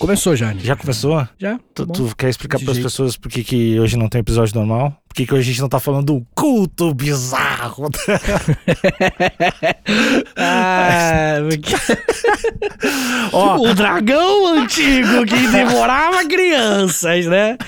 Começou 0.00 0.34
já, 0.34 0.46
né? 0.54 0.60
Já 0.62 0.74
começou? 0.74 1.28
Já. 1.38 1.60
Tu, 1.74 1.84
Bom. 1.84 1.92
tu 1.92 2.16
quer 2.16 2.30
explicar 2.30 2.58
para 2.58 2.72
as 2.72 2.78
pessoas 2.78 3.18
por 3.18 3.30
que, 3.30 3.44
que 3.44 3.78
hoje 3.78 3.98
não 3.98 4.08
tem 4.08 4.22
episódio 4.22 4.54
normal? 4.56 4.96
Por 5.06 5.14
que, 5.14 5.26
que 5.26 5.34
hoje 5.34 5.42
a 5.42 5.52
gente 5.52 5.60
não 5.60 5.68
tá 5.68 5.78
falando 5.78 6.06
do 6.06 6.26
culto 6.34 6.94
bizarro? 6.94 7.90
Ah, 10.36 11.34
porque- 11.48 11.74
Ó, 13.32 13.56
o 13.58 13.74
dragão 13.74 14.46
antigo 14.58 15.26
que 15.26 15.48
devorava 15.48 16.24
crianças, 16.26 17.26
né? 17.26 17.58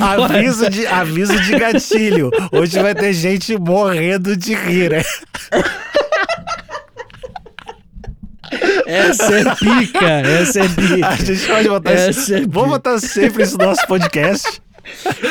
aviso 0.00 0.70
de, 0.70 0.86
aviso 0.86 1.40
de 1.40 1.58
gatilho. 1.58 2.30
Hoje 2.52 2.80
vai 2.80 2.94
ter 2.94 3.12
gente 3.12 3.58
morrendo 3.58 4.36
de 4.36 4.54
rir, 4.54 4.90
né? 4.90 5.02
Essa 8.86 9.38
é 9.38 9.44
pica, 9.54 10.06
essa 10.06 10.60
é 10.60 10.68
pica. 10.68 11.08
A 11.08 11.16
gente 11.16 11.46
pode 11.46 11.68
botar 11.68 11.92
Essa 11.92 12.10
isso. 12.10 12.34
é 12.34 12.40
Vamos 12.46 12.70
botar 12.70 12.98
sempre 12.98 13.42
isso 13.42 13.58
no 13.58 13.64
nosso 13.66 13.86
podcast. 13.86 14.62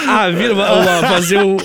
Ah, 0.07 0.29
vira, 0.29 0.55
fazer 0.55 1.37
um, 1.37 1.57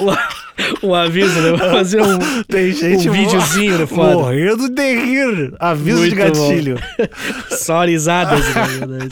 um, 0.82 0.94
aviso, 0.94 1.40
né? 1.40 1.56
Fazer 1.56 2.02
um, 2.02 2.18
Tem 2.44 2.70
gente 2.72 3.08
um 3.08 3.12
videozinho, 3.12 3.78
né? 3.78 3.86
Foda. 3.86 4.12
morrendo 4.12 4.68
de 4.68 4.94
rir. 4.94 5.54
Aviso 5.58 6.08
de 6.08 6.14
Muito 6.14 6.34
bom. 6.34 6.48
gatilho. 6.48 6.78
Só 7.50 7.84
risadas, 7.84 8.54
na 8.54 8.64
verdade. 8.66 9.08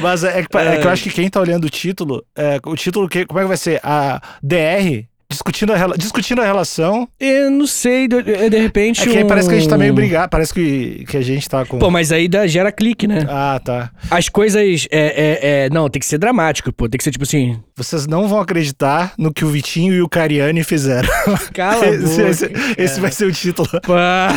Mas 0.00 0.22
é 0.22 0.42
que, 0.44 0.56
é 0.56 0.76
que 0.76 0.86
eu 0.86 0.90
acho 0.90 1.02
que 1.02 1.10
quem 1.10 1.28
tá 1.28 1.40
olhando 1.40 1.64
o 1.64 1.70
título, 1.70 2.24
é, 2.36 2.60
o 2.64 2.76
título, 2.76 3.08
que, 3.08 3.26
como 3.26 3.40
é 3.40 3.42
que 3.42 3.48
vai 3.48 3.56
ser? 3.56 3.80
A 3.82 4.20
DR, 4.40 5.04
discutindo 5.30 5.72
a, 5.74 5.86
discutindo 5.96 6.40
a 6.40 6.44
relação. 6.44 7.06
Eu 7.20 7.50
não 7.50 7.66
sei, 7.66 8.08
de, 8.08 8.22
de 8.22 8.58
repente. 8.58 9.02
É 9.02 9.04
que 9.04 9.18
aí 9.18 9.24
um- 9.24 9.26
parece 9.26 9.48
que 9.48 9.54
a 9.54 9.58
gente 9.58 9.68
tá 9.68 9.76
meio 9.76 9.92
brigado, 9.92 10.30
parece 10.30 10.54
que, 10.54 11.04
que 11.06 11.16
a 11.16 11.20
gente 11.20 11.46
tá 11.48 11.66
com... 11.66 11.78
Pô, 11.78 11.90
mas 11.90 12.10
aí 12.10 12.28
dá, 12.28 12.46
gera 12.46 12.72
clique, 12.72 13.06
né? 13.06 13.26
Ah, 13.28 13.60
tá. 13.62 13.90
As 14.10 14.28
coisas. 14.30 14.86
É, 14.90 14.90
é, 14.90 15.64
é- 15.66 15.70
não, 15.70 15.88
tem 15.90 16.00
que 16.00 16.06
ser 16.06 16.16
dramático, 16.18 16.72
pô. 16.72 16.88
Tem 16.88 16.96
que 16.96 17.04
ser 17.04 17.10
tipo 17.10 17.24
assim. 17.24 17.60
Vocês 17.76 18.06
não 18.06 18.26
vão 18.26 18.40
acreditar 18.40 19.12
no 19.18 19.32
que 19.32 19.44
o 19.44 19.48
Vitinho 19.48 19.92
e 19.94 20.00
o 20.00 20.08
Cariani 20.08 20.64
fizeram. 20.64 21.08
Cala 21.52 21.84
a 21.84 21.88
esse, 21.90 22.04
boca. 22.16 22.30
esse- 22.30 22.52
esse 22.78 23.00
vai 23.00 23.12
ser 23.12 23.26
o 23.26 23.32
título. 23.32 23.68
Para, 23.88 24.32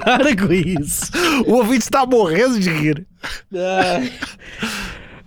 para 0.00 0.36
com 0.36 0.52
isso. 0.52 1.10
O 1.46 1.54
ouvinte 1.54 1.84
está 1.84 2.04
morrendo 2.04 2.58
de 2.60 2.70
rir. 2.70 3.06
Ai. 3.54 4.12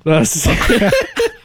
Nossa. 0.06 0.50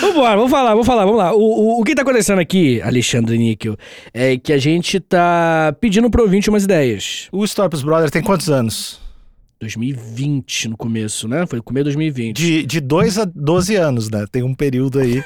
Vambora, 0.00 0.36
vamos 0.36 0.50
falar, 0.50 0.70
vamos 0.70 0.86
falar, 0.86 1.04
vamos 1.04 1.18
lá. 1.18 1.32
O, 1.34 1.38
o, 1.38 1.80
o 1.80 1.84
que 1.84 1.94
tá 1.94 2.02
acontecendo 2.02 2.40
aqui, 2.40 2.80
Alexandre 2.82 3.38
Níquel, 3.38 3.76
é 4.12 4.36
que 4.36 4.52
a 4.52 4.58
gente 4.58 4.98
tá 4.98 5.74
pedindo 5.80 6.10
pro 6.10 6.22
ouvinte 6.22 6.50
umas 6.50 6.64
ideias. 6.64 7.28
O 7.30 7.44
Stop 7.44 7.76
Brother 7.84 8.10
tem 8.10 8.22
quantos 8.22 8.50
anos? 8.50 9.00
2020 9.60 10.68
no 10.68 10.76
começo, 10.76 11.26
né? 11.26 11.46
Foi 11.46 11.58
no 11.58 11.62
começo 11.62 11.84
de 11.84 11.96
2020. 11.96 12.36
De, 12.36 12.66
de 12.66 12.80
2 12.80 13.18
a 13.18 13.24
12 13.24 13.74
anos, 13.74 14.10
né? 14.10 14.26
Tem 14.30 14.42
um 14.42 14.54
período 14.54 14.98
aí. 14.98 15.22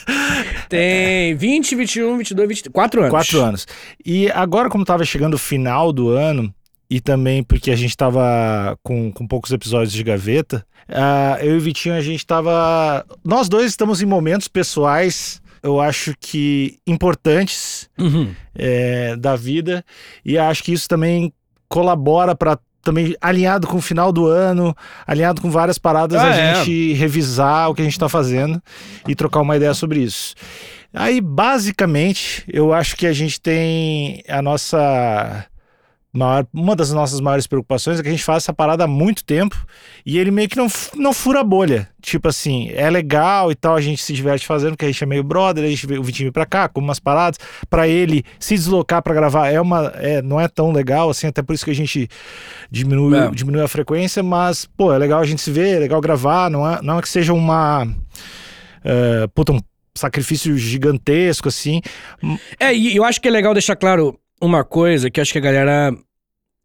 Tem 0.68 1.34
20, 1.34 1.74
21, 1.76 2.16
22, 2.16 2.48
23. 2.48 2.72
4 2.72 3.00
anos. 3.00 3.10
Quatro 3.10 3.42
anos. 3.42 3.66
E 4.04 4.30
agora, 4.30 4.70
como 4.70 4.84
tava 4.84 5.04
chegando 5.04 5.34
o 5.34 5.38
final 5.38 5.92
do 5.92 6.08
ano, 6.08 6.54
e 6.90 7.00
também 7.00 7.42
porque 7.42 7.70
a 7.70 7.76
gente 7.76 7.96
tava 7.96 8.76
com, 8.82 9.12
com 9.12 9.26
poucos 9.26 9.52
episódios 9.52 9.92
de 9.92 10.02
gaveta, 10.02 10.66
ah, 10.88 11.38
eu 11.40 11.54
e 11.54 11.58
o 11.58 11.60
Vitinho, 11.60 11.94
a 11.94 12.00
gente 12.00 12.26
tava. 12.26 13.04
Nós 13.24 13.48
dois 13.48 13.66
estamos 13.66 14.02
em 14.02 14.06
momentos 14.06 14.48
pessoais, 14.48 15.40
eu 15.62 15.80
acho 15.80 16.14
que 16.18 16.78
importantes 16.86 17.88
Uhum. 17.98 18.34
é, 18.54 19.14
da 19.16 19.36
vida, 19.36 19.84
e 20.24 20.36
acho 20.36 20.64
que 20.64 20.72
isso 20.72 20.88
também 20.88 21.32
colabora 21.68 22.34
para 22.34 22.58
também 22.82 23.14
alinhado 23.20 23.66
com 23.66 23.76
o 23.76 23.80
final 23.82 24.10
do 24.10 24.26
ano, 24.26 24.74
alinhado 25.06 25.42
com 25.42 25.50
várias 25.50 25.78
paradas, 25.78 26.18
Ah, 26.20 26.30
a 26.30 26.34
é. 26.36 26.54
gente 26.54 26.94
revisar 26.94 27.68
o 27.70 27.74
que 27.74 27.82
a 27.82 27.84
gente 27.84 27.98
tá 27.98 28.08
fazendo 28.08 28.60
e 29.06 29.14
trocar 29.14 29.42
uma 29.42 29.54
ideia 29.54 29.74
sobre 29.74 30.00
isso. 30.00 30.34
Aí, 30.92 31.20
basicamente, 31.20 32.42
eu 32.48 32.72
acho 32.72 32.96
que 32.96 33.06
a 33.06 33.12
gente 33.12 33.38
tem 33.40 34.24
a 34.26 34.40
nossa 34.40 35.44
maior, 36.12 36.46
uma 36.52 36.74
das 36.74 36.90
nossas 36.92 37.20
maiores 37.20 37.46
preocupações 37.46 37.98
é 37.98 38.02
que 38.02 38.08
a 38.08 38.10
gente 38.10 38.24
faz 38.24 38.42
essa 38.42 38.52
parada 38.52 38.84
há 38.84 38.86
muito 38.86 39.24
tempo 39.24 39.56
e 40.04 40.18
ele 40.18 40.30
meio 40.30 40.48
que 40.48 40.56
não, 40.56 40.66
não 40.96 41.12
fura 41.12 41.40
a 41.40 41.44
bolha. 41.44 41.88
Tipo 42.02 42.28
assim, 42.28 42.68
é 42.74 42.88
legal 42.90 43.52
e 43.52 43.54
tal, 43.54 43.76
a 43.76 43.80
gente 43.80 44.02
se 44.02 44.12
diverte 44.12 44.46
fazendo, 44.46 44.70
porque 44.72 44.86
a 44.86 44.88
gente 44.90 45.04
é 45.04 45.06
meio 45.06 45.22
brother, 45.22 45.64
a 45.64 45.68
gente 45.68 45.86
vê 45.86 45.98
o 45.98 46.02
Vitinho 46.02 46.32
pra 46.32 46.44
cá, 46.46 46.68
com 46.68 46.80
umas 46.80 46.98
paradas. 46.98 47.38
Pra 47.68 47.86
ele 47.86 48.24
se 48.38 48.54
deslocar 48.54 49.02
pra 49.02 49.14
gravar 49.14 49.48
é 49.48 49.60
uma, 49.60 49.92
é, 49.96 50.20
não 50.22 50.40
é 50.40 50.48
tão 50.48 50.72
legal, 50.72 51.10
assim, 51.10 51.26
até 51.26 51.42
por 51.42 51.54
isso 51.54 51.64
que 51.64 51.70
a 51.70 51.74
gente 51.74 52.08
diminui, 52.70 53.16
É. 53.18 53.30
diminui 53.30 53.62
a 53.62 53.68
frequência, 53.68 54.22
mas, 54.22 54.66
pô, 54.76 54.92
é 54.92 54.98
legal 54.98 55.20
a 55.20 55.24
gente 55.26 55.40
se 55.40 55.50
ver, 55.50 55.76
é 55.76 55.78
legal 55.78 56.00
gravar, 56.00 56.50
não 56.50 56.68
é, 56.68 56.80
não 56.82 56.98
é 56.98 57.02
que 57.02 57.08
seja 57.08 57.32
uma. 57.32 57.86
é, 58.84 59.26
puta, 59.34 59.52
um 59.52 59.60
sacrifício 59.94 60.56
gigantesco, 60.56 61.48
assim. 61.48 61.80
É, 62.58 62.74
e 62.74 62.96
eu 62.96 63.04
acho 63.04 63.20
que 63.20 63.28
é 63.28 63.30
legal 63.30 63.52
deixar 63.52 63.76
claro 63.76 64.18
uma 64.40 64.64
coisa 64.64 65.10
que 65.10 65.20
eu 65.20 65.22
acho 65.22 65.32
que 65.32 65.38
a 65.38 65.42
galera 65.42 65.94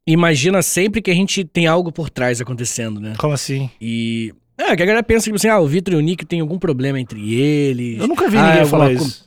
imagina 0.08 0.62
sempre 0.62 1.02
que 1.02 1.12
a 1.12 1.16
gente 1.16 1.44
tem 1.44 1.68
algo 1.68 1.92
por 1.92 2.10
trás 2.10 2.40
acontecendo, 2.42 3.00
né? 3.00 3.14
Como 3.18 3.34
assim? 3.34 3.70
E. 3.82 4.34
É, 4.58 4.74
que 4.76 4.84
a 4.84 4.86
galera 4.86 5.04
pensa 5.04 5.26
tipo 5.26 5.36
assim, 5.36 5.50
ah, 5.50 5.60
o 5.60 5.68
Vitor 5.68 5.94
e 5.94 5.98
o 5.98 6.00
Nick 6.02 6.26
tem 6.26 6.40
algum 6.40 6.58
problema 6.58 7.00
entre 7.00 7.34
eles. 7.34 8.00
Eu 8.00 8.08
nunca 8.08 8.30
vi 8.30 8.38
Ah, 8.38 8.52
ninguém 8.52 8.66
falar 8.66 8.94
isso. 8.94 9.26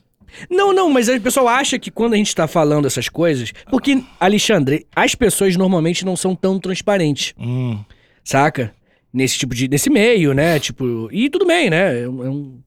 Não, 0.51 0.73
não, 0.73 0.89
mas 0.91 1.09
o 1.09 1.21
pessoal 1.21 1.49
acha 1.49 1.79
que 1.79 1.91
quando 1.91 2.15
a 2.15 2.17
gente 2.17 2.35
tá 2.35 2.47
falando 2.47 2.87
essas 2.87 3.09
coisas. 3.09 3.53
Porque, 3.71 4.03
Alexandre, 4.21 4.87
as 4.95 5.15
pessoas 5.15 5.57
normalmente 5.57 6.05
não 6.05 6.17
são 6.17 6.35
tão 6.35 6.59
transparentes, 6.59 7.35
Hum. 7.39 7.79
saca? 8.25 8.73
Nesse 9.13 9.39
tipo 9.39 9.55
de. 9.55 9.69
nesse 9.69 9.91
meio, 9.91 10.33
né? 10.33 10.59
Tipo. 10.61 11.09
E 11.11 11.29
tudo 11.29 11.47
bem, 11.47 11.69
né? 11.71 12.03
É 12.03 12.09
um. 12.09 12.25
É 12.27 12.31
um, 12.31 12.59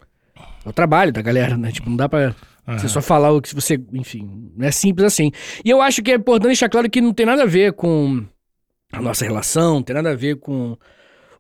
é 0.66 0.70
o 0.70 0.74
trabalho 0.74 1.12
da 1.12 1.22
galera, 1.22 1.56
né? 1.58 1.72
Tipo, 1.72 1.90
não 1.90 1.98
dá 1.98 2.10
pra. 2.10 2.36
Você 2.78 2.86
Aham. 2.86 2.88
só 2.90 3.02
falar 3.02 3.32
o 3.32 3.42
que 3.42 3.54
você. 3.56 3.80
Enfim, 3.94 4.52
não 4.56 4.68
é 4.68 4.72
simples 4.72 5.06
assim. 5.06 5.32
E 5.66 5.70
eu 5.70 5.82
acho 5.82 6.02
que 6.02 6.12
é 6.12 6.16
importante 6.16 6.48
deixar 6.50 6.70
claro 6.70 6.90
que 6.90 7.02
não 7.02 7.14
tem 7.14 7.26
nada 7.26 7.44
a 7.44 7.48
ver 7.48 7.74
com 7.74 8.26
a 8.92 9.02
nossa 9.02 9.26
relação, 9.26 9.76
não 9.76 9.84
tem 9.84 9.94
nada 9.96 10.12
a 10.12 10.16
ver 10.16 10.38
com. 10.38 10.78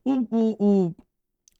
O, 0.03 0.13
o- 0.31 0.55
o- 0.87 0.95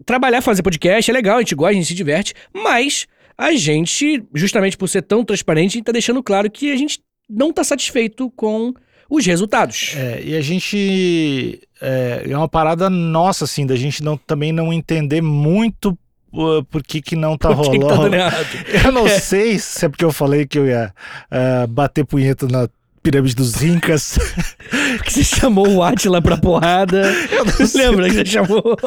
Trabalhar, 0.06 0.42
fazer 0.42 0.64
podcast 0.64 1.12
é 1.12 1.14
legal, 1.14 1.38
a 1.38 1.42
gente 1.42 1.54
gosta, 1.54 1.72
a 1.72 1.74
gente 1.74 1.86
se 1.86 1.94
diverte, 1.94 2.34
mas 2.52 3.06
a 3.38 3.52
gente, 3.54 4.24
justamente 4.34 4.76
por 4.76 4.88
ser 4.88 5.04
tão 5.04 5.24
transparente, 5.24 5.70
a 5.70 5.74
gente 5.78 5.84
tá 5.86 5.92
deixando 5.92 6.24
claro 6.24 6.50
que 6.50 6.72
a 6.72 6.76
gente 6.76 7.00
não 7.30 7.54
tá 7.54 7.64
satisfeito 7.64 8.32
com 8.32 8.74
os 9.08 9.26
resultados. 9.26 9.94
É, 9.96 10.22
e 10.24 10.36
a 10.36 10.42
gente. 10.42 11.62
É, 11.80 12.24
é 12.30 12.36
uma 12.38 12.48
parada 12.50 12.90
nossa, 12.90 13.46
assim, 13.46 13.66
da 13.66 13.76
gente 13.76 14.04
não, 14.04 14.18
também 14.18 14.52
não 14.52 14.74
entender 14.74 15.22
muito 15.22 15.96
por 16.32 16.82
que, 16.82 17.02
que 17.02 17.16
não 17.16 17.38
tá 17.38 17.50
que 17.50 17.72
que 17.72 17.80
tá 17.80 17.86
rolando. 17.88 18.04
dando 18.04 18.16
errado? 18.16 18.48
eu 18.86 18.92
não 18.92 19.08
sei 19.08 19.60
se 19.60 19.86
é 19.86 19.90
porque 19.90 20.06
eu 20.06 20.12
falei 20.12 20.46
que 20.46 20.58
eu 20.58 20.66
ia 20.66 20.94
uh, 21.32 21.68
bater 21.68 22.06
punheta 22.06 22.48
na 22.48 22.70
pirâmide 23.04 23.36
dos 23.36 23.62
Incas. 23.62 24.18
Porque 24.98 25.10
você 25.10 25.24
chamou 25.24 25.68
o 25.68 25.84
Atila 25.84 26.22
pra 26.22 26.38
porrada. 26.38 27.12
eu 27.32 27.46
não 27.46 27.68
sei, 27.68 27.88
Lembra 27.88 28.08
que 28.10 28.16
você 28.16 28.26
chamou? 28.26 28.78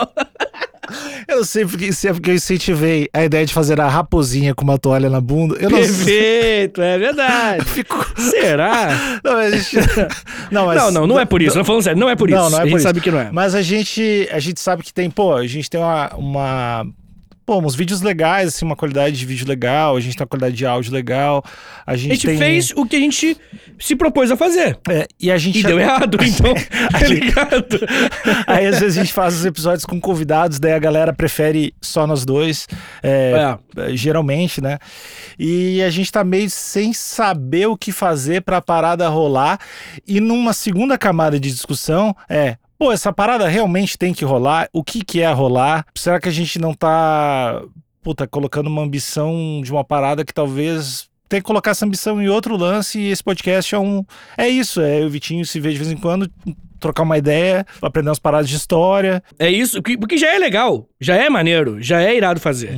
eu 1.26 1.36
não 1.38 1.44
sei 1.44 1.64
porque, 1.66 1.92
se 1.92 2.08
é 2.08 2.12
porque 2.12 2.30
eu 2.30 2.34
incentivei 2.34 3.08
a 3.12 3.24
ideia 3.24 3.44
de 3.44 3.52
fazer 3.52 3.80
a 3.80 3.88
raposinha 3.88 4.54
com 4.54 4.62
uma 4.62 4.78
toalha 4.78 5.10
na 5.10 5.20
bunda. 5.20 5.56
Eu 5.58 5.70
não 5.70 5.82
sei. 5.82 5.88
Perfeito, 5.88 6.82
é 6.82 6.98
verdade. 6.98 7.64
Fico... 7.64 8.06
Será? 8.16 9.20
Não, 9.24 9.32
mas 9.32 9.52
a 9.52 9.56
gente... 9.56 9.76
não, 10.50 10.66
mas- 10.66 10.76
não, 10.76 10.90
não, 10.90 11.06
não 11.06 11.20
é 11.20 11.24
por 11.24 11.42
isso. 11.42 11.56
Não, 11.56 11.64
falando 11.64 11.82
sério, 11.82 11.98
não 11.98 12.08
é 12.08 12.14
por 12.14 12.30
isso. 12.30 12.38
Não, 12.38 12.50
não 12.50 12.58
é 12.58 12.62
a 12.62 12.64
gente 12.66 12.76
isso. 12.76 12.82
sabe 12.82 13.00
que 13.00 13.10
não 13.10 13.18
é. 13.18 13.30
Mas 13.32 13.54
a 13.54 13.62
gente, 13.62 14.28
a 14.30 14.38
gente 14.38 14.60
sabe 14.60 14.82
que 14.82 14.92
tem, 14.92 15.10
pô, 15.10 15.34
a 15.34 15.46
gente 15.46 15.68
tem 15.68 15.80
uma, 15.80 16.14
uma 16.14 16.86
pô, 17.44 17.58
uns 17.58 17.74
vídeos 17.74 18.00
legais, 18.00 18.48
assim, 18.48 18.64
uma 18.64 18.76
qualidade 18.76 19.16
de 19.16 19.26
vídeo 19.26 19.46
legal, 19.46 19.96
a 19.96 20.00
gente 20.00 20.16
tem 20.16 20.22
uma 20.22 20.28
qualidade 20.28 20.54
de 20.56 20.64
áudio 20.66 20.92
legal, 20.92 21.44
a 21.86 21.96
gente, 21.96 22.12
A 22.12 22.14
gente 22.14 22.26
tem... 22.26 22.38
fez 22.38 22.70
o 22.74 22.86
que 22.86 22.96
a 22.96 23.00
gente 23.00 23.36
se 23.78 23.94
propôs 23.96 24.30
a 24.30 24.36
fazer. 24.36 24.78
É, 24.88 25.06
e 25.20 25.30
a 25.30 25.36
gente... 25.38 25.60
E 25.60 25.62
deu 25.62 25.78
errado, 25.78 26.18
então. 26.24 26.54
Tá 26.90 27.06
ligado? 27.06 27.80
Aí 28.46 28.66
às 28.66 28.78
vezes 28.80 28.96
a 28.98 29.02
gente 29.02 29.12
faz 29.12 29.34
os 29.34 29.44
episódios 29.44 29.84
com 29.84 30.00
convidados, 30.00 30.58
daí 30.58 30.72
a 30.72 30.78
galera 30.78 31.12
prefere 31.12 31.74
só 31.80 32.06
nós 32.06 32.24
dois, 32.24 32.66
é, 33.02 33.56
É. 33.76 33.96
geralmente, 33.96 34.60
né? 34.60 34.78
E 35.38 35.82
a 35.82 35.90
gente 35.90 36.10
tá 36.10 36.22
meio 36.24 36.48
sem 36.48 36.92
saber 36.92 37.66
o 37.66 37.76
que 37.76 37.92
fazer 37.92 38.42
pra 38.42 38.62
parada 38.62 39.08
rolar. 39.08 39.58
E 40.06 40.20
numa 40.20 40.52
segunda 40.52 40.96
camada 40.96 41.38
de 41.38 41.50
discussão 41.50 42.14
é. 42.28 42.56
Pô, 42.78 42.92
essa 42.92 43.12
parada 43.12 43.46
realmente 43.48 43.96
tem 43.96 44.12
que 44.12 44.24
rolar? 44.24 44.68
O 44.72 44.82
que 44.82 45.04
que 45.04 45.20
é 45.20 45.30
rolar? 45.32 45.86
Será 45.94 46.20
que 46.20 46.28
a 46.28 46.32
gente 46.32 46.58
não 46.58 46.74
tá, 46.74 47.62
puta, 48.02 48.26
colocando 48.26 48.66
uma 48.66 48.82
ambição 48.82 49.60
de 49.62 49.70
uma 49.72 49.84
parada 49.84 50.24
que 50.24 50.34
talvez 50.34 51.08
tem 51.28 51.40
que 51.40 51.46
colocar 51.46 51.70
essa 51.70 51.86
ambição 51.86 52.20
em 52.22 52.28
outro 52.28 52.56
lance 52.56 52.98
e 52.98 53.10
esse 53.10 53.22
podcast 53.22 53.74
é 53.74 53.78
um... 53.78 54.04
É 54.36 54.48
isso, 54.48 54.80
é 54.80 54.98
eu 54.98 55.04
e 55.04 55.06
o 55.06 55.10
Vitinho 55.10 55.44
se 55.46 55.58
vê 55.58 55.72
de 55.72 55.78
vez 55.78 55.90
em 55.90 55.96
quando, 55.96 56.30
trocar 56.78 57.02
uma 57.04 57.16
ideia, 57.16 57.64
aprender 57.80 58.10
umas 58.10 58.18
paradas 58.18 58.48
de 58.48 58.56
história. 58.56 59.22
É 59.38 59.48
isso, 59.48 59.82
que- 59.82 59.96
porque 59.96 60.18
já 60.18 60.34
é 60.34 60.38
legal, 60.38 60.86
já 61.00 61.16
é 61.16 61.30
maneiro, 61.30 61.80
já 61.82 62.02
é 62.02 62.14
irado 62.14 62.40
fazer. 62.40 62.76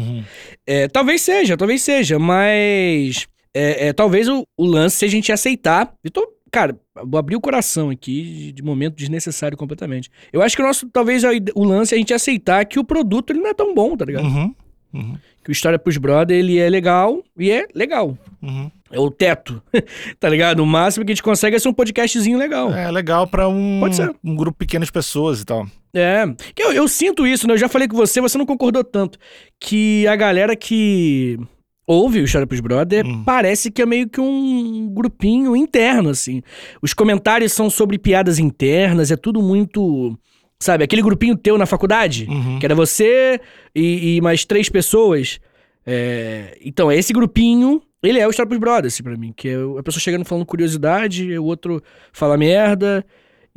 É, 0.67 0.87
talvez 0.89 1.23
seja, 1.23 1.57
talvez 1.57 1.83
seja, 1.83 2.19
mas 2.19 3.27
é, 3.55 3.89
é, 3.89 3.93
talvez 3.93 4.29
o, 4.29 4.45
o 4.57 4.65
lance 4.65 4.97
seja 4.97 5.13
a 5.13 5.17
gente 5.17 5.33
aceitar. 5.33 5.93
Eu 6.05 6.11
tô 6.11 6.36
cara, 6.57 6.75
vou 7.05 7.19
abrir 7.19 7.37
o 7.37 7.41
coração 7.41 7.91
aqui 7.91 8.51
de, 8.51 8.63
momento 8.63 8.97
desnecessário 8.97 9.59
completamente. 9.59 10.11
Eu 10.33 10.41
acho 10.41 10.57
que 10.57 10.63
o 10.63 10.65
nosso, 10.65 10.89
talvez 10.89 11.23
o 11.55 11.65
lance 11.65 11.93
é 11.93 11.97
a 11.97 11.99
gente 11.99 12.15
aceitar 12.15 12.65
que 12.65 12.79
o 12.79 12.85
produto 12.85 13.31
ele 13.31 13.41
não 13.41 13.51
é 13.51 13.53
tão 13.53 13.75
bom, 13.75 13.95
tá 13.95 14.07
ligado? 14.07 14.25
Uhum. 14.25 14.55
Uhum. 14.95 15.19
Que 15.45 15.51
o 15.51 15.53
História 15.53 15.79
pros 15.79 15.99
Brother, 15.99 16.35
ele 16.35 16.59
é 16.59 16.71
legal 16.71 17.23
e 17.39 17.51
é 17.51 17.67
legal. 17.75 18.17
Uhum. 18.43 18.71
É 18.91 18.99
o 18.99 19.11
teto, 19.11 19.63
tá 20.19 20.31
ligado? 20.31 20.61
O 20.61 20.67
máximo 20.67 21.05
que 21.05 21.13
a 21.13 21.15
gente 21.15 21.23
consegue 21.23 21.57
é 21.57 21.59
ser 21.59 21.69
um 21.69 21.75
podcastzinho 21.75 22.39
legal. 22.39 22.73
É 22.73 22.91
legal 22.91 23.27
pra 23.27 23.47
um, 23.47 23.81
Pode 23.81 23.97
ser. 23.97 24.11
um 24.25 24.35
grupo 24.35 24.57
pequeno 24.57 24.87
de 24.87 24.91
pessoas 24.91 25.43
e 25.43 25.45
tal. 25.45 25.67
É, 25.93 26.25
que 26.55 26.63
eu, 26.63 26.73
eu 26.73 26.89
sinto 26.89 27.27
isso, 27.27 27.47
né? 27.47 27.53
Eu 27.53 27.59
já 27.59 27.69
falei 27.69 27.87
com 27.87 27.97
você, 27.97 28.19
você 28.19 28.39
não 28.39 28.47
concordou 28.47 28.83
tanto. 28.83 29.19
Que 29.61 30.07
a 30.07 30.17
galera 30.17 30.57
que 30.57 31.39
ouve 31.87 32.21
o 32.21 32.25
História 32.25 32.47
pros 32.47 32.61
Brother 32.61 33.07
Hum. 33.07 33.23
parece 33.25 33.71
que 33.71 33.81
é 33.81 33.87
meio 33.87 34.09
que 34.09 34.21
um 34.21 34.89
grupinho 34.93 35.55
interno, 35.55 36.11
assim. 36.11 36.43
Os 36.83 36.93
comentários 36.93 37.53
são 37.53 37.71
sobre 37.71 37.99
piadas 37.99 38.39
internas, 38.39 39.11
é 39.11 39.17
tudo 39.17 39.41
muito. 39.43 40.19
Sabe, 40.59 40.85
aquele 40.85 41.03
grupinho 41.03 41.37
teu 41.37 41.59
na 41.59 41.67
faculdade, 41.67 42.27
Uhum. 42.31 42.59
que 42.59 42.65
era 42.65 42.75
você 42.75 43.39
e, 43.75 44.17
e 44.17 44.21
mais 44.23 44.45
três 44.45 44.69
pessoas. 44.71 45.39
É, 45.85 46.57
então, 46.65 46.91
esse 46.91 47.13
grupinho, 47.13 47.81
ele 48.03 48.19
é 48.19 48.27
o 48.27 48.31
História 48.31 48.49
pros 48.49 48.59
Brothers, 48.61 48.95
assim, 48.95 49.03
pra 49.03 49.17
mim. 49.17 49.33
Que 49.37 49.51
é 49.51 49.55
a 49.79 49.83
pessoa 49.83 50.01
chegando 50.01 50.25
falando 50.25 50.47
curiosidade, 50.47 51.39
o 51.39 51.45
outro 51.45 51.83
fala 52.13 52.37
merda. 52.39 53.05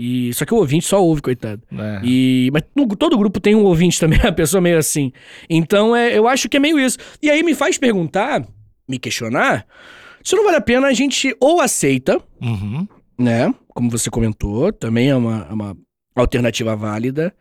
E, 0.01 0.34
só 0.34 0.46
que 0.46 0.54
o 0.54 0.57
ouvinte 0.57 0.86
só 0.86 1.04
ouve, 1.04 1.22
coitado. 1.22 1.62
É. 1.78 2.00
E, 2.06 2.50
mas 2.54 2.63
no- 2.74 2.88
todo 2.96 3.18
grupo 3.18 3.38
tem 3.42 3.54
um 3.54 3.66
ouvinte 3.66 4.00
também, 4.00 4.18
a 4.25 4.31
pessoa 4.31 4.62
meio 4.62 4.78
assim. 4.78 5.12
Então, 5.50 5.94
é, 5.94 6.18
eu 6.18 6.25
acho 6.25 6.48
que 6.48 6.56
é 6.56 6.60
meio 6.60 6.80
isso. 6.80 6.98
E 7.22 7.30
aí 7.30 7.44
me 7.44 7.54
faz 7.54 7.78
perguntar, 7.78 8.48
me 8.88 8.98
questionar, 8.98 9.66
se 10.24 10.36
não 10.38 10.46
vale 10.46 10.56
a 10.56 10.62
pena 10.62 10.88
a 10.88 10.94
gente 10.94 11.36
ou 11.40 11.60
aceita, 11.60 12.18
Uhum. 12.42 12.88
né? 13.18 13.54
Como 13.74 13.90
você 13.90 14.10
comentou, 14.10 14.72
também 14.72 15.10
é 15.10 15.16
uma, 15.18 15.46
é 15.50 15.54
uma 15.54 15.78
alternativa 16.16 16.75
válida. 16.78 17.34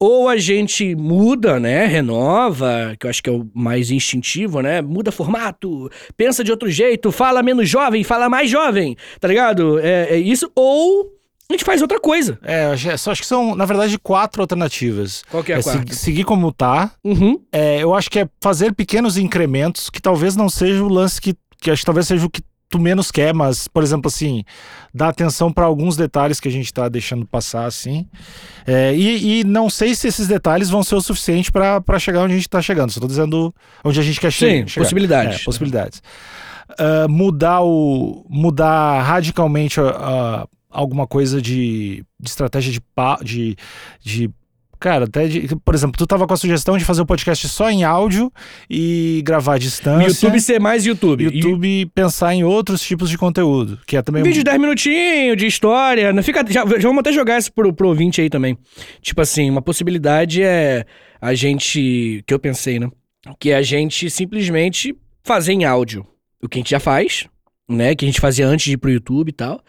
Ou 0.00 0.28
a 0.28 0.36
gente 0.38 0.94
muda, 0.94 1.60
né? 1.60 1.86
Renova, 1.86 2.94
que 2.98 3.06
eu 3.06 3.10
acho 3.10 3.22
que 3.22 3.28
é 3.30 3.32
o 3.32 3.46
mais 3.54 3.90
instintivo, 3.90 4.60
né? 4.62 4.80
Muda 4.82 5.12
formato, 5.12 5.90
pensa 6.16 6.42
de 6.42 6.50
outro 6.50 6.70
jeito, 6.70 7.12
fala 7.12 7.42
menos 7.42 7.68
jovem, 7.68 8.02
fala 8.04 8.28
mais 8.28 8.50
jovem, 8.50 8.96
tá 9.20 9.28
ligado? 9.28 9.78
É, 9.78 10.14
é 10.14 10.18
isso. 10.18 10.50
Ou 10.54 11.17
a 11.50 11.54
gente 11.54 11.64
faz 11.64 11.80
outra 11.80 11.98
coisa. 11.98 12.38
É, 12.42 12.66
acho- 12.66 12.98
só 12.98 13.10
acho 13.10 13.22
que 13.22 13.26
são, 13.26 13.54
na 13.54 13.64
verdade, 13.64 13.98
quatro 13.98 14.42
alternativas. 14.42 15.22
Qual 15.30 15.42
que 15.42 15.50
é 15.52 15.56
a 15.56 15.58
É 15.58 15.62
se- 15.62 15.70
quarta? 15.72 15.94
seguir 15.94 16.24
como 16.24 16.52
tá. 16.52 16.90
Uhum. 17.02 17.40
É, 17.50 17.82
eu 17.82 17.94
acho 17.94 18.10
que 18.10 18.18
é 18.20 18.28
fazer 18.42 18.74
pequenos 18.74 19.16
incrementos, 19.16 19.88
que 19.88 20.00
talvez 20.02 20.36
não 20.36 20.48
seja 20.50 20.84
o 20.84 20.88
lance 20.88 21.20
que, 21.20 21.34
que 21.60 21.70
acho 21.70 21.80
que 21.82 21.86
talvez 21.86 22.06
seja 22.06 22.26
o 22.26 22.30
que 22.30 22.42
tu 22.70 22.78
menos 22.78 23.10
quer, 23.10 23.32
mas, 23.32 23.66
por 23.66 23.82
exemplo, 23.82 24.08
assim, 24.08 24.44
dar 24.92 25.08
atenção 25.08 25.50
para 25.50 25.64
alguns 25.64 25.96
detalhes 25.96 26.38
que 26.38 26.48
a 26.48 26.50
gente 26.50 26.70
tá 26.70 26.86
deixando 26.86 27.24
passar, 27.26 27.64
assim. 27.64 28.06
É, 28.66 28.94
e, 28.94 29.40
e 29.40 29.44
não 29.44 29.70
sei 29.70 29.94
se 29.94 30.06
esses 30.06 30.28
detalhes 30.28 30.68
vão 30.68 30.82
ser 30.82 30.96
o 30.96 31.00
suficiente 31.00 31.50
para 31.50 31.98
chegar 31.98 32.20
onde 32.24 32.34
a 32.34 32.36
gente 32.36 32.46
tá 32.50 32.60
chegando. 32.60 32.90
Só 32.92 33.00
tô 33.00 33.06
dizendo 33.06 33.54
onde 33.82 33.98
a 33.98 34.02
gente 34.02 34.20
quer 34.20 34.30
Sim, 34.30 34.66
chegar. 34.66 34.74
possibilidades. 34.84 35.40
É, 35.40 35.44
possibilidades. 35.44 36.02
Ah, 36.78 37.06
mudar 37.08 37.62
o. 37.62 38.26
mudar 38.28 39.00
radicalmente 39.00 39.80
a- 39.80 39.84
a- 39.88 40.46
alguma 40.70 41.06
coisa 41.06 41.40
de, 41.40 42.04
de 42.20 42.28
estratégia 42.28 42.72
de, 42.72 42.80
de, 43.24 43.56
de. 44.02 44.30
Cara, 44.80 45.06
até 45.06 45.26
de. 45.26 45.48
Por 45.64 45.74
exemplo, 45.74 45.96
tu 45.98 46.06
tava 46.06 46.26
com 46.26 46.34
a 46.34 46.36
sugestão 46.36 46.78
de 46.78 46.84
fazer 46.84 47.02
o 47.02 47.06
podcast 47.06 47.48
só 47.48 47.68
em 47.68 47.82
áudio 47.82 48.32
e 48.70 49.22
gravar 49.24 49.54
à 49.54 49.58
distância. 49.58 50.06
YouTube 50.06 50.40
ser 50.40 50.60
mais 50.60 50.86
YouTube. 50.86 51.24
YouTube 51.24 51.90
pensar 51.94 52.32
em 52.34 52.44
outros 52.44 52.80
tipos 52.80 53.10
de 53.10 53.18
conteúdo. 53.18 53.78
Que 53.86 53.96
é 53.96 54.00
E 54.00 54.02
também. 54.02 54.22
um 54.22 54.24
vídeo 54.24 54.38
de 54.38 54.44
10 54.44 54.60
minutinhos, 54.60 55.36
de 55.36 55.46
história. 55.46 56.12
Não 56.12 56.22
fica, 56.22 56.44
já, 56.48 56.64
já 56.64 56.88
vamos 56.88 57.00
até 57.00 57.12
jogar 57.12 57.38
isso 57.38 57.52
pro, 57.52 57.72
pro 57.72 57.88
ouvinte 57.88 58.20
aí 58.20 58.30
também. 58.30 58.56
Tipo 59.02 59.20
assim, 59.20 59.50
uma 59.50 59.62
possibilidade 59.62 60.42
é 60.42 60.84
a 61.20 61.34
gente. 61.34 62.22
Que 62.24 62.32
eu 62.32 62.38
pensei, 62.38 62.78
né? 62.78 62.88
Que 63.40 63.50
é 63.50 63.56
a 63.56 63.62
gente 63.62 64.08
simplesmente 64.08 64.94
fazer 65.24 65.52
em 65.54 65.64
áudio 65.64 66.06
o 66.40 66.48
que 66.48 66.58
a 66.58 66.60
gente 66.60 66.70
já 66.70 66.78
faz, 66.78 67.26
né? 67.68 67.96
Que 67.96 68.04
a 68.04 68.08
gente 68.08 68.20
fazia 68.20 68.46
antes 68.46 68.66
de 68.66 68.72
ir 68.74 68.76
pro 68.76 68.90
YouTube 68.92 69.30
e 69.30 69.32
tal. 69.32 69.60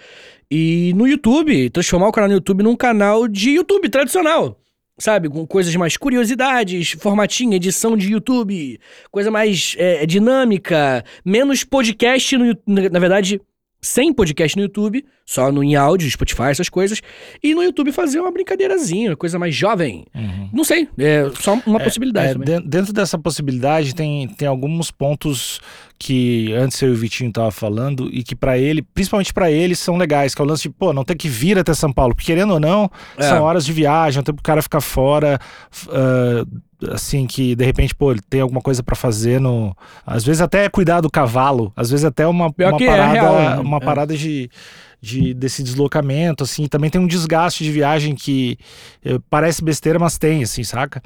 E 0.52 0.94
no 0.96 1.08
YouTube, 1.08 1.70
transformar 1.70 2.08
o 2.08 2.12
canal 2.12 2.28
no 2.30 2.36
YouTube 2.36 2.64
num 2.64 2.76
canal 2.76 3.28
de 3.28 3.52
YouTube 3.52 3.88
tradicional. 3.90 4.58
Sabe, 4.98 5.30
com 5.30 5.48
coisas 5.48 5.74
mais 5.78 5.96
curiosidades, 5.96 6.92
formatinho, 6.92 7.54
edição 7.54 7.96
de 7.96 8.12
YouTube, 8.12 8.78
coisa 9.10 9.32
mais 9.32 9.74
é, 9.78 10.06
dinâmica, 10.06 11.06
menos 11.24 11.64
podcast 11.64 12.38
no 12.38 12.58
na 12.68 13.00
verdade, 13.00 13.40
sem 13.82 14.12
podcast 14.12 14.58
no 14.58 14.64
YouTube, 14.64 15.06
só 15.26 15.54
no 15.54 15.64
em 15.64 15.74
áudio, 15.78 16.12
Spotify, 16.12 16.50
essas 16.50 16.68
coisas, 16.68 17.02
e 17.42 17.56
no 17.56 17.64
YouTube 17.64 17.94
fazer 17.94 18.20
uma 18.20 18.30
brincadeirazinha, 18.30 19.16
coisa 19.16 19.40
mais 19.40 19.56
jovem. 19.56 20.06
Uhum. 20.14 20.50
Não 20.52 20.66
sei, 20.66 20.90
é 20.98 21.30
só 21.40 21.58
uma 21.66 21.80
possibilidade 21.80 22.32
É, 22.32 22.34
também. 22.34 22.60
den- 22.60 22.68
dentro 22.68 22.92
dessa 22.92 23.18
possibilidade 23.18 23.96
tem, 23.96 24.28
tem 24.28 24.50
alguns 24.50 24.92
pontos 24.92 25.62
que 26.02 26.54
antes 26.54 26.82
eu 26.82 26.90
e 26.90 26.92
o 26.94 26.96
Vitinho 26.96 27.30
tava 27.32 27.52
falando 27.52 28.10
e 28.12 28.24
que 28.24 28.34
pra 28.34 28.58
ele, 28.58 28.82
principalmente 28.82 29.34
pra 29.34 29.52
ele, 29.52 29.76
são 29.76 29.98
legais, 29.98 30.34
que 30.34 30.42
é 30.42 30.46
o 30.46 30.48
lance 30.48 30.64
de, 30.64 30.70
pô, 30.70 30.94
não 30.94 31.04
ter 31.04 31.16
que 31.16 31.28
vir 31.28 31.60
até 31.60 31.74
São 31.74 31.92
Paulo, 31.92 32.16
porque 32.16 32.28
querendo 32.32 32.54
ou 32.54 32.60
não, 32.60 32.90
É. 33.18 33.24
são 33.24 33.44
horas 33.44 33.66
de 33.66 33.74
viagem, 33.74 34.24
tempo 34.24 34.38
pro 34.38 34.44
cara 34.44 34.62
ficar 34.62 34.80
fora, 34.80 35.38
ah, 35.90 36.46
assim, 36.94 37.28
que 37.28 37.54
de 37.54 37.66
repente, 37.66 37.94
pô, 37.94 38.12
ele 38.12 38.22
tem 38.30 38.40
alguma 38.40 38.62
coisa 38.62 38.82
pra 38.82 38.96
fazer 38.96 39.42
no... 39.42 39.76
Às 40.08 40.24
vezes 40.24 40.42
até 40.42 40.70
cuidar 40.70 41.02
do 41.02 41.10
cavalo, 41.12 41.74
às 41.76 41.90
vezes 41.92 42.06
até 42.06 42.26
uma, 42.26 42.52
Pior 42.54 42.72
uma 42.72 42.82
é 42.82 42.86
parada, 42.88 43.12
real, 43.12 43.36
né? 43.36 43.56
uma 43.60 43.78
É. 43.78 43.80
parada 43.82 44.16
de... 44.16 44.50
De, 45.02 45.34
desse 45.34 45.64
deslocamento, 45.64 46.44
assim, 46.44 46.68
também 46.68 46.90
tem 46.90 47.00
um 47.00 47.08
desgaste 47.08 47.64
de 47.64 47.72
viagem 47.72 48.16
que 48.16 48.58
eh, 49.04 49.18
parece 49.30 49.64
besteira, 49.64 49.98
mas 49.98 50.18
tem, 50.18 50.44
assim, 50.44 50.62
saca? 50.62 51.02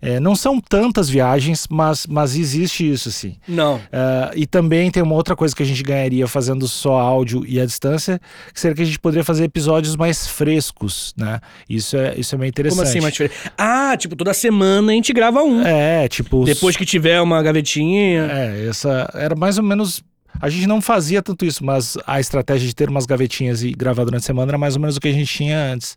É, 0.00 0.20
não 0.20 0.36
são 0.36 0.60
tantas 0.60 1.08
viagens, 1.08 1.66
mas, 1.70 2.06
mas 2.06 2.36
existe 2.36 2.90
isso, 2.90 3.08
assim. 3.08 3.36
Não. 3.48 3.80
Ah, 3.90 4.30
e 4.34 4.46
também 4.46 4.90
tem 4.90 5.02
uma 5.02 5.14
outra 5.14 5.34
coisa 5.34 5.56
que 5.56 5.62
a 5.62 5.66
gente 5.66 5.82
ganharia 5.82 6.26
fazendo 6.26 6.68
só 6.68 6.98
áudio 6.98 7.44
e 7.46 7.58
à 7.58 7.64
distância, 7.64 8.20
que 8.52 8.60
seria 8.60 8.74
que 8.74 8.82
a 8.82 8.84
gente 8.84 8.98
poderia 8.98 9.24
fazer 9.24 9.44
episódios 9.44 9.96
mais 9.96 10.26
frescos, 10.26 11.14
né? 11.16 11.40
Isso 11.68 11.96
é, 11.96 12.14
isso 12.18 12.34
é 12.34 12.38
meio 12.38 12.50
interessante. 12.50 12.78
Como 12.78 12.88
assim, 12.88 13.00
mais 13.00 13.12
diferente? 13.12 13.34
Ah, 13.56 13.96
tipo, 13.96 14.14
toda 14.14 14.34
semana 14.34 14.92
a 14.92 14.94
gente 14.94 15.12
grava 15.12 15.42
um. 15.42 15.62
É, 15.62 16.06
tipo... 16.08 16.44
Depois 16.44 16.76
que 16.76 16.84
tiver 16.84 17.20
uma 17.20 17.42
gavetinha. 17.42 18.28
É, 18.30 18.66
essa 18.68 19.10
era 19.14 19.34
mais 19.34 19.56
ou 19.56 19.64
menos. 19.64 20.02
A 20.40 20.48
gente 20.48 20.66
não 20.66 20.80
fazia 20.80 21.22
tanto 21.22 21.44
isso, 21.44 21.64
mas 21.64 21.96
a 22.06 22.18
estratégia 22.20 22.66
de 22.68 22.74
ter 22.74 22.88
umas 22.88 23.06
gavetinhas 23.06 23.62
e 23.62 23.70
gravar 23.72 24.04
durante 24.04 24.22
a 24.22 24.26
semana 24.26 24.50
era 24.50 24.58
mais 24.58 24.74
ou 24.74 24.80
menos 24.80 24.96
o 24.96 25.00
que 25.00 25.08
a 25.08 25.12
gente 25.12 25.32
tinha 25.32 25.58
antes. 25.72 25.96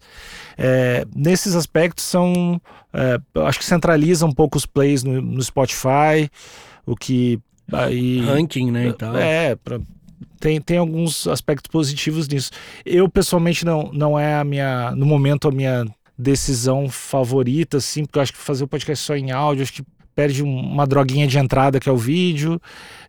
É, 0.57 1.05
nesses 1.15 1.55
aspectos 1.55 2.05
são. 2.05 2.61
é, 2.93 3.19
acho 3.45 3.59
que 3.59 3.65
centraliza 3.65 4.25
um 4.25 4.31
pouco 4.31 4.57
os 4.57 4.65
plays 4.65 5.03
no, 5.03 5.21
no 5.21 5.41
Spotify, 5.41 6.29
o 6.85 6.95
que. 6.95 7.39
Aí, 7.71 8.21
Ranking, 8.21 8.71
né, 8.71 8.87
e 8.87 8.93
tal. 8.93 9.17
é, 9.17 9.55
pra- 9.55 9.79
tem, 10.39 10.61
tem 10.61 10.77
alguns 10.77 11.27
aspectos 11.27 11.69
positivos 11.69 12.27
nisso. 12.27 12.51
Eu, 12.85 13.09
pessoalmente, 13.09 13.65
não, 13.65 13.91
não 13.91 14.17
é 14.17 14.35
a 14.35 14.43
minha, 14.43 14.91
no 14.91 15.05
momento, 15.05 15.47
a 15.47 15.51
minha 15.51 15.85
decisão 16.17 16.87
favorita, 16.89 17.77
assim, 17.77 18.05
porque 18.05 18.17
eu 18.19 18.23
acho 18.23 18.33
que 18.33 18.39
fazer 18.39 18.63
o 18.63 18.67
podcast 18.67 19.03
só 19.03 19.15
em 19.15 19.31
áudio, 19.31 19.63
acho 19.63 19.73
que 19.73 19.83
perde 20.17 20.43
um- 20.43 20.59
uma 20.59 20.87
droguinha 20.87 21.27
de 21.27 21.37
entrada 21.37 21.79
que 21.79 21.87
é 21.87 21.91
o 21.91 21.95
vídeo. 21.97 22.59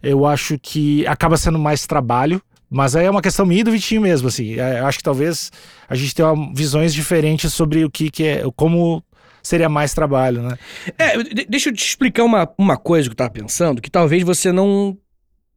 Eu 0.03 0.27
acho 0.27 0.59
que 0.59 1.07
acaba 1.07 1.39
sendo 1.39 1.59
mais 1.59 1.87
trabalho. 1.87 2.43
Mas 2.71 2.95
aí 2.95 3.07
é 3.07 3.11
uma 3.11 3.23
questão 3.23 3.47
minha 3.47 3.63
e 3.63 3.65
do 3.65 3.71
Vitinho 3.71 4.03
mesmo, 4.03 4.29
assim. 4.29 4.61
É, 4.61 4.81
Eu 4.81 4.87
acho 4.87 4.99
que 4.99 5.05
talvez 5.05 5.51
a 5.89 5.95
gente 5.95 6.15
tenha 6.15 6.35
visões 6.55 6.93
diferentes 6.93 7.55
sobre 7.55 7.83
o 7.83 7.91
que, 7.91 8.11
que 8.11 8.25
é, 8.25 8.43
como 8.55 9.03
seria 9.43 9.71
mais 9.71 9.95
trabalho, 9.95 10.43
né? 10.43 10.59
É, 10.99 11.17
de- 11.23 11.47
deixa 11.49 11.71
eu 11.71 11.73
te 11.73 11.83
explicar 11.83 12.25
uma, 12.25 12.47
uma 12.59 12.77
coisa 12.77 13.09
que 13.09 13.15
eu 13.15 13.17
tava 13.17 13.31
pensando, 13.31 13.81
que 13.81 13.91
talvez 13.91 14.23
você 14.23 14.53
não, 14.53 14.95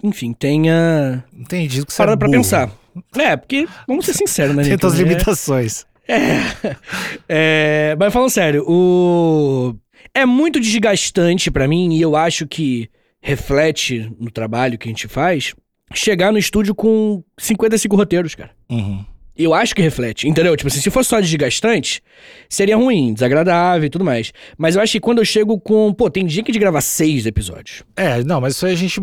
enfim, 0.01 0.31
tenha 0.31 1.21
Entendi 1.37 1.85
que 1.85 1.91
você 1.91 1.97
parado 1.97 2.15
é 2.15 2.19
pra 2.19 2.29
pensar. 2.29 2.71
É, 3.17 3.35
porque, 3.35 3.67
vamos 3.85 4.05
ser 4.05 4.13
sinceros, 4.13 4.55
né, 4.55 4.63
Tem 4.69 4.77
suas 4.79 4.93
É- 4.97 5.03
limitações. 5.03 5.85
É, 6.07 6.39
é, 7.27 7.95
mas 7.99 8.13
falando 8.13 8.29
sério, 8.29 8.63
o 8.65 9.75
é 10.13 10.25
muito 10.25 10.59
desgastante 10.59 11.49
pra 11.49 11.67
mim 11.67 11.93
e 11.93 12.01
eu 12.01 12.15
acho 12.15 12.47
que 12.47 12.89
reflete 13.21 14.11
no 14.19 14.31
trabalho 14.31 14.77
que 14.77 14.87
a 14.87 14.91
gente 14.91 15.07
faz 15.07 15.53
chegar 15.93 16.31
no 16.31 16.37
estúdio 16.37 16.73
com 16.73 17.23
55 17.37 17.95
roteiros, 17.95 18.35
cara. 18.35 18.51
Uhum. 18.69 19.05
Eu 19.37 19.53
acho 19.53 19.73
que 19.73 19.81
reflete, 19.81 20.27
entendeu? 20.27 20.55
Tipo 20.57 20.67
assim, 20.67 20.81
se 20.81 20.89
fosse 20.89 21.09
só 21.09 21.19
desgastante, 21.19 22.01
seria 22.49 22.75
ruim, 22.75 23.13
desagradável 23.13 23.85
e 23.87 23.89
tudo 23.89 24.03
mais. 24.03 24.31
Mas 24.57 24.75
eu 24.75 24.81
acho 24.81 24.91
que 24.91 24.99
quando 24.99 25.19
eu 25.19 25.25
chego 25.25 25.59
com. 25.59 25.93
Pô, 25.93 26.09
tem 26.09 26.25
dia 26.25 26.43
que 26.43 26.51
de 26.51 26.59
gravar 26.59 26.81
seis 26.81 27.25
episódios. 27.25 27.83
É, 27.95 28.23
não, 28.23 28.41
mas 28.41 28.55
isso 28.55 28.65
aí 28.65 28.73
a 28.73 28.77
gente 28.77 29.01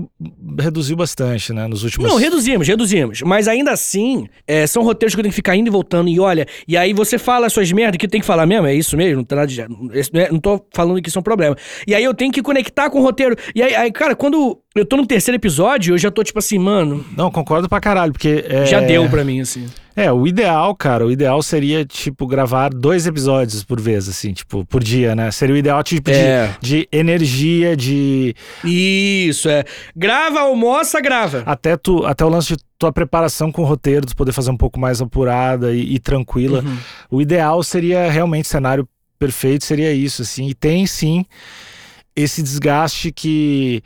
reduziu 0.58 0.96
bastante, 0.96 1.52
né, 1.52 1.66
nos 1.66 1.82
últimos... 1.82 2.08
Não, 2.08 2.16
reduzimos, 2.18 2.68
reduzimos. 2.68 3.22
Mas 3.22 3.48
ainda 3.48 3.72
assim, 3.72 4.26
é, 4.46 4.66
são 4.66 4.82
roteiros 4.82 5.14
que 5.14 5.20
eu 5.20 5.22
tenho 5.24 5.32
que 5.32 5.36
ficar 5.36 5.56
indo 5.56 5.68
e 5.68 5.70
voltando. 5.70 6.08
E 6.08 6.20
olha, 6.20 6.46
e 6.66 6.76
aí 6.76 6.92
você 6.92 7.18
fala 7.18 7.46
as 7.46 7.52
suas 7.52 7.70
merdas 7.72 7.98
que 7.98 8.06
tem 8.06 8.20
que 8.20 8.26
falar 8.26 8.46
mesmo, 8.46 8.66
é 8.66 8.74
isso 8.74 8.96
mesmo? 8.96 9.26
Não, 9.28 9.36
nada 9.36 9.46
de, 9.46 9.60
esse 9.94 10.12
não 10.12 10.20
é- 10.20 10.30
não 10.30 10.38
tô 10.38 10.64
falando 10.74 11.00
que 11.02 11.08
isso 11.08 11.18
é 11.18 11.20
um 11.20 11.22
problema. 11.22 11.56
E 11.86 11.94
aí 11.94 12.04
eu 12.04 12.14
tenho 12.14 12.30
que 12.32 12.42
conectar 12.42 12.90
com 12.90 13.00
o 13.00 13.02
roteiro. 13.02 13.34
E 13.54 13.62
aí, 13.62 13.74
aí, 13.74 13.90
cara, 13.92 14.14
quando 14.14 14.58
Eu 14.78 14.86
tô 14.86 14.96
no 14.96 15.06
terceiro 15.06 15.36
episódio, 15.36 15.94
eu 15.94 15.98
já 15.98 16.10
tô 16.10 16.22
tipo 16.22 16.38
assim, 16.38 16.58
mano, 16.58 17.04
Não, 17.16 17.30
concordo 17.30 17.68
pra 17.68 17.80
caralho, 17.80 18.12
porque. 18.12 18.44
É, 18.48 18.64
já 18.66 18.80
deu 18.80 19.08
pra 19.08 19.24
mim, 19.24 19.40
assim. 19.40 19.66
É, 19.96 20.12
o 20.12 20.24
ideal, 20.28 20.76
cara, 20.76 21.04
o 21.04 21.10
ideal 21.10 21.42
seria, 21.42 21.84
tipo, 21.84 22.24
gravar 22.24 22.68
dois 22.70 23.04
episódios 23.04 23.64
por 23.64 23.80
vez, 23.80 24.08
assim, 24.08 24.32
tipo, 24.32 24.64
por 24.64 24.80
dia, 24.84 25.16
né? 25.16 25.28
Seria 25.32 25.56
o 25.56 25.58
ideal, 25.58 25.82
tipo, 25.82 26.08
de, 26.12 26.16
É. 26.16 26.54
de 26.60 26.88
energia, 26.92 27.76
de. 27.76 28.32
Isso, 28.62 29.48
é. 29.48 29.64
Grava, 29.96 30.40
almoça, 30.42 31.00
grava. 31.00 31.42
Até, 31.44 31.76
tu, 31.76 32.06
até 32.06 32.24
o 32.24 32.28
lance 32.28 32.54
de 32.56 32.62
tua 32.78 32.92
preparação 32.92 33.50
com 33.50 33.62
o 33.62 33.64
roteiro, 33.64 34.06
tu 34.06 34.14
poder 34.14 34.30
fazer 34.30 34.52
um 34.52 34.56
pouco 34.56 34.78
mais 34.78 35.00
apurada 35.02 35.74
e, 35.74 35.96
e 35.96 35.98
tranquila. 35.98 36.60
Uhum. 36.60 36.76
O 37.10 37.20
ideal 37.20 37.60
seria 37.64 38.08
realmente 38.08 38.46
cenário 38.46 38.88
perfeito, 39.18 39.64
seria 39.64 39.92
isso, 39.92 40.22
assim. 40.22 40.46
E 40.46 40.54
tem 40.54 40.86
sim 40.86 41.24
esse 42.14 42.40
desgaste 42.40 43.10
que. 43.10 43.82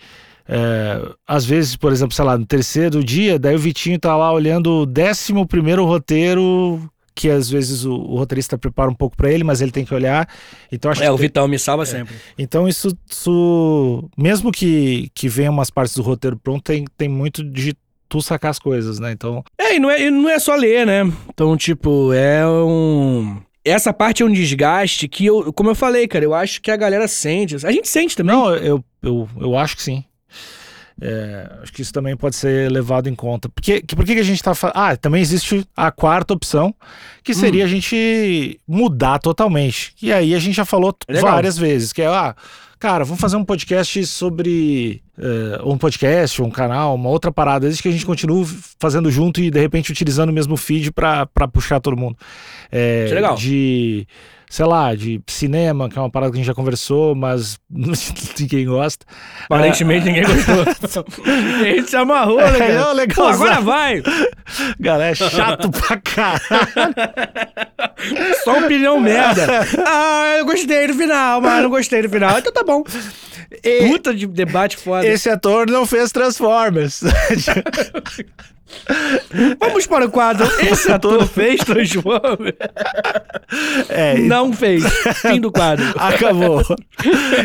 É, 0.49 1.01
às 1.27 1.45
vezes, 1.45 1.77
por 1.77 1.93
exemplo, 1.93 2.15
sei 2.15 2.25
lá, 2.25 2.37
no 2.37 2.47
terceiro 2.47 3.03
dia, 3.03 3.39
daí 3.39 3.55
o 3.55 3.59
Vitinho 3.59 3.99
tá 3.99 4.17
lá 4.17 4.33
olhando 4.33 4.83
o 4.83 4.87
décimo 4.87 5.47
primeiro 5.47 5.85
roteiro, 5.85 6.81
que 7.15 7.29
às 7.29 7.49
vezes 7.51 7.85
o, 7.85 7.93
o 7.95 8.17
roteirista 8.17 8.57
prepara 8.57 8.91
um 8.91 8.95
pouco 8.95 9.17
pra 9.17 9.31
ele, 9.31 9.45
mas 9.45 9.61
ele 9.61 9.71
tem 9.71 9.85
que 9.85 9.95
olhar. 9.95 10.29
Então 10.71 10.91
acho 10.91 11.03
É, 11.03 11.11
o 11.11 11.17
tem- 11.17 11.27
Vital 11.27 11.47
me 11.47 11.59
salva 11.59 11.85
sempre. 11.87 12.15
então 12.39 12.67
isso, 12.69 12.97
isso 13.11 14.09
mesmo 14.17 14.51
que, 14.51 15.11
que 15.15 15.29
venha 15.29 15.51
umas 15.51 15.71
partes 15.71 15.95
do 15.95 16.03
roteiro 16.03 16.37
pronto, 16.37 16.63
tem, 16.63 16.85
tem 16.97 17.09
muito 17.09 17.45
de 17.45 17.75
tu 18.09 18.21
sacar 18.21 18.51
as 18.51 18.59
coisas, 18.59 18.99
né? 18.99 19.13
Então, 19.13 19.43
É, 19.59 19.77
e 19.77 19.79
não 19.79 19.91
é, 19.91 20.03
e 20.03 20.11
não 20.11 20.29
é 20.29 20.39
só 20.39 20.55
ler, 20.55 20.87
né? 20.87 21.03
Então, 21.31 21.57
tipo, 21.57 22.13
é 22.13 22.47
um. 22.47 23.39
Essa 23.65 23.93
parte 23.93 24.23
é 24.23 24.27
um 24.27 24.33
desgaste 24.33 25.07
que, 25.07 25.25
eu, 25.27 25.53
como 25.53 25.71
eu 25.71 25.75
falei, 25.75 26.07
cara, 26.09 26.25
eu 26.25 26.35
acho 26.35 26.61
que 26.61 26.71
a 26.71 26.77
galera 26.77 27.07
sente. 27.09 27.55
A 27.65 27.71
gente 27.73 27.89
sente 27.89 28.17
também. 28.17 28.35
não, 28.35 28.55
eu, 28.55 28.85
eu, 29.03 29.29
eu 29.41 29.57
acho 29.57 29.77
que 29.77 29.83
sim. 29.83 30.05
É, 31.01 31.51
acho 31.63 31.73
que 31.73 31.83
isso 31.83 31.93
também 31.93 32.17
pode 32.17 32.37
ser 32.37 32.71
levado 32.71 33.09
em 33.09 33.15
conta. 33.15 33.49
Porque, 33.49 33.81
que, 33.81 33.97
por 33.97 34.05
que 34.05 34.13
a 34.13 34.23
gente 34.23 34.43
tá 34.43 34.55
falando? 34.55 34.77
Ah, 34.77 34.97
também 34.97 35.21
existe 35.21 35.67
a 35.77 35.91
quarta 35.91 36.35
opção, 36.35 36.75
que 37.25 37.35
seria 37.35 37.65
a 37.65 37.69
gente 37.69 38.61
mudar 38.69 39.19
totalmente. 39.19 39.95
E 40.01 40.13
aí 40.13 40.35
a 40.35 40.39
gente 40.39 40.55
já 40.55 40.65
falou 40.65 40.95
Legal. 41.09 41.33
várias 41.33 41.57
vezes, 41.59 41.93
que 41.93 42.03
é, 42.03 42.07
ah, 42.07 42.37
cara, 42.79 43.05
vamos 43.05 43.21
fazer 43.21 43.37
um 43.37 43.45
podcast 43.45 44.07
sobre. 44.07 45.03
é, 45.19 45.63
um 45.65 45.79
podcast, 45.79 46.43
um 46.43 46.51
canal, 46.51 46.95
uma 46.95 47.09
outra 47.09 47.33
parada, 47.33 47.67
desde 47.67 47.83
que 47.83 47.89
a 47.89 47.93
gente 47.93 48.07
continue 48.07 48.47
fazendo 48.79 49.11
junto 49.11 49.41
e 49.41 49.51
de 49.51 49.59
repente 49.59 49.91
utilizando 49.91 50.31
o 50.31 50.33
mesmo 50.33 50.57
feed 50.57 50.93
pra 50.93 51.27
puxar 51.53 51.81
todo 51.81 51.97
mundo. 51.97 52.17
É, 52.71 53.09
é 53.11 53.15
legal. 53.15 53.35
De. 53.35 54.07
Sei 54.53 54.67
lá, 54.67 54.95
de 54.95 55.19
cinema, 55.29 55.89
que 55.89 55.97
é 55.97 56.03
uma 56.03 56.11
parada 56.11 56.31
que 56.31 56.37
a 56.37 56.41
gente 56.41 56.47
já 56.47 56.53
conversou, 56.53 57.15
mas 57.15 57.59
ninguém 58.39 58.67
gosta. 58.67 59.07
Aparentemente 59.47 60.05
ninguém 60.05 60.25
gostou. 60.25 61.07
a 61.25 61.65
gente 61.65 61.89
se 61.89 61.97
amarrou, 61.97 62.37
né, 62.37 62.57
É, 62.57 62.59
cara? 62.59 62.75
não, 62.75 62.85
Pô, 62.89 62.93
legal, 62.93 63.29
agora 63.29 63.61
vai! 63.63 64.03
Galera, 64.79 65.13
é 65.13 65.15
chato 65.15 65.71
pra 65.71 65.97
caralho. 65.97 66.41
Só 68.45 68.59
opinião 68.59 69.01
merda. 69.01 69.47
Ah, 69.87 70.35
eu 70.39 70.45
gostei 70.45 70.87
do 70.87 70.93
final, 70.95 71.41
mas 71.41 71.63
não 71.63 71.71
gostei 71.71 72.03
do 72.03 72.11
final. 72.11 72.39
Então 72.39 72.53
tá 72.53 72.63
bom. 72.63 72.83
Puta 73.89 74.15
de 74.15 74.27
debate 74.27 74.77
foda. 74.77 75.07
Esse 75.07 75.29
ator 75.29 75.69
não 75.69 75.87
fez 75.87 76.11
Transformers. 76.11 77.03
Vamos 79.59 79.87
para 79.87 80.07
o 80.07 80.11
quadro. 80.11 80.47
Esse 80.71 80.91
ator 80.91 81.27
fez 81.29 81.61
Transformers? 81.61 82.57
é, 83.89 84.19
Não 84.19 84.53
fez. 84.53 84.83
Fim 85.21 85.41
do 85.41 85.53
quadro. 85.53 85.85
acabou. 85.97 86.63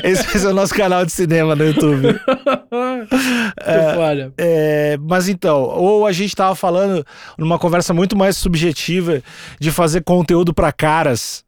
Esse, 0.03 0.45
é 0.45 0.49
o 0.49 0.53
nosso 0.53 0.73
canal 0.73 1.05
de 1.05 1.11
cinema 1.11 1.55
no 1.55 1.65
YouTube. 1.65 2.13
Que 2.13 3.95
foda. 3.95 4.33
É, 4.37 4.97
mas 5.01 5.27
então, 5.27 5.61
ou 5.63 6.05
a 6.05 6.11
gente 6.11 6.35
tava 6.35 6.55
falando 6.55 7.05
numa 7.37 7.59
conversa 7.59 7.93
muito 7.93 8.15
mais 8.17 8.37
subjetiva 8.37 9.21
de 9.59 9.71
fazer 9.71 10.01
conteúdo 10.03 10.53
pra 10.53 10.71
caras. 10.71 11.45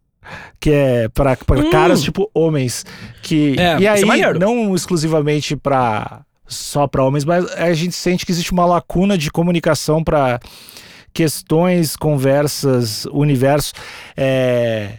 Que 0.60 0.72
é 0.72 1.10
pra 1.10 1.36
Hum. 1.58 1.70
caras 1.70 2.02
tipo 2.02 2.30
homens. 2.34 2.86
Que, 3.22 3.56
É, 3.58 3.80
e 3.80 3.86
é 3.86 3.90
aí, 3.90 4.06
maneiro. 4.06 4.38
não 4.40 4.76
exclusivamente 4.76 5.56
pra 5.56 6.22
só 6.48 6.88
pra 6.88 7.04
homens, 7.04 7.24
mas 7.26 7.46
a 7.54 7.72
gente 7.74 7.94
sente 7.96 8.26
que 8.26 8.32
existe 8.32 8.52
uma 8.52 8.66
lacuna 8.66 9.16
de 9.18 9.30
comunicação 9.32 10.04
pra 10.04 10.40
questões, 11.14 11.96
conversas, 11.96 13.06
universo. 13.12 13.74
É, 14.18 14.98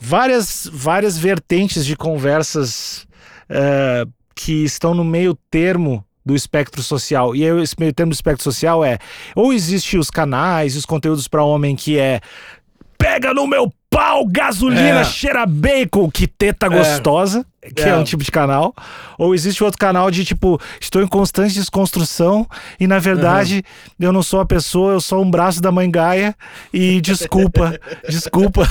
várias, 0.00 0.68
várias 0.72 1.18
vertentes 1.18 1.84
de 1.84 1.96
conversas 1.96 3.06
é, 3.48 4.04
que 4.34 4.64
estão 4.64 4.94
no 4.94 5.04
meio 5.04 5.34
termo 5.50 6.04
do 6.24 6.34
espectro 6.34 6.82
social. 6.82 7.36
E 7.36 7.44
aí, 7.48 7.62
esse 7.62 7.76
meio 7.78 7.92
termo 7.92 8.10
do 8.10 8.14
espectro 8.14 8.42
social 8.42 8.84
é 8.84 8.98
ou 9.34 9.52
existe 9.52 9.96
os 9.96 10.10
canais, 10.10 10.76
os 10.76 10.84
conteúdos 10.84 11.28
para 11.28 11.44
homem 11.44 11.76
que 11.76 11.98
é 11.98 12.20
pega 12.98 13.32
no 13.34 13.46
meu 13.46 13.72
pau, 13.90 14.26
gasolina, 14.26 15.00
É. 15.00 15.04
cheira 15.04 15.46
bacon, 15.46 16.10
que 16.10 16.26
teta 16.26 16.68
gostosa, 16.68 17.46
que 17.74 17.82
é. 17.82 17.88
É. 17.90 17.96
um 17.96 18.04
tipo 18.04 18.22
de 18.22 18.30
canal. 18.30 18.74
Ou 19.16 19.34
existe 19.34 19.64
outro 19.64 19.78
canal 19.78 20.10
de 20.10 20.24
tipo, 20.24 20.60
estou 20.80 21.02
em 21.02 21.06
constante 21.06 21.54
desconstrução 21.54 22.46
e 22.78 22.86
na 22.86 22.98
verdade 22.98 23.62
eu 23.98 24.12
não 24.12 24.22
sou 24.22 24.40
a 24.40 24.44
pessoa, 24.46 24.92
eu 24.92 25.00
sou 25.00 25.22
um 25.22 25.30
braço 25.30 25.62
da 25.62 25.72
mãe 25.72 25.90
Gaia 25.90 26.34
e 26.72 27.00
desculpa, 27.00 27.78
desculpa. 28.08 28.68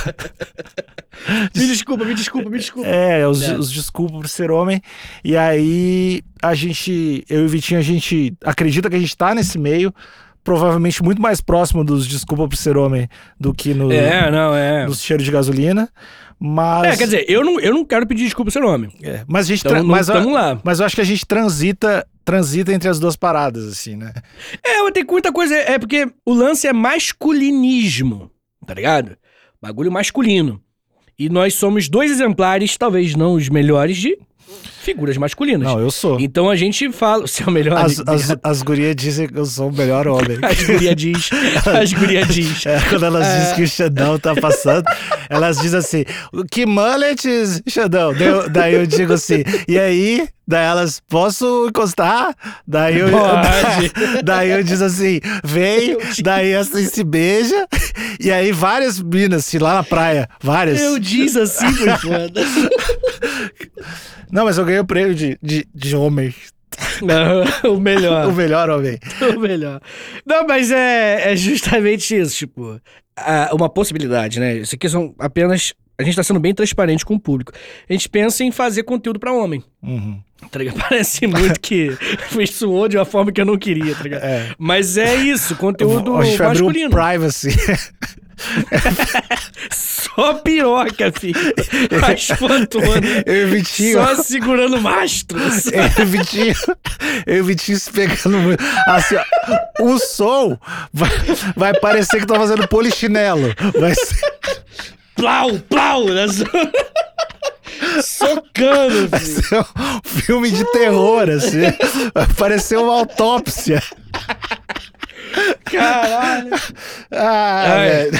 Me 1.55 1.65
desculpa, 1.67 2.05
me 2.05 2.13
desculpa, 2.13 2.49
me 2.49 2.57
desculpa. 2.59 2.87
É, 2.87 3.27
os, 3.27 3.41
É. 3.41 3.57
os 3.57 3.71
desculpas 3.71 4.15
por 4.21 4.27
ser 4.29 4.51
homem. 4.51 4.81
E 5.23 5.35
aí, 5.35 6.21
a 6.41 6.53
gente, 6.53 7.25
eu 7.29 7.41
e 7.41 7.45
o 7.45 7.49
Vitinho, 7.49 7.79
a 7.79 7.83
gente 7.83 8.33
acredita 8.43 8.89
que 8.89 8.95
a 8.95 8.99
gente 8.99 9.15
tá 9.15 9.33
nesse 9.33 9.57
meio, 9.57 9.93
provavelmente 10.45 11.03
muito 11.03 11.19
mais 11.21 11.41
próximo 11.41 11.83
dos 11.83 12.07
desculpa 12.07 12.47
por 12.47 12.55
ser 12.55 12.77
homem 12.77 13.09
do 13.37 13.53
que 13.53 13.73
no, 13.73 13.91
É, 13.91 14.31
não, 14.31 14.55
é. 14.55 14.85
nos 14.85 15.01
cheiros 15.01 15.25
de 15.25 15.31
gasolina. 15.31 15.89
Mas. 16.39 16.93
É, 16.93 16.97
quer 16.97 17.05
dizer, 17.05 17.25
eu 17.27 17.43
não, 17.43 17.59
eu 17.59 17.73
não 17.73 17.83
quero 17.83 18.05
pedir 18.05 18.25
desculpa 18.25 18.51
seu 18.51 18.61
nome. 18.61 18.93
é, 19.01 19.23
mas 19.27 19.45
a 19.45 19.49
gente. 19.49 19.65
Então, 19.65 19.83
mas, 19.83 20.07
tamo 20.07 20.29
eu, 20.29 20.33
lá. 20.33 20.59
mas 20.63 20.79
eu 20.79 20.85
acho 20.85 20.95
que 20.95 21.01
a 21.01 21.05
gente 21.05 21.25
transita. 21.25 22.07
Transita 22.23 22.73
entre 22.73 22.89
as 22.89 22.99
duas 22.99 23.15
paradas, 23.15 23.67
assim, 23.67 23.95
né? 23.95 24.11
É, 24.63 24.81
mas 24.81 24.93
tem 24.93 25.03
muita 25.03 25.31
coisa. 25.31 25.55
É 25.55 25.77
porque 25.77 26.07
o 26.25 26.33
lance 26.33 26.65
é 26.65 26.73
masculinismo, 26.73 28.31
tá 28.65 28.73
ligado? 28.73 29.15
Bagulho 29.61 29.91
masculino. 29.91 30.59
E 31.19 31.29
nós 31.29 31.53
somos 31.53 31.87
dois 31.87 32.09
exemplares, 32.09 32.75
talvez 32.77 33.15
não 33.15 33.33
os 33.33 33.47
melhores, 33.47 33.97
de 33.97 34.17
figuras 34.85 35.17
masculinas. 35.17 35.67
Não, 35.67 35.79
eu 35.79 35.89
sou. 35.89 36.19
Então 36.19 36.49
a 36.49 36.55
gente 36.55 36.91
fala. 36.91 37.27
Você 37.27 37.43
é 37.43 37.47
o 37.47 37.51
melhor. 37.51 37.77
As, 37.77 37.99
as, 38.07 38.37
as 38.43 38.61
gurias 38.61 38.95
dizem 38.95 39.27
que 39.27 39.37
eu 39.37 39.45
sou 39.45 39.69
o 39.69 39.73
melhor 39.73 40.07
homem. 40.07 40.37
As 40.41 40.63
guria 40.63 40.95
diz. 40.95 41.29
As 41.81 41.91
guria 41.91 42.23
diz. 42.27 42.65
É, 42.65 42.79
quando 42.87 43.05
elas 43.05 43.25
dizem 43.25 43.55
que 43.55 43.63
o 43.63 43.67
Xandão 43.67 44.19
tá 44.19 44.35
passando, 44.35 44.85
elas 45.29 45.57
dizem 45.57 45.79
assim: 45.79 46.05
que 46.51 46.65
mullets, 46.65 47.61
Xandão? 47.67 48.13
Daí 48.13 48.27
eu, 48.27 48.49
daí 48.49 48.73
eu 48.75 48.85
digo 48.85 49.13
assim: 49.13 49.43
e 49.67 49.79
aí? 49.79 50.29
Daí 50.47 50.63
elas, 50.63 51.01
posso 51.09 51.65
encostar? 51.67 52.35
Daí 52.67 52.99
eu, 52.99 53.09
Pode. 53.09 53.91
daí 54.23 54.51
eu 54.51 54.63
diz 54.63 54.79
assim: 54.79 55.19
vem, 55.43 55.97
daí 56.21 56.53
assim 56.53 56.85
se 56.85 57.03
beija, 57.03 57.67
e 58.19 58.31
aí 58.31 58.51
várias 58.51 59.01
minas, 59.01 59.39
assim, 59.39 59.57
lá 59.57 59.73
na 59.73 59.83
praia, 59.83 60.29
várias. 60.39 60.79
Eu 60.79 60.99
diz 60.99 61.35
assim, 61.35 61.73
foi 61.73 61.97
foda. 61.97 62.45
Não, 64.31 64.45
mas 64.45 64.57
eu 64.57 64.65
ganhei 64.65 64.74
o 64.79 64.85
prêmio 64.85 65.15
de, 65.15 65.37
de, 65.41 65.67
de 65.73 65.95
homem, 65.95 66.33
Não, 67.01 67.73
o 67.73 67.79
melhor. 67.79 68.27
o 68.29 68.33
melhor 68.33 68.69
homem. 68.69 68.99
O 69.35 69.39
melhor. 69.39 69.81
Não, 70.25 70.45
mas 70.45 70.71
é, 70.71 71.31
é 71.31 71.35
justamente 71.35 72.15
isso, 72.15 72.35
tipo, 72.35 72.79
uma 73.53 73.69
possibilidade, 73.69 74.39
né? 74.39 74.57
Isso 74.57 74.75
aqui 74.75 74.89
são 74.89 75.13
apenas. 75.19 75.73
A 75.97 76.03
gente 76.03 76.15
tá 76.15 76.23
sendo 76.23 76.39
bem 76.39 76.53
transparente 76.53 77.05
com 77.05 77.15
o 77.15 77.19
público. 77.19 77.53
A 77.89 77.93
gente 77.93 78.09
pensa 78.09 78.43
em 78.43 78.51
fazer 78.51 78.83
conteúdo 78.83 79.19
pra 79.19 79.31
homem. 79.33 79.63
Uhum. 79.81 80.19
Tá 80.51 80.59
ligado? 80.59 80.77
Parece 80.89 81.25
muito 81.27 81.59
que 81.59 81.97
soou 82.51 82.87
de 82.87 82.97
uma 82.97 83.05
forma 83.05 83.31
que 83.31 83.39
eu 83.39 83.45
não 83.45 83.57
queria, 83.57 83.95
tá 83.95 84.03
ligado? 84.03 84.23
É. 84.23 84.53
Mas 84.57 84.97
é 84.97 85.15
isso, 85.15 85.55
conteúdo 85.55 86.21
gente 86.23 86.37
vai 86.37 86.47
abrir 86.47 86.61
um 86.61 86.65
masculino. 86.65 86.89
privacy. 86.89 87.49
Só 89.71 90.33
piroca, 90.35 91.11
filho. 91.11 91.39
Raspantona. 92.01 93.23
Eu 93.25 93.35
e 93.35 93.45
o 93.45 93.47
Vitinho. 93.49 93.93
Só 93.93 94.15
segurando 94.23 94.81
mastro. 94.81 95.41
assim. 95.41 95.71
Eu 95.73 96.03
e 96.03 96.05
Vitinho, 96.05 96.55
eu 97.25 97.37
e 97.37 97.41
Vitinho 97.41 97.79
se 97.79 97.91
pegando 97.91 98.37
muito. 98.37 98.63
Assim, 98.87 99.15
ó, 99.15 99.23
o 99.83 99.97
som 99.99 100.57
vai, 100.93 101.09
vai 101.55 101.73
parecer 101.79 102.19
que 102.19 102.27
tá 102.27 102.35
fazendo 102.35 102.67
polichinelo. 102.67 103.53
Vai 103.79 103.95
ser, 103.95 104.33
Plau, 105.15 105.59
plau. 105.69 106.05
né? 106.05 106.25
Socando, 108.01 109.09
filho. 109.17 109.43
ser 109.43 109.59
um 109.59 110.01
filme 110.03 110.51
de 110.51 110.63
terror, 110.71 111.29
assim. 111.29 111.61
Vai 112.13 112.27
parecer 112.37 112.77
uma 112.77 112.99
autópsia. 112.99 113.81
Caralho. 115.65 116.49
Ah, 117.11 117.75
velho. 117.79 118.11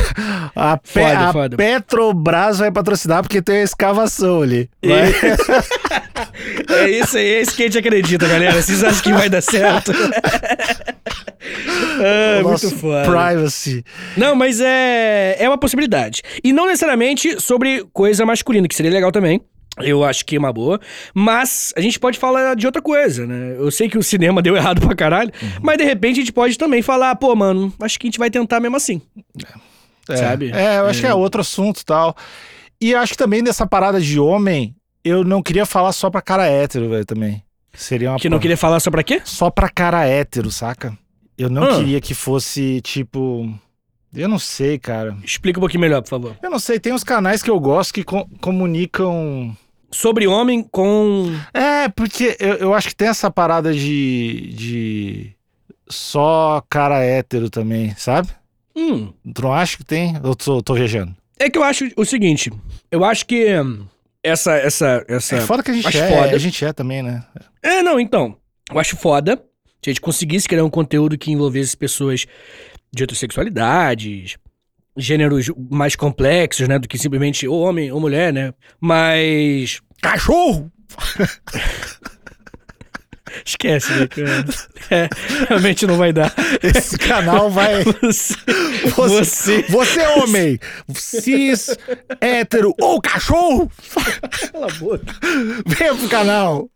A, 0.55 0.77
Pe- 0.77 0.89
Foda, 0.89 1.19
a 1.19 1.33
foda. 1.33 1.57
Petrobras 1.57 2.59
vai 2.59 2.71
patrocinar 2.71 3.21
porque 3.21 3.41
tem 3.41 3.57
a 3.57 3.63
escavação 3.63 4.41
ali. 4.41 4.69
É 6.69 6.89
isso 6.89 7.17
aí, 7.17 7.27
é 7.35 7.41
isso 7.41 7.55
que 7.55 7.63
a 7.63 7.65
gente 7.65 7.77
acredita, 7.77 8.27
galera. 8.27 8.61
Vocês 8.61 8.83
acham 8.83 9.01
que 9.01 9.13
vai 9.13 9.29
dar 9.29 9.41
certo? 9.41 9.91
ah, 11.99 12.41
muito 12.43 12.69
foda. 12.77 13.03
Privacy. 13.09 13.83
Não, 14.17 14.35
mas 14.35 14.59
é, 14.59 15.37
é 15.39 15.47
uma 15.47 15.57
possibilidade. 15.57 16.21
E 16.43 16.51
não 16.53 16.65
necessariamente 16.67 17.41
sobre 17.41 17.85
coisa 17.93 18.25
masculina, 18.25 18.67
que 18.67 18.75
seria 18.75 18.91
legal 18.91 19.11
também. 19.11 19.41
Eu 19.81 20.03
acho 20.03 20.25
que 20.25 20.35
é 20.35 20.39
uma 20.39 20.53
boa. 20.53 20.79
Mas 21.13 21.73
a 21.75 21.81
gente 21.81 21.99
pode 21.99 22.17
falar 22.17 22.55
de 22.55 22.65
outra 22.65 22.81
coisa, 22.81 23.25
né? 23.27 23.55
Eu 23.57 23.69
sei 23.71 23.89
que 23.89 23.97
o 23.97 24.03
cinema 24.03 24.41
deu 24.43 24.55
errado 24.55 24.79
pra 24.85 24.95
caralho, 24.95 25.31
mas 25.61 25.77
de 25.77 25.83
repente 25.83 26.13
a 26.19 26.21
gente 26.21 26.31
pode 26.33 26.57
também 26.57 26.81
falar, 26.81 27.15
pô, 27.15 27.35
mano, 27.35 27.73
acho 27.81 27.99
que 27.99 28.07
a 28.07 28.09
gente 28.09 28.19
vai 28.19 28.29
tentar 28.29 28.59
mesmo 28.59 28.77
assim. 28.77 29.01
É. 30.09 30.15
Sabe? 30.17 30.51
É, 30.53 30.79
eu 30.79 30.85
acho 30.85 31.01
que 31.01 31.07
é 31.07 31.13
outro 31.13 31.41
assunto 31.41 31.79
e 31.81 31.85
tal. 31.85 32.15
E 32.79 32.91
eu 32.91 32.99
acho 32.99 33.13
que 33.13 33.17
também 33.17 33.43
dessa 33.43 33.65
parada 33.65 33.99
de 33.99 34.19
homem, 34.19 34.75
eu 35.03 35.23
não 35.23 35.41
queria 35.41 35.65
falar 35.65 35.91
só 35.91 36.09
pra 36.09 36.21
cara 36.21 36.45
hétero, 36.47 36.89
velho, 36.89 37.05
também. 37.05 37.41
Seria 37.73 38.11
uma 38.11 38.19
Que 38.19 38.29
não 38.29 38.39
queria 38.39 38.55
falar 38.55 38.79
só 38.79 38.89
pra 38.91 39.03
quê? 39.03 39.21
Só 39.25 39.49
pra 39.49 39.67
cara 39.69 40.05
hétero, 40.05 40.49
saca? 40.51 40.97
Eu 41.37 41.49
não 41.49 41.63
Ah. 41.63 41.75
queria 41.77 41.99
que 41.99 42.13
fosse, 42.13 42.79
tipo. 42.81 43.51
Eu 44.15 44.29
não 44.29 44.39
sei, 44.39 44.79
cara. 44.79 45.17
Explica 45.25 45.59
um 45.59 45.61
pouquinho 45.61 45.81
melhor, 45.81 46.01
por 46.01 46.07
favor. 46.09 46.37
Eu 46.41 46.49
não 46.49 46.59
sei, 46.59 46.79
tem 46.79 46.93
uns 46.93 47.03
canais 47.03 47.43
que 47.43 47.49
eu 47.49 47.59
gosto 47.59 47.93
que 47.93 48.03
co- 48.03 48.29
comunicam. 48.39 49.55
Sobre 49.91 50.27
homem 50.27 50.63
com. 50.63 51.31
É, 51.53 51.87
porque 51.89 52.35
eu, 52.39 52.55
eu 52.55 52.73
acho 52.73 52.89
que 52.89 52.95
tem 52.95 53.07
essa 53.07 53.31
parada 53.31 53.73
de. 53.73 54.53
de. 54.55 55.31
só 55.89 56.63
cara 56.69 57.03
hétero 57.03 57.49
também, 57.49 57.93
sabe? 57.97 58.29
Hum. 58.75 59.13
Tu 59.33 59.41
não 59.41 59.53
acha 59.53 59.77
que 59.77 59.85
tem? 59.85 60.15
Eu 60.23 60.35
tô, 60.35 60.61
tô 60.61 60.73
viajando. 60.73 61.15
É 61.39 61.49
que 61.49 61.57
eu 61.57 61.63
acho 61.63 61.89
o 61.95 62.05
seguinte, 62.05 62.51
eu 62.91 63.03
acho 63.03 63.25
que 63.25 63.59
hum, 63.59 63.85
essa 64.23 64.53
essa 64.55 65.05
essa 65.07 65.35
É 65.35 65.41
foda 65.41 65.61
que 65.63 65.71
a 65.71 65.73
gente 65.73 65.97
é, 65.97 66.07
foda. 66.09 66.35
a 66.35 66.39
gente 66.39 66.65
é 66.65 66.73
também, 66.73 67.03
né? 67.03 67.23
É, 67.61 67.81
não, 67.81 67.99
então. 67.99 68.37
Eu 68.71 68.79
acho 68.79 68.97
foda 68.97 69.41
se 69.81 69.89
a 69.89 69.93
gente 69.93 70.01
conseguisse 70.01 70.47
criar 70.47 70.63
um 70.63 70.69
conteúdo 70.69 71.17
que 71.17 71.31
envolvesse 71.31 71.77
pessoas 71.77 72.25
de 72.91 73.03
outras 73.03 73.19
sexualidades, 73.19 74.37
gêneros 74.97 75.51
mais 75.69 75.95
complexos, 75.95 76.67
né, 76.67 76.79
do 76.79 76.87
que 76.87 76.97
simplesmente 76.97 77.47
ou 77.47 77.61
homem 77.61 77.91
ou 77.91 77.99
mulher, 77.99 78.31
né? 78.31 78.53
Mas 78.79 79.81
Cachorro! 80.01 80.71
esquece, 83.43 83.91
né, 83.93 84.07
cara? 84.07 84.45
É, 84.91 85.09
realmente 85.49 85.87
não 85.87 85.97
vai 85.97 86.13
dar. 86.13 86.33
Esse 86.61 86.97
canal 86.97 87.49
vai. 87.49 87.83
Você, 88.05 88.35
Você, 88.95 89.61
você 89.69 89.99
é 90.01 90.09
homem, 90.17 90.59
cis, 90.93 91.75
hétero 92.21 92.73
ou 92.79 93.01
cachorro, 93.01 93.69
cala 94.51 94.67
a 94.67 94.73
boca. 94.75 95.05
venha 95.65 95.95
pro 95.95 96.07
canal. 96.07 96.69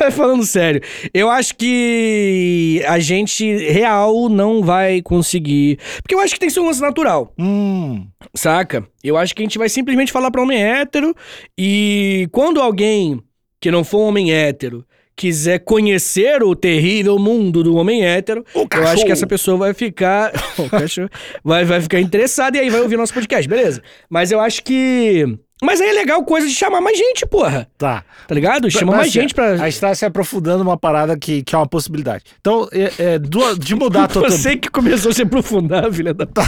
Mas 0.00 0.14
falando 0.14 0.44
sério, 0.44 0.82
eu 1.14 1.30
acho 1.30 1.54
que 1.56 2.82
a 2.86 2.98
gente 2.98 3.44
real 3.70 4.28
não 4.28 4.62
vai 4.62 5.00
conseguir. 5.00 5.78
Porque 6.02 6.14
eu 6.14 6.20
acho 6.20 6.34
que 6.34 6.40
tem 6.40 6.48
que 6.48 6.52
ser 6.54 6.60
um 6.60 6.66
lance 6.66 6.80
natural, 6.80 7.32
Hum, 7.38 8.06
saca? 8.34 8.84
Eu 9.02 9.16
acho 9.16 9.34
que 9.34 9.42
a 9.42 9.44
gente 9.44 9.58
vai 9.58 9.68
simplesmente 9.68 10.12
falar 10.12 10.30
pra 10.30 10.42
homem 10.42 10.62
hétero 10.62 11.14
e 11.56 12.28
quando 12.32 12.60
alguém 12.60 13.20
que 13.60 13.70
não 13.70 13.84
for 13.84 13.98
um 13.98 14.08
homem 14.08 14.32
hétero 14.32 14.84
quiser 15.16 15.60
conhecer 15.60 16.42
o 16.42 16.54
terrível 16.54 17.18
mundo 17.18 17.64
do 17.64 17.74
homem 17.74 18.04
hétero, 18.04 18.44
eu 18.54 18.86
acho 18.86 19.04
que 19.04 19.10
essa 19.10 19.26
pessoa 19.26 19.56
vai 19.56 19.72
ficar. 19.72 20.30
o 20.58 20.68
cachorro 20.68 21.08
vai, 21.42 21.64
vai 21.64 21.80
ficar 21.80 22.00
interessada 22.00 22.58
e 22.58 22.60
aí 22.60 22.70
vai 22.70 22.82
ouvir 22.82 22.98
nosso 22.98 23.14
podcast, 23.14 23.48
beleza? 23.48 23.82
Mas 24.10 24.30
eu 24.30 24.38
acho 24.38 24.62
que. 24.62 25.24
Mas 25.62 25.80
aí 25.80 25.88
é 25.88 25.92
legal 25.94 26.22
coisa 26.22 26.46
de 26.46 26.52
chamar 26.54 26.82
mais 26.82 26.98
gente, 26.98 27.24
porra. 27.24 27.66
Tá. 27.78 28.04
Tá 28.28 28.34
ligado? 28.34 28.70
Chama 28.70 28.92
Mas, 28.92 29.00
mais 29.00 29.12
gente 29.12 29.34
pra. 29.34 29.52
A 29.52 29.56
gente 29.56 29.80
tá 29.80 29.94
se 29.94 30.04
aprofundando 30.04 30.62
numa 30.62 30.76
parada 30.76 31.18
que, 31.18 31.42
que 31.42 31.54
é 31.54 31.58
uma 31.58 31.66
possibilidade. 31.66 32.24
Então, 32.38 32.68
é, 32.70 32.92
é, 33.14 33.18
do- 33.18 33.58
de 33.58 33.74
mudar 33.74 34.06
totalmente. 34.06 34.38
Você 34.38 34.56
que 34.58 34.68
começou 34.68 35.12
a 35.12 35.14
se 35.14 35.22
aprofundar, 35.22 35.90
filha 35.94 36.12
da 36.12 36.26
puta. 36.26 36.42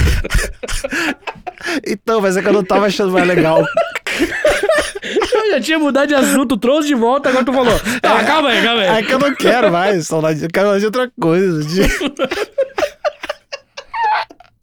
Então, 1.87 2.21
mas 2.21 2.37
é 2.37 2.43
que 2.43 2.49
eu 2.49 2.53
não 2.53 2.62
tava 2.62 2.85
achando 2.85 3.12
mais 3.12 3.27
legal. 3.27 3.64
Eu 5.03 5.51
já 5.53 5.61
tinha 5.61 5.79
mudado 5.79 6.09
de 6.09 6.14
assunto, 6.14 6.57
trouxe 6.57 6.88
de 6.88 6.94
volta, 6.94 7.29
agora 7.29 7.44
tu 7.44 7.53
falou. 7.53 7.72
Ah, 8.03 8.24
calma 8.24 8.48
aí, 8.51 8.62
calma 8.62 8.83
É 8.83 8.88
aí. 8.90 9.05
que 9.07 9.12
eu 9.12 9.18
não 9.18 9.35
quero 9.35 9.70
mais 9.72 10.07
saudade. 10.07 10.42
Eu 10.42 10.48
quero 10.53 10.68
mais 10.68 10.81
de 10.81 10.87
outra 10.87 11.11
coisa. 11.20 11.64
De... 11.64 11.83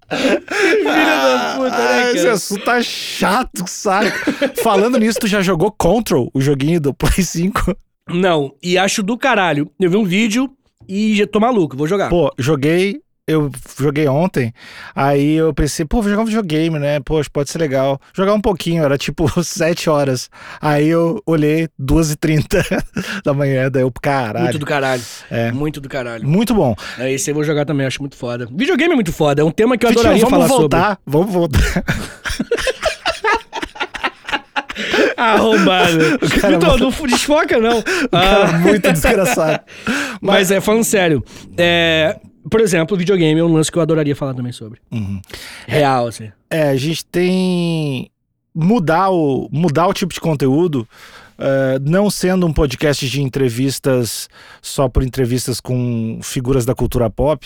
Filha 0.07 0.93
da 0.93 1.53
puta, 1.57 1.69
né, 1.77 2.03
Ah, 2.03 2.11
Esse 2.13 2.27
assunto 2.27 2.63
tá 2.63 2.81
chato, 2.81 3.63
sabe? 3.67 4.11
Falando 4.61 4.97
nisso, 4.99 5.19
tu 5.19 5.27
já 5.27 5.41
jogou 5.41 5.71
Control, 5.71 6.29
o 6.33 6.39
joguinho 6.39 6.79
do 6.79 6.93
Play 6.95 7.23
5? 7.23 7.75
Não, 8.09 8.53
e 8.61 8.77
acho 8.77 9.01
do 9.01 9.17
caralho. 9.17 9.69
Eu 9.79 9.89
vi 9.89 9.97
um 9.97 10.05
vídeo 10.05 10.49
e 10.87 11.15
já 11.15 11.25
tô 11.25 11.39
maluco, 11.39 11.75
vou 11.75 11.87
jogar. 11.87 12.09
Pô, 12.09 12.31
joguei. 12.37 13.01
Eu 13.27 13.49
joguei 13.79 14.07
ontem, 14.07 14.53
aí 14.95 15.33
eu 15.33 15.51
pensei, 15.51 15.83
pô, 15.83 15.99
vou 15.99 16.11
jogar 16.11 16.21
um 16.21 16.25
videogame, 16.27 16.77
né? 16.77 16.99
Poxa, 16.99 17.27
pode 17.33 17.49
ser 17.49 17.57
legal. 17.57 17.99
Jogar 18.13 18.35
um 18.35 18.39
pouquinho, 18.39 18.83
era 18.83 18.99
tipo 18.99 19.25
7 19.43 19.89
horas. 19.89 20.29
Aí 20.61 20.87
eu 20.87 21.19
olhei 21.25 21.67
2h30 21.81 22.63
da 23.25 23.33
manhã, 23.33 23.71
daí 23.71 23.81
eu, 23.81 23.91
caralho. 23.99 24.43
muito 24.43 24.59
do 24.59 24.65
caralho. 24.67 25.01
É. 25.31 25.51
Muito 25.51 25.81
do 25.81 25.89
caralho. 25.89 26.23
Muito 26.27 26.53
bom. 26.53 26.75
É, 26.99 27.11
esse 27.11 27.31
eu 27.31 27.33
vou 27.33 27.43
jogar 27.43 27.65
também, 27.65 27.87
acho 27.87 27.99
muito 27.99 28.15
foda. 28.15 28.47
Videogame 28.51 28.91
é 28.91 28.95
muito 28.95 29.11
foda, 29.11 29.41
é 29.41 29.43
um 29.43 29.49
tema 29.49 29.75
que 29.75 29.87
eu 29.87 29.89
Vitinho, 29.89 30.05
adoraria 30.07 30.23
vamos 30.29 30.47
falar 30.47 30.59
voltar, 30.59 30.99
vamos 31.03 31.33
voltar. 31.33 31.59
sobre. 31.63 31.83
Arrombado. 35.17 36.19
cara 36.41 36.55
Então, 36.57 36.77
não 36.77 36.91
desfoca, 37.07 37.57
não. 37.57 37.81
Cara, 37.81 38.49
Ah, 38.49 38.51
muito 38.59 38.91
desgraçado. 38.91 39.61
mas 40.21 40.51
é, 40.51 40.61
falando 40.61 40.83
sério, 40.83 41.23
é, 41.57 42.19
por 42.49 42.61
exemplo, 42.61 42.97
videogame 42.97 43.39
é 43.39 43.43
um 43.43 43.53
lance 43.53 43.71
que 43.71 43.77
eu 43.77 43.81
adoraria 43.81 44.15
falar 44.15 44.33
também 44.33 44.51
sobre. 44.51 44.79
Uhum. 44.91 45.21
Real, 45.67 46.07
assim. 46.07 46.31
É, 46.49 46.69
a 46.69 46.75
gente 46.75 47.05
tem 47.05 48.09
mudar 48.53 49.09
o, 49.09 49.49
mudar 49.51 49.87
o 49.87 49.93
tipo 49.93 50.13
de 50.13 50.19
conteúdo, 50.19 50.87
eh, 51.37 51.77
não 51.81 52.09
sendo 52.09 52.47
um 52.47 52.53
podcast 52.53 53.07
de 53.09 53.21
entrevistas 53.21 54.29
só 54.61 54.87
por 54.87 55.03
entrevistas 55.03 55.59
com 55.59 56.19
figuras 56.23 56.65
da 56.65 56.73
cultura 56.73 57.09
pop. 57.09 57.45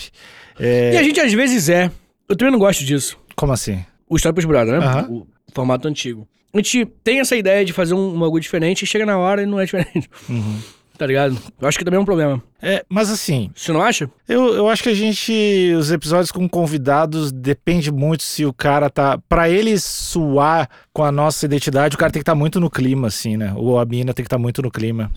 É, 0.58 0.94
E 0.94 0.96
a 0.96 1.02
gente 1.02 1.20
às 1.20 1.32
vezes 1.32 1.68
é. 1.68 1.90
Eu 2.28 2.36
também 2.36 2.52
não 2.52 2.58
gosto 2.60 2.84
disso. 2.84 3.18
Como 3.34 3.52
assim? 3.52 3.84
O 4.08 4.16
História 4.16 4.34
pros 4.34 4.44
Brother, 4.44 4.78
né? 4.78 4.86
Aham. 4.86 5.06
O 5.10 5.26
formato 5.52 5.88
antigo. 5.88 6.28
A 6.54 6.58
gente 6.58 6.86
tem 7.02 7.20
essa 7.20 7.36
ideia 7.36 7.64
de 7.64 7.72
fazer 7.72 7.94
um, 7.94 8.18
um 8.18 8.24
algo 8.24 8.38
diferente 8.38 8.82
e 8.82 8.86
chega 8.86 9.04
na 9.04 9.18
hora 9.18 9.42
e 9.42 9.46
não 9.46 9.58
é 9.58 9.64
diferente. 9.64 10.08
Uhum. 10.28 10.58
Tá 11.00 11.06
ligado? 11.06 11.34
Eu 11.58 11.66
acho 11.66 11.78
que 11.78 11.84
também 11.84 11.96
é 11.96 12.00
um 12.02 12.04
problema. 12.04 12.42
É, 12.60 12.84
mas 12.86 13.10
assim, 13.10 13.50
Você 13.54 13.72
não 13.72 13.80
acha? 13.80 14.10
eu, 14.28 14.52
eu 14.52 14.68
acho 14.68 14.82
que 14.82 14.90
a 14.90 14.94
gente. 14.94 15.72
Os 15.74 15.90
episódios 15.90 16.30
com 16.30 16.46
convidados 16.46 17.32
depende 17.32 17.90
muito 17.90 18.22
se 18.22 18.44
o 18.44 18.52
cara 18.52 18.90
tá. 18.90 19.16
Pra 19.26 19.48
ele 19.48 19.78
suar 19.78 20.68
com 20.92 21.02
a 21.02 21.10
nossa 21.10 21.46
identidade, 21.46 21.96
o 21.96 21.98
cara 21.98 22.12
tem 22.12 22.20
que 22.20 22.24
estar 22.24 22.34
muito 22.34 22.60
no 22.60 22.68
clima, 22.68 23.08
assim, 23.08 23.38
né? 23.38 23.50
Ou 23.56 23.78
a 23.78 23.86
mina 23.86 24.12
tem 24.12 24.22
que 24.22 24.26
estar 24.26 24.36
muito 24.36 24.60
no 24.60 24.70
clima. 24.70 25.10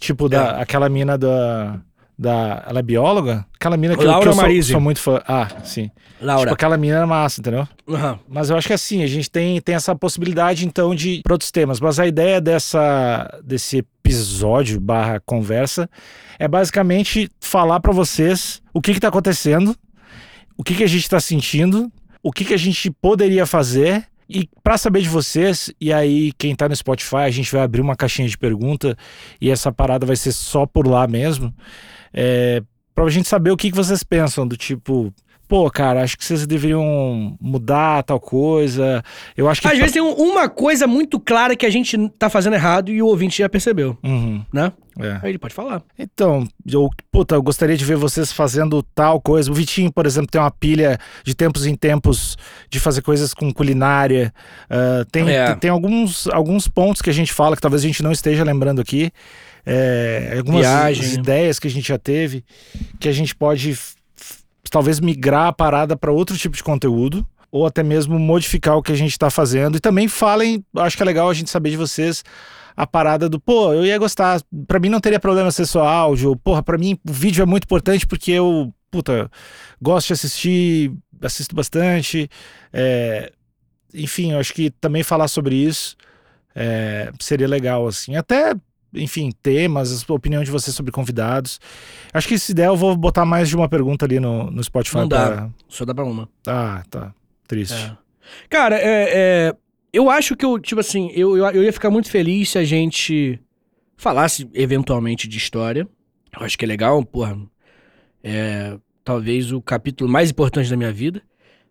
Tipo, 0.00 0.28
da, 0.28 0.60
aquela 0.60 0.88
mina 0.88 1.16
da. 1.16 1.78
Da, 2.18 2.64
ela 2.68 2.80
é 2.80 2.82
bióloga? 2.82 3.46
Aquela 3.54 3.76
mina 3.76 3.96
que, 3.96 4.02
eu, 4.02 4.08
Laura 4.08 4.22
que 4.22 4.28
eu 4.28 4.32
sou, 4.32 4.42
Marise. 4.42 4.72
sou 4.72 4.80
muito 4.80 4.98
fã. 4.98 5.22
Ah, 5.26 5.46
sim. 5.62 5.88
Laura. 6.20 6.42
Tipo, 6.42 6.54
aquela 6.54 6.76
mina 6.76 6.96
é 6.98 7.04
massa, 7.04 7.40
entendeu? 7.40 7.68
Aham. 7.88 8.18
Mas 8.28 8.50
eu 8.50 8.56
acho 8.56 8.66
que 8.66 8.72
assim, 8.72 9.04
a 9.04 9.06
gente 9.06 9.30
tem, 9.30 9.60
tem 9.60 9.76
essa 9.76 9.94
possibilidade, 9.94 10.66
então, 10.66 10.94
de 10.94 11.20
para 11.22 11.34
outros 11.34 11.52
temas. 11.52 11.78
Mas 11.78 12.00
a 12.00 12.06
ideia 12.08 12.40
dessa, 12.40 13.40
desse 13.44 13.78
episódio 13.78 14.80
barra 14.80 15.20
conversa 15.24 15.88
é 16.40 16.48
basicamente 16.48 17.30
falar 17.40 17.78
pra 17.78 17.92
vocês 17.92 18.60
o 18.74 18.80
que 18.80 18.94
que 18.94 19.00
tá 19.00 19.08
acontecendo, 19.08 19.76
o 20.56 20.64
que 20.64 20.74
que 20.74 20.82
a 20.82 20.88
gente 20.88 21.08
tá 21.08 21.20
sentindo, 21.20 21.90
o 22.20 22.32
que 22.32 22.44
que 22.44 22.54
a 22.54 22.58
gente 22.58 22.90
poderia 22.90 23.46
fazer 23.46 24.04
e 24.28 24.48
pra 24.62 24.76
saber 24.76 25.00
de 25.00 25.08
vocês, 25.08 25.72
e 25.80 25.92
aí 25.92 26.32
quem 26.36 26.54
tá 26.54 26.68
no 26.68 26.76
Spotify, 26.76 27.16
a 27.16 27.30
gente 27.30 27.50
vai 27.50 27.62
abrir 27.62 27.80
uma 27.80 27.96
caixinha 27.96 28.28
de 28.28 28.36
pergunta 28.36 28.96
e 29.40 29.50
essa 29.50 29.72
parada 29.72 30.04
vai 30.04 30.16
ser 30.16 30.32
só 30.32 30.66
por 30.66 30.86
lá 30.86 31.06
mesmo, 31.06 31.54
é, 32.12 32.62
pra 32.94 33.08
gente 33.08 33.28
saber 33.28 33.50
o 33.50 33.56
que 33.56 33.70
que 33.70 33.76
vocês 33.76 34.02
pensam, 34.02 34.46
do 34.46 34.56
tipo... 34.56 35.12
Pô, 35.48 35.70
cara, 35.70 36.02
acho 36.02 36.16
que 36.18 36.24
vocês 36.24 36.46
deveriam 36.46 37.34
mudar 37.40 38.02
tal 38.02 38.20
coisa. 38.20 39.02
Eu 39.34 39.48
acho 39.48 39.62
que. 39.62 39.66
Às 39.66 39.78
vezes 39.78 39.92
tem 39.92 40.02
um- 40.02 40.12
uma 40.12 40.46
coisa 40.48 40.86
muito 40.86 41.18
clara 41.18 41.56
que 41.56 41.64
a 41.64 41.70
gente 41.70 41.96
tá 42.18 42.28
fazendo 42.28 42.52
errado 42.54 42.90
e 42.90 43.00
o 43.00 43.06
ouvinte 43.06 43.38
já 43.38 43.48
percebeu, 43.48 43.96
Uhum, 44.04 44.44
né? 44.52 44.70
é. 45.00 45.18
Aí 45.22 45.30
ele 45.30 45.38
pode 45.38 45.54
falar. 45.54 45.82
Então, 45.98 46.46
eu, 46.70 46.90
puta, 47.10 47.34
eu 47.34 47.42
gostaria 47.42 47.78
de 47.78 47.84
ver 47.84 47.96
vocês 47.96 48.30
fazendo 48.30 48.82
tal 48.82 49.22
coisa. 49.22 49.50
O 49.50 49.54
Vitinho, 49.54 49.90
por 49.90 50.04
exemplo, 50.04 50.30
tem 50.30 50.38
uma 50.40 50.50
pilha 50.50 50.98
de 51.24 51.34
tempos 51.34 51.64
em 51.64 51.74
tempos 51.74 52.36
de 52.68 52.78
fazer 52.78 53.00
coisas 53.00 53.32
com 53.32 53.50
culinária. 53.50 54.34
Ah, 54.68 55.04
tem, 55.10 55.30
É. 55.30 55.54
tem, 55.54 55.70
alguns, 55.70 56.26
alguns 56.28 56.68
pontos 56.68 57.00
que 57.00 57.08
a 57.08 57.14
gente 57.14 57.32
fala 57.32 57.56
que 57.56 57.62
talvez 57.62 57.82
a 57.82 57.86
gente 57.86 58.02
não 58.02 58.12
esteja 58.12 58.44
lembrando 58.44 58.82
aqui. 58.82 59.10
É, 59.70 60.34
algumas 60.38 60.60
Viagem. 60.62 61.14
ideias 61.14 61.58
que 61.58 61.66
a 61.66 61.70
gente 61.70 61.88
já 61.88 61.98
teve 61.98 62.42
que 62.98 63.06
a 63.08 63.12
gente 63.12 63.34
pode 63.36 63.76
talvez 64.70 65.00
migrar 65.00 65.46
a 65.46 65.52
parada 65.52 65.96
para 65.96 66.12
outro 66.12 66.36
tipo 66.36 66.56
de 66.56 66.62
conteúdo 66.62 67.26
ou 67.50 67.66
até 67.66 67.82
mesmo 67.82 68.18
modificar 68.18 68.76
o 68.76 68.82
que 68.82 68.92
a 68.92 68.96
gente 68.96 69.12
está 69.12 69.30
fazendo. 69.30 69.76
E 69.76 69.80
também 69.80 70.06
falem, 70.06 70.64
acho 70.76 70.96
que 70.96 71.02
é 71.02 71.06
legal 71.06 71.30
a 71.30 71.34
gente 71.34 71.50
saber 71.50 71.70
de 71.70 71.76
vocês 71.76 72.22
a 72.76 72.86
parada 72.86 73.28
do, 73.28 73.40
pô, 73.40 73.72
eu 73.72 73.84
ia 73.84 73.98
gostar, 73.98 74.40
para 74.66 74.78
mim 74.78 74.88
não 74.88 75.00
teria 75.00 75.18
problema 75.18 75.50
ser 75.50 75.66
só 75.66 75.84
áudio, 75.84 76.36
porra, 76.36 76.62
para 76.62 76.78
mim 76.78 76.96
o 77.08 77.12
vídeo 77.12 77.42
é 77.42 77.46
muito 77.46 77.64
importante 77.64 78.06
porque 78.06 78.30
eu, 78.30 78.72
puta, 78.88 79.28
gosto 79.82 80.06
de 80.08 80.12
assistir, 80.12 80.92
assisto 81.20 81.56
bastante, 81.56 82.30
é, 82.72 83.32
enfim, 83.92 84.32
acho 84.34 84.54
que 84.54 84.70
também 84.70 85.02
falar 85.02 85.26
sobre 85.26 85.56
isso 85.56 85.96
é, 86.54 87.10
seria 87.18 87.48
legal, 87.48 87.84
assim, 87.86 88.14
até 88.14 88.54
enfim, 88.98 89.32
temas, 89.42 90.04
a 90.08 90.12
opinião 90.12 90.42
de 90.42 90.50
vocês 90.50 90.74
sobre 90.74 90.92
convidados. 90.92 91.60
Acho 92.12 92.28
que 92.28 92.38
se 92.38 92.52
der, 92.52 92.66
eu 92.66 92.76
vou 92.76 92.96
botar 92.96 93.24
mais 93.24 93.48
de 93.48 93.56
uma 93.56 93.68
pergunta 93.68 94.04
ali 94.04 94.20
no, 94.20 94.50
no 94.50 94.62
Spotify. 94.62 94.96
Não 94.98 95.08
dá, 95.08 95.26
pra... 95.26 95.50
só 95.68 95.84
dá 95.84 95.94
pra 95.94 96.04
uma. 96.04 96.28
Ah, 96.46 96.82
tá. 96.90 97.14
Triste. 97.46 97.74
É. 97.74 97.96
Cara, 98.48 98.76
é, 98.76 99.08
é, 99.10 99.56
eu 99.92 100.10
acho 100.10 100.36
que 100.36 100.44
eu, 100.44 100.58
tipo 100.58 100.80
assim, 100.80 101.10
eu, 101.14 101.36
eu, 101.36 101.46
eu 101.46 101.62
ia 101.62 101.72
ficar 101.72 101.90
muito 101.90 102.10
feliz 102.10 102.50
se 102.50 102.58
a 102.58 102.64
gente 102.64 103.40
falasse 103.96 104.48
eventualmente 104.52 105.26
de 105.26 105.38
história. 105.38 105.88
Eu 106.38 106.44
acho 106.44 106.58
que 106.58 106.64
é 106.64 106.68
legal, 106.68 107.02
porra. 107.04 107.38
É 108.22 108.76
talvez 109.08 109.52
o 109.52 109.62
capítulo 109.62 110.10
mais 110.10 110.30
importante 110.30 110.68
da 110.68 110.76
minha 110.76 110.92
vida. 110.92 111.22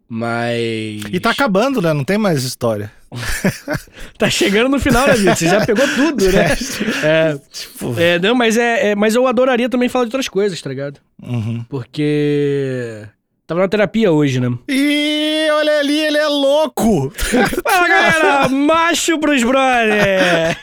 Mas. 0.09 1.03
E 1.11 1.19
tá 1.19 1.29
acabando, 1.29 1.79
né? 1.79 1.93
Não 1.93 2.03
tem 2.03 2.17
mais 2.17 2.43
história. 2.43 2.91
tá 4.17 4.29
chegando 4.29 4.69
no 4.69 4.79
final 4.79 5.07
da 5.07 5.13
vida, 5.13 5.35
você 5.35 5.47
já 5.47 5.65
pegou 5.65 5.87
tudo, 5.95 6.31
né? 6.31 6.47
É, 7.03 7.37
tipo... 7.51 7.99
é, 7.99 8.19
não, 8.19 8.35
mas 8.35 8.57
é, 8.57 8.89
é, 8.89 8.95
mas 8.95 9.15
eu 9.15 9.27
adoraria 9.27 9.69
também 9.69 9.87
falar 9.87 10.05
de 10.05 10.09
outras 10.09 10.27
coisas, 10.27 10.61
tá 10.61 10.69
ligado? 10.69 10.99
Uhum. 11.21 11.63
Porque 11.69 13.07
tava 13.45 13.61
na 13.61 13.67
terapia 13.67 14.11
hoje, 14.11 14.39
né? 14.39 14.49
Ih, 14.67 15.49
olha 15.51 15.79
ali, 15.79 15.99
ele 15.99 16.17
é 16.17 16.27
louco! 16.27 17.11
Fala, 17.63 17.87
galera! 17.87 18.49
macho 18.49 19.17
pros 19.19 19.43
brother! 19.43 20.57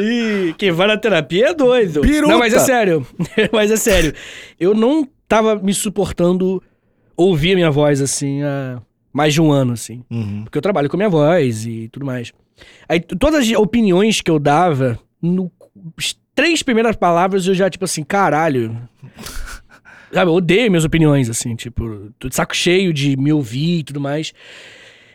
Ih, 0.00 0.54
quem 0.56 0.70
vai 0.70 0.86
na 0.86 0.96
terapia 0.96 1.48
é 1.48 1.54
doido. 1.54 2.00
Piruta. 2.00 2.32
Não, 2.32 2.38
mas 2.38 2.54
é 2.54 2.58
sério. 2.58 3.06
mas 3.52 3.70
é 3.70 3.76
sério. 3.76 4.14
Eu 4.58 4.74
não 4.74 5.06
tava 5.28 5.56
me 5.56 5.74
suportando 5.74 6.62
ouvir 7.16 7.52
a 7.52 7.56
minha 7.56 7.70
voz, 7.70 8.00
assim, 8.00 8.42
há 8.42 8.80
mais 9.14 9.32
de 9.32 9.40
um 9.40 9.52
ano, 9.52 9.74
assim. 9.74 10.02
Uhum. 10.10 10.42
Porque 10.42 10.58
eu 10.58 10.62
trabalho 10.62 10.90
com 10.90 10.96
a 10.96 10.98
minha 10.98 11.08
voz 11.08 11.64
e 11.64 11.88
tudo 11.88 12.04
mais. 12.04 12.32
Aí 12.88 12.98
todas 12.98 13.48
as 13.48 13.56
opiniões 13.56 14.20
que 14.20 14.30
eu 14.30 14.40
dava, 14.40 14.98
no 15.22 15.50
três 16.34 16.64
primeiras 16.64 16.96
palavras 16.96 17.46
eu 17.46 17.54
já, 17.54 17.70
tipo 17.70 17.84
assim, 17.84 18.02
caralho. 18.02 18.76
Sabe, 20.12 20.30
eu 20.30 20.34
odeio 20.34 20.70
minhas 20.70 20.84
opiniões, 20.84 21.30
assim, 21.30 21.56
tipo, 21.56 22.12
tô 22.18 22.28
de 22.28 22.36
saco 22.36 22.54
cheio 22.54 22.92
de 22.92 23.16
me 23.16 23.32
ouvir 23.32 23.78
e 23.78 23.82
tudo 23.84 24.00
mais. 24.00 24.32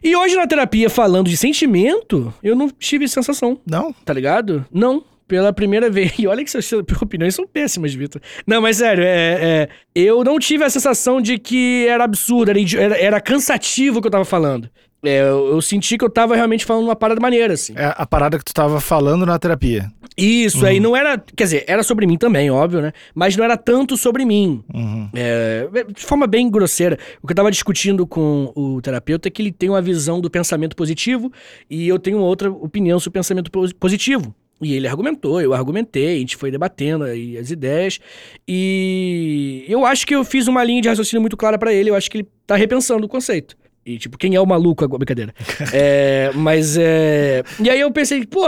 E 0.01 0.15
hoje 0.15 0.35
na 0.35 0.47
terapia, 0.47 0.89
falando 0.89 1.29
de 1.29 1.37
sentimento, 1.37 2.33
eu 2.41 2.55
não 2.55 2.69
tive 2.69 3.07
sensação. 3.07 3.59
Não? 3.69 3.93
Tá 3.93 4.13
ligado? 4.13 4.65
Não 4.71 5.03
pela 5.29 5.53
primeira 5.53 5.89
vez. 5.89 6.09
E 6.19 6.27
olha 6.27 6.43
que 6.43 6.49
suas 6.49 6.73
opiniões 7.01 7.35
são 7.35 7.47
péssimas, 7.47 7.93
Vitor. 7.93 8.21
Não, 8.45 8.61
mas 8.61 8.77
sério, 8.77 9.03
é, 9.05 9.37
é, 9.41 9.69
eu 9.95 10.23
não 10.23 10.37
tive 10.39 10.63
a 10.63 10.69
sensação 10.69 11.21
de 11.21 11.37
que 11.37 11.85
era 11.87 12.03
absurdo, 12.03 12.51
era, 12.51 12.97
era, 12.97 13.21
cansativo 13.21 13.99
o 13.99 14.01
que 14.01 14.07
eu 14.07 14.11
tava 14.11 14.25
falando. 14.25 14.69
É, 15.03 15.21
eu, 15.21 15.53
eu, 15.53 15.61
senti 15.61 15.97
que 15.97 16.03
eu 16.03 16.09
tava 16.09 16.35
realmente 16.35 16.65
falando 16.65 16.85
uma 16.85 16.95
parada 16.95 17.21
maneira, 17.21 17.53
assim. 17.53 17.73
É 17.75 17.93
a 17.95 18.05
parada 18.05 18.37
que 18.37 18.43
tu 18.43 18.53
tava 18.53 18.81
falando 18.81 19.25
na 19.25 19.39
terapia. 19.39 19.89
Isso, 20.17 20.59
uhum. 20.59 20.65
aí 20.65 20.79
não 20.79 20.95
era. 20.95 21.17
Quer 21.17 21.43
dizer, 21.43 21.65
era 21.67 21.83
sobre 21.83 22.05
mim 22.05 22.17
também, 22.17 22.51
óbvio, 22.51 22.81
né? 22.81 22.91
Mas 23.15 23.37
não 23.37 23.45
era 23.45 23.55
tanto 23.55 23.95
sobre 23.95 24.25
mim. 24.25 24.61
Uhum. 24.73 25.09
É, 25.13 25.69
de 25.95 26.05
forma 26.05 26.27
bem 26.27 26.49
grosseira. 26.49 26.97
O 27.21 27.27
que 27.27 27.31
eu 27.31 27.35
tava 27.35 27.51
discutindo 27.51 28.05
com 28.05 28.51
o 28.55 28.81
terapeuta 28.81 29.29
é 29.29 29.31
que 29.31 29.41
ele 29.41 29.53
tem 29.53 29.69
uma 29.69 29.81
visão 29.81 30.19
do 30.19 30.29
pensamento 30.29 30.75
positivo 30.75 31.31
e 31.69 31.87
eu 31.87 31.97
tenho 31.97 32.17
outra 32.19 32.51
opinião 32.51 32.99
sobre 32.99 33.19
o 33.19 33.21
pensamento 33.21 33.49
positivo. 33.79 34.35
E 34.61 34.73
ele 34.75 34.87
argumentou, 34.87 35.41
eu 35.41 35.53
argumentei, 35.53 36.17
a 36.17 36.19
gente 36.19 36.35
foi 36.35 36.51
debatendo 36.51 37.05
aí 37.05 37.37
as 37.37 37.49
ideias. 37.49 37.99
E 38.47 39.65
eu 39.67 39.85
acho 39.85 40.05
que 40.05 40.13
eu 40.13 40.23
fiz 40.23 40.47
uma 40.47 40.63
linha 40.63 40.81
de 40.81 40.89
raciocínio 40.89 41.21
muito 41.21 41.37
clara 41.37 41.57
para 41.57 41.73
ele. 41.73 41.89
Eu 41.89 41.95
acho 41.95 42.09
que 42.11 42.17
ele 42.17 42.27
tá 42.45 42.55
repensando 42.55 43.05
o 43.05 43.09
conceito. 43.09 43.55
E, 43.85 43.97
tipo, 43.97 44.17
quem 44.17 44.35
é 44.35 44.41
o 44.41 44.45
maluco 44.45 44.83
agora? 44.83 44.99
Brincadeira. 44.99 45.33
é, 45.73 46.31
mas 46.35 46.77
é. 46.77 47.43
E 47.63 47.69
aí 47.69 47.79
eu 47.79 47.91
pensei, 47.91 48.25
pô, 48.25 48.45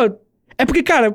é 0.57 0.65
porque, 0.65 0.83
cara, 0.83 1.13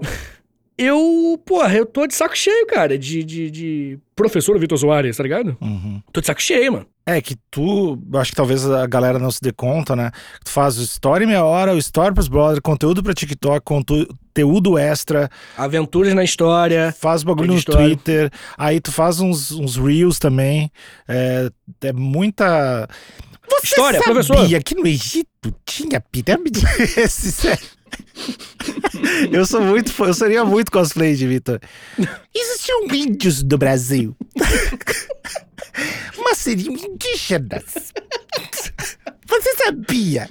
eu, 0.79 1.41
porra, 1.45 1.75
eu 1.75 1.87
tô 1.87 2.07
de 2.07 2.15
saco 2.15 2.37
cheio, 2.37 2.67
cara, 2.67 2.99
de, 2.99 3.23
de, 3.23 3.51
de 3.51 3.99
professor 4.15 4.59
Vitor 4.59 4.79
Soares, 4.79 5.17
tá 5.17 5.23
ligado? 5.23 5.57
Uhum. 5.61 6.03
Tô 6.13 6.21
de 6.21 6.27
saco 6.27 6.43
cheio, 6.43 6.73
mano. 6.73 6.87
É 7.09 7.21
que 7.21 7.37
tu, 7.53 7.97
acho 8.15 8.33
que 8.33 8.37
talvez 8.37 8.69
a 8.69 8.85
galera 8.85 9.17
não 9.17 9.31
se 9.31 9.41
dê 9.41 9.53
conta, 9.53 9.95
né? 9.95 10.11
Tu 10.45 10.51
faz 10.51 10.77
o 10.77 10.83
story 10.83 11.25
meia 11.25 11.45
hora, 11.45 11.73
o 11.73 11.79
story 11.79 12.13
pros 12.13 12.27
brothers, 12.27 12.59
conteúdo 12.59 13.01
pra 13.01 13.15
TikTok, 13.15 13.65
conteúdo 13.65 14.77
extra. 14.77 15.31
Aventuras 15.57 16.15
na 16.15 16.25
história. 16.25 16.93
Faz 16.99 17.23
bagulho 17.23 17.53
no 17.53 17.59
história. 17.59 17.87
Twitter. 17.87 18.33
Aí 18.59 18.81
tu 18.81 18.91
faz 18.91 19.21
uns, 19.21 19.53
uns 19.53 19.77
reels 19.77 20.19
também. 20.19 20.69
É, 21.07 21.49
é 21.83 21.93
muita. 21.93 22.89
Você 23.51 23.67
história, 23.69 24.01
sabia 24.01 24.15
professor. 24.15 24.63
que 24.65 24.75
no 24.75 24.87
Egito 24.89 25.55
tinha 25.65 26.01
pirâmide? 26.01 26.61
Esse, 26.99 27.31
sério. 27.31 27.77
eu 29.31 29.47
sou 29.47 29.61
muito, 29.61 29.93
eu 30.05 30.13
seria 30.13 30.45
muito 30.45 30.73
cosplay 30.73 31.15
de 31.15 31.27
Vitor. 31.27 31.61
Existiam 32.35 32.85
índios 32.93 33.45
do 33.45 33.57
Brasil. 33.57 34.17
Seriam 36.47 36.75
indígenas. 36.75 37.93
Você 39.27 39.55
sabia? 39.57 40.29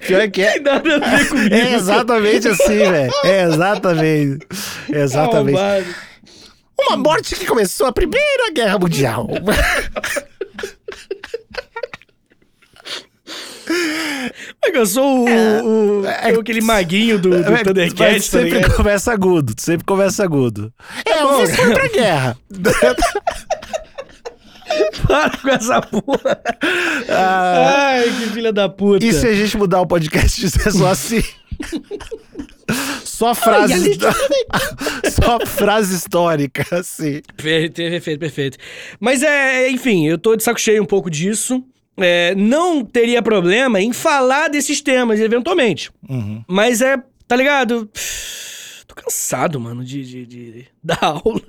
Pior 0.00 0.30
que 0.30 0.40
é. 0.40 0.58
nada 0.60 0.96
a 0.96 0.98
ver 0.98 1.28
comigo. 1.28 1.54
É 1.54 1.74
exatamente 1.74 2.48
assim, 2.48 2.78
velho. 2.78 3.12
É 3.22 3.42
exatamente. 3.42 4.46
É 4.90 5.02
exatamente. 5.02 5.58
Uma 6.80 6.96
morte 6.96 7.34
que 7.34 7.44
começou 7.44 7.86
a 7.86 7.92
Primeira 7.92 8.50
Guerra 8.50 8.78
Mundial. 8.78 9.28
É 14.64 14.78
eu 14.78 14.86
sou 14.86 15.24
o, 15.24 15.28
é, 15.28 15.62
o, 15.62 16.06
é, 16.06 16.30
aquele 16.30 16.60
maguinho 16.62 17.18
do, 17.18 17.30
do 17.30 17.54
é, 17.54 17.62
Thundercat. 17.62 18.20
Tu 18.20 18.22
sempre 18.22 18.60
tá 18.60 18.70
conversa 18.70 19.12
agudo, 19.12 19.54
tu 19.54 19.62
sempre 19.62 19.84
conversa 19.84 20.24
agudo. 20.24 20.72
É, 21.04 21.10
é 21.10 21.22
eu 21.22 21.46
foi 21.46 21.74
pra 21.74 21.88
guerra. 21.88 22.38
Para 25.06 25.36
com 25.38 25.48
essa 25.48 25.80
porra. 25.80 26.40
Ah, 27.08 27.92
Ai, 27.92 28.04
que 28.04 28.30
filha 28.30 28.52
da 28.52 28.68
puta. 28.68 29.04
E 29.04 29.12
se 29.12 29.26
a 29.26 29.34
gente 29.34 29.56
mudar 29.56 29.80
o 29.80 29.86
podcast 29.86 30.44
e 30.44 30.50
ser 30.50 30.72
só 30.72 30.88
assim? 30.88 31.22
Só 33.04 33.34
frase. 33.34 33.98
Só 35.24 35.46
frase 35.46 35.94
histórica, 35.94 36.66
assim. 36.76 37.22
Perfeito, 37.36 38.18
perfeito. 38.18 38.58
Mas 39.00 39.22
é, 39.22 39.70
enfim, 39.70 40.06
eu 40.06 40.18
tô 40.18 40.36
de 40.36 40.42
saco 40.42 40.60
cheio 40.60 40.82
um 40.82 40.86
pouco 40.86 41.08
disso 41.08 41.64
é, 41.98 42.34
não 42.34 42.84
teria 42.84 43.22
problema 43.22 43.80
em 43.80 43.92
falar 43.92 44.48
desses 44.48 44.80
temas, 44.80 45.20
eventualmente. 45.20 45.90
Uhum. 46.08 46.42
Mas 46.46 46.80
é, 46.80 47.02
tá 47.26 47.34
ligado? 47.34 47.90
Tô 48.86 48.94
cansado, 48.94 49.60
mano, 49.60 49.84
de, 49.84 50.04
de, 50.04 50.26
de 50.26 50.66
dar 50.82 50.98
aula. 51.02 51.40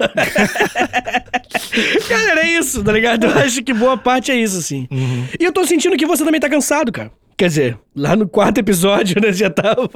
cara, 2.07 2.41
é 2.41 2.57
isso, 2.57 2.83
tá 2.83 2.91
ligado? 2.91 3.25
Eu 3.25 3.37
acho 3.37 3.63
que 3.63 3.73
boa 3.73 3.97
parte 3.97 4.31
é 4.31 4.35
isso, 4.35 4.57
assim. 4.57 4.87
Uhum. 4.89 5.27
E 5.39 5.43
eu 5.43 5.51
tô 5.51 5.65
sentindo 5.65 5.95
que 5.95 6.05
você 6.05 6.25
também 6.25 6.41
tá 6.41 6.49
cansado, 6.49 6.91
cara. 6.91 7.11
Quer 7.37 7.47
dizer, 7.49 7.79
lá 7.95 8.15
no 8.15 8.27
quarto 8.27 8.57
episódio, 8.57 9.19
né, 9.21 9.31
já 9.31 9.49
tava. 9.49 9.87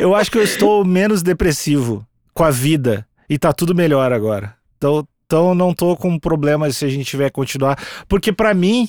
eu 0.00 0.14
acho 0.14 0.30
que 0.30 0.38
eu 0.38 0.42
estou 0.42 0.84
menos 0.84 1.22
depressivo 1.22 2.04
com 2.32 2.42
a 2.42 2.50
vida 2.50 3.06
e 3.30 3.38
tá 3.38 3.52
tudo 3.52 3.74
melhor 3.74 4.12
agora. 4.12 4.56
Então, 4.76 5.06
então 5.24 5.54
não 5.54 5.72
tô 5.72 5.96
com 5.96 6.18
problema 6.18 6.70
se 6.70 6.84
a 6.84 6.88
gente 6.88 7.04
tiver 7.04 7.30
continuar. 7.30 7.78
Porque 8.08 8.32
para 8.32 8.52
mim, 8.52 8.88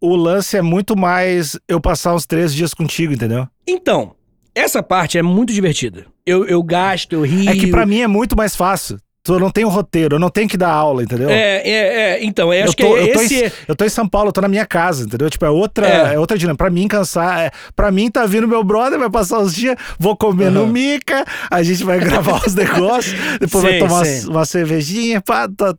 o 0.00 0.16
lance 0.16 0.56
é 0.56 0.62
muito 0.62 0.96
mais 0.96 1.58
eu 1.68 1.80
passar 1.80 2.14
uns 2.14 2.26
três 2.26 2.54
dias 2.54 2.72
contigo, 2.72 3.12
entendeu? 3.12 3.46
Então, 3.66 4.14
essa 4.58 4.82
parte 4.82 5.18
é 5.18 5.22
muito 5.22 5.52
divertida. 5.52 6.06
Eu, 6.26 6.44
eu 6.46 6.62
gasto, 6.62 7.12
eu 7.12 7.22
rio. 7.22 7.48
É 7.48 7.54
que 7.54 7.68
para 7.68 7.86
mim 7.86 8.00
é 8.00 8.06
muito 8.06 8.36
mais 8.36 8.54
fácil. 8.54 8.98
Eu 9.26 9.38
não 9.38 9.50
tenho 9.50 9.68
roteiro, 9.68 10.16
eu 10.16 10.18
não 10.18 10.30
tenho 10.30 10.48
que 10.48 10.56
dar 10.56 10.70
aula, 10.70 11.02
entendeu? 11.02 11.28
É, 11.28 11.58
é, 11.58 11.70
é. 11.70 12.24
Então, 12.24 12.52
eu 12.52 12.64
acho 12.64 12.74
tô, 12.74 12.94
que 12.94 13.00
eu 13.00 13.06
esse... 13.06 13.40
Tô 13.40 13.46
em, 13.46 13.52
eu 13.68 13.76
tô 13.76 13.84
em 13.84 13.88
São 13.88 14.08
Paulo, 14.08 14.28
eu 14.28 14.32
tô 14.32 14.40
na 14.40 14.48
minha 14.48 14.64
casa, 14.64 15.04
entendeu? 15.04 15.28
Tipo, 15.28 15.44
é 15.44 15.50
outra, 15.50 15.86
é. 15.86 16.14
é 16.14 16.18
outra 16.18 16.38
dinâmica. 16.38 16.64
Pra 16.64 16.70
mim, 16.70 16.88
cansar... 16.88 17.40
É, 17.40 17.50
pra 17.76 17.90
mim, 17.90 18.10
tá 18.10 18.24
vindo 18.24 18.48
meu 18.48 18.64
brother, 18.64 18.98
vai 18.98 19.10
passar 19.10 19.40
uns 19.40 19.54
dias, 19.54 19.76
vou 19.98 20.16
comer 20.16 20.46
uhum. 20.46 20.52
no 20.52 20.66
Mica, 20.66 21.24
a 21.50 21.62
gente 21.62 21.84
vai 21.84 21.98
gravar 21.98 22.40
os 22.46 22.54
negócios, 22.56 23.14
depois 23.38 23.64
sim, 23.64 23.70
vai 23.70 23.78
tomar 23.78 24.04
sim. 24.06 24.28
uma 24.28 24.46
cervejinha, 24.46 25.20
pá, 25.20 25.48
tá, 25.48 25.74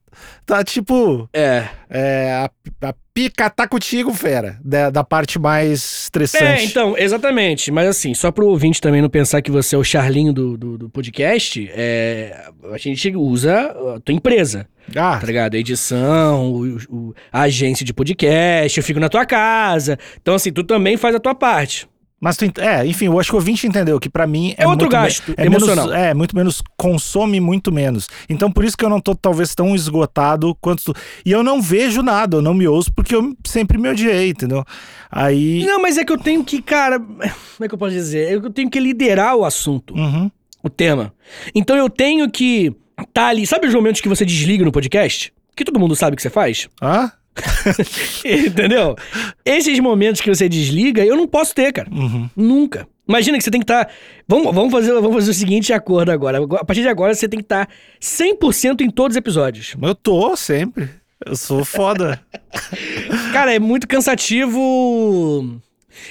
tá 0.46 0.64
tipo... 0.64 1.28
É. 1.34 1.68
é, 1.90 2.32
a, 2.82 2.88
a 2.90 2.94
pica 3.14 3.50
tá 3.50 3.68
contigo, 3.68 4.14
fera. 4.14 4.58
Da, 4.64 4.90
da 4.90 5.04
parte 5.04 5.40
mais 5.40 6.04
estressante. 6.04 6.44
É, 6.62 6.64
então, 6.66 6.96
exatamente. 6.98 7.72
Mas 7.72 7.88
assim, 7.88 8.14
só 8.14 8.32
pro 8.32 8.48
ouvinte 8.48 8.80
também 8.80 9.02
não 9.02 9.10
pensar 9.10 9.42
que 9.42 9.50
você 9.52 9.76
é 9.76 9.78
o 9.80 9.84
Charlinho 9.84 10.32
do, 10.32 10.58
do, 10.58 10.78
do 10.78 10.90
podcast, 10.90 11.70
é, 11.74 12.48
a 12.72 12.78
gente 12.78 13.16
usa 13.16 13.74
a 13.96 14.00
tua 14.00 14.14
empresa. 14.14 14.68
Ah, 14.96 15.18
Tá 15.20 15.26
ligado? 15.28 15.56
A 15.56 15.58
edição, 15.58 16.52
o- 16.54 16.78
o- 16.90 17.14
a 17.32 17.42
agência 17.42 17.86
de 17.86 17.94
podcast, 17.94 18.78
eu 18.78 18.84
fico 18.84 19.00
na 19.00 19.10
tua 19.10 19.26
casa. 19.26 19.98
Então, 20.22 20.34
assim, 20.36 20.52
tu 20.52 20.64
também 20.64 20.98
faz 20.98 21.14
a 21.16 21.20
tua 21.20 21.36
parte. 21.36 21.88
Mas 22.22 22.36
tu, 22.38 22.46
é, 22.60 22.86
enfim, 22.86 23.06
eu 23.06 23.20
acho 23.20 23.30
que 23.30 23.36
o 23.36 23.40
ouvinte 23.40 23.66
entendeu 23.66 24.00
que 24.00 24.10
pra 24.10 24.28
mim 24.28 24.54
é, 24.58 24.64
É 24.64 24.68
outro 24.68 24.90
gasto 24.90 25.34
é 25.38 25.46
emocional. 25.46 25.88
Menos, 25.88 26.02
é, 26.02 26.14
muito 26.14 26.36
menos, 26.36 26.62
consome 26.78 27.40
muito 27.40 27.72
menos. 27.72 28.08
Então 28.28 28.52
por 28.52 28.66
isso 28.66 28.78
que 28.78 28.84
eu 28.84 28.90
não 28.90 29.00
tô 29.00 29.16
talvez 29.16 29.56
tão 29.56 29.74
esgotado 29.76 30.56
quanto 30.60 30.84
tu. 30.86 30.94
E 31.26 31.32
eu 31.32 31.42
não 31.44 31.62
vejo 31.62 32.02
nada, 32.04 32.38
eu 32.38 32.42
não 32.42 32.54
me 32.54 32.68
ouço 32.68 32.92
porque 32.94 33.16
eu 33.16 33.36
sempre 33.46 33.78
me 33.78 33.88
odiei, 33.90 34.30
entendeu? 34.30 34.66
Aí. 35.12 35.64
Não, 35.66 35.82
mas 35.82 35.98
é 35.98 36.04
que 36.06 36.12
eu 36.12 36.18
tenho 36.18 36.44
que, 36.44 36.62
cara. 36.62 37.00
Como 37.60 37.66
é 37.66 37.68
que 37.68 37.74
eu 37.74 37.80
posso 37.80 37.92
dizer? 37.94 38.32
Eu 38.32 38.50
tenho 38.52 38.70
que 38.70 38.80
liderar 38.80 39.36
o 39.36 39.46
assunto, 39.46 39.94
Uhum. 39.96 40.30
o 40.64 40.70
tema. 40.70 41.14
Então 41.56 41.76
eu 41.76 41.90
tenho 41.90 42.30
que 42.30 42.74
tá 43.14 43.28
ali. 43.28 43.48
Sabe 43.48 43.68
os 43.68 43.74
momentos 43.74 44.02
que 44.02 44.10
você 44.10 44.26
desliga 44.26 44.64
no 44.66 44.72
podcast? 44.72 45.32
Que 45.56 45.64
todo 45.66 45.80
mundo 45.80 45.96
sabe 45.96 46.16
que 46.16 46.22
você 46.22 46.30
faz? 46.30 46.70
Ah? 46.82 47.12
Entendeu? 48.26 48.96
Esses 49.46 49.80
momentos 49.80 50.22
que 50.22 50.30
você 50.30 50.50
desliga, 50.50 51.06
eu 51.06 51.16
não 51.16 51.28
posso 51.28 51.54
ter, 51.54 51.72
cara. 51.72 51.90
Uhum. 51.92 52.30
Nunca. 52.36 52.88
Imagina 53.08 53.38
que 53.38 53.44
você 53.44 53.50
tem 53.50 53.60
que 53.60 53.64
estar. 53.64 53.90
Vamos, 54.28 54.54
vamos, 54.54 54.72
fazer, 54.72 54.94
vamos 54.94 55.16
fazer 55.16 55.32
o 55.32 55.34
seguinte 55.34 55.74
acordo 55.74 56.12
agora. 56.12 56.38
A 56.38 56.66
partir 56.66 56.82
de 56.82 56.88
agora, 56.88 57.14
você 57.14 57.28
tem 57.28 57.40
que 57.40 57.46
estar 57.46 57.68
100% 58.00 58.82
em 58.82 58.90
todos 58.90 59.16
os 59.16 59.18
episódios. 59.18 59.76
Eu 59.82 59.96
tô 59.96 60.36
sempre. 60.36 60.90
Eu 61.26 61.36
sou 61.36 61.66
foda. 61.66 62.22
Cara, 63.34 63.54
é 63.54 63.60
muito 63.60 63.88
cansativo. 63.88 65.60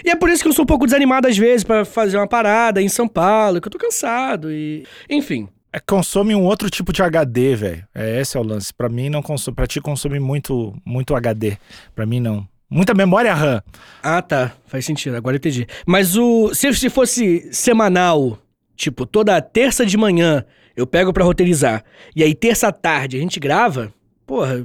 E 0.04 0.10
é 0.10 0.16
por 0.16 0.28
isso 0.28 0.42
que 0.42 0.48
eu 0.48 0.52
sou 0.52 0.64
um 0.64 0.66
pouco 0.66 0.86
desanimado 0.86 1.28
às 1.28 1.38
vezes 1.38 1.64
pra 1.64 1.84
fazer 1.84 2.16
uma 2.16 2.26
parada 2.26 2.82
em 2.82 2.88
São 2.88 3.08
Paulo, 3.08 3.60
que 3.60 3.68
eu 3.68 3.72
tô 3.72 3.78
cansado 3.78 4.50
e. 4.50 4.84
Enfim. 5.08 5.48
É, 5.72 5.78
consome 5.80 6.34
um 6.34 6.44
outro 6.44 6.70
tipo 6.70 6.92
de 6.92 7.02
HD, 7.02 7.54
velho. 7.54 7.86
É, 7.94 8.20
esse 8.20 8.36
é 8.36 8.40
o 8.40 8.42
lance. 8.42 8.72
Pra 8.72 8.88
mim 8.88 9.08
não 9.10 9.22
consome. 9.22 9.54
Pra 9.54 9.66
ti 9.66 9.80
consome 9.80 10.18
muito, 10.18 10.74
muito 10.84 11.14
HD. 11.14 11.58
Pra 11.94 12.06
mim 12.06 12.20
não. 12.20 12.48
Muita 12.70 12.94
memória 12.94 13.34
RAM. 13.34 13.62
Ah, 14.02 14.22
tá. 14.22 14.52
Faz 14.66 14.84
sentido. 14.84 15.16
Agora 15.16 15.36
eu 15.36 15.38
entendi. 15.38 15.66
Mas 15.86 16.16
o. 16.16 16.54
Se, 16.54 16.72
se 16.74 16.88
fosse 16.90 17.48
semanal, 17.52 18.38
tipo, 18.76 19.04
toda 19.06 19.40
terça 19.40 19.84
de 19.84 19.96
manhã 19.96 20.44
eu 20.76 20.86
pego 20.86 21.12
pra 21.12 21.24
roteirizar, 21.24 21.84
e 22.14 22.22
aí 22.22 22.34
terça 22.34 22.70
tarde 22.70 23.16
a 23.16 23.20
gente 23.20 23.40
grava, 23.40 23.92
porra, 24.24 24.64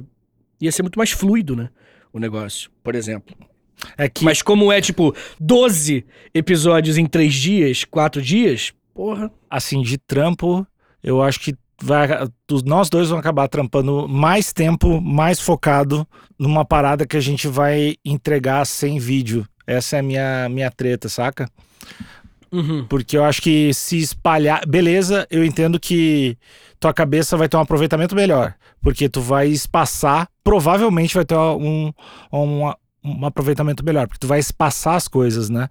ia 0.60 0.70
ser 0.70 0.82
muito 0.82 0.96
mais 0.96 1.10
fluido, 1.10 1.56
né? 1.56 1.70
O 2.12 2.20
negócio, 2.20 2.70
por 2.84 2.94
exemplo. 2.94 3.34
É 3.98 4.08
que 4.08 4.24
Mas 4.24 4.40
como 4.40 4.70
é, 4.70 4.80
tipo, 4.80 5.12
12 5.40 6.06
episódios 6.32 6.96
em 6.96 7.04
3 7.04 7.34
dias, 7.34 7.84
4 7.84 8.22
dias, 8.22 8.72
porra. 8.94 9.28
assim, 9.50 9.82
de 9.82 9.98
trampo, 9.98 10.64
eu 11.04 11.22
acho 11.22 11.38
que 11.38 11.54
vai, 11.80 12.08
nós 12.64 12.88
dois 12.88 13.10
vamos 13.10 13.20
acabar 13.20 13.46
trampando 13.46 14.08
mais 14.08 14.52
tempo, 14.54 15.00
mais 15.02 15.38
focado 15.38 16.06
numa 16.38 16.64
parada 16.64 17.06
que 17.06 17.16
a 17.16 17.20
gente 17.20 17.46
vai 17.46 17.96
entregar 18.02 18.64
sem 18.64 18.98
vídeo. 18.98 19.46
Essa 19.66 19.96
é 19.96 20.00
a 20.00 20.02
minha, 20.02 20.48
minha 20.48 20.70
treta, 20.70 21.08
saca? 21.08 21.48
Uhum. 22.50 22.86
Porque 22.88 23.18
eu 23.18 23.24
acho 23.24 23.42
que 23.42 23.74
se 23.74 23.98
espalhar. 23.98 24.66
Beleza, 24.66 25.26
eu 25.30 25.44
entendo 25.44 25.78
que 25.78 26.38
tua 26.80 26.94
cabeça 26.94 27.36
vai 27.36 27.48
ter 27.48 27.56
um 27.56 27.60
aproveitamento 27.60 28.14
melhor. 28.14 28.54
Porque 28.80 29.08
tu 29.08 29.20
vai 29.20 29.48
espaçar, 29.48 30.28
provavelmente 30.42 31.14
vai 31.14 31.24
ter 31.24 31.36
um, 31.36 31.92
um, 32.32 32.72
um 33.04 33.26
aproveitamento 33.26 33.84
melhor. 33.84 34.06
Porque 34.06 34.18
tu 34.18 34.26
vai 34.26 34.38
espaçar 34.38 34.94
as 34.94 35.06
coisas, 35.06 35.50
né? 35.50 35.68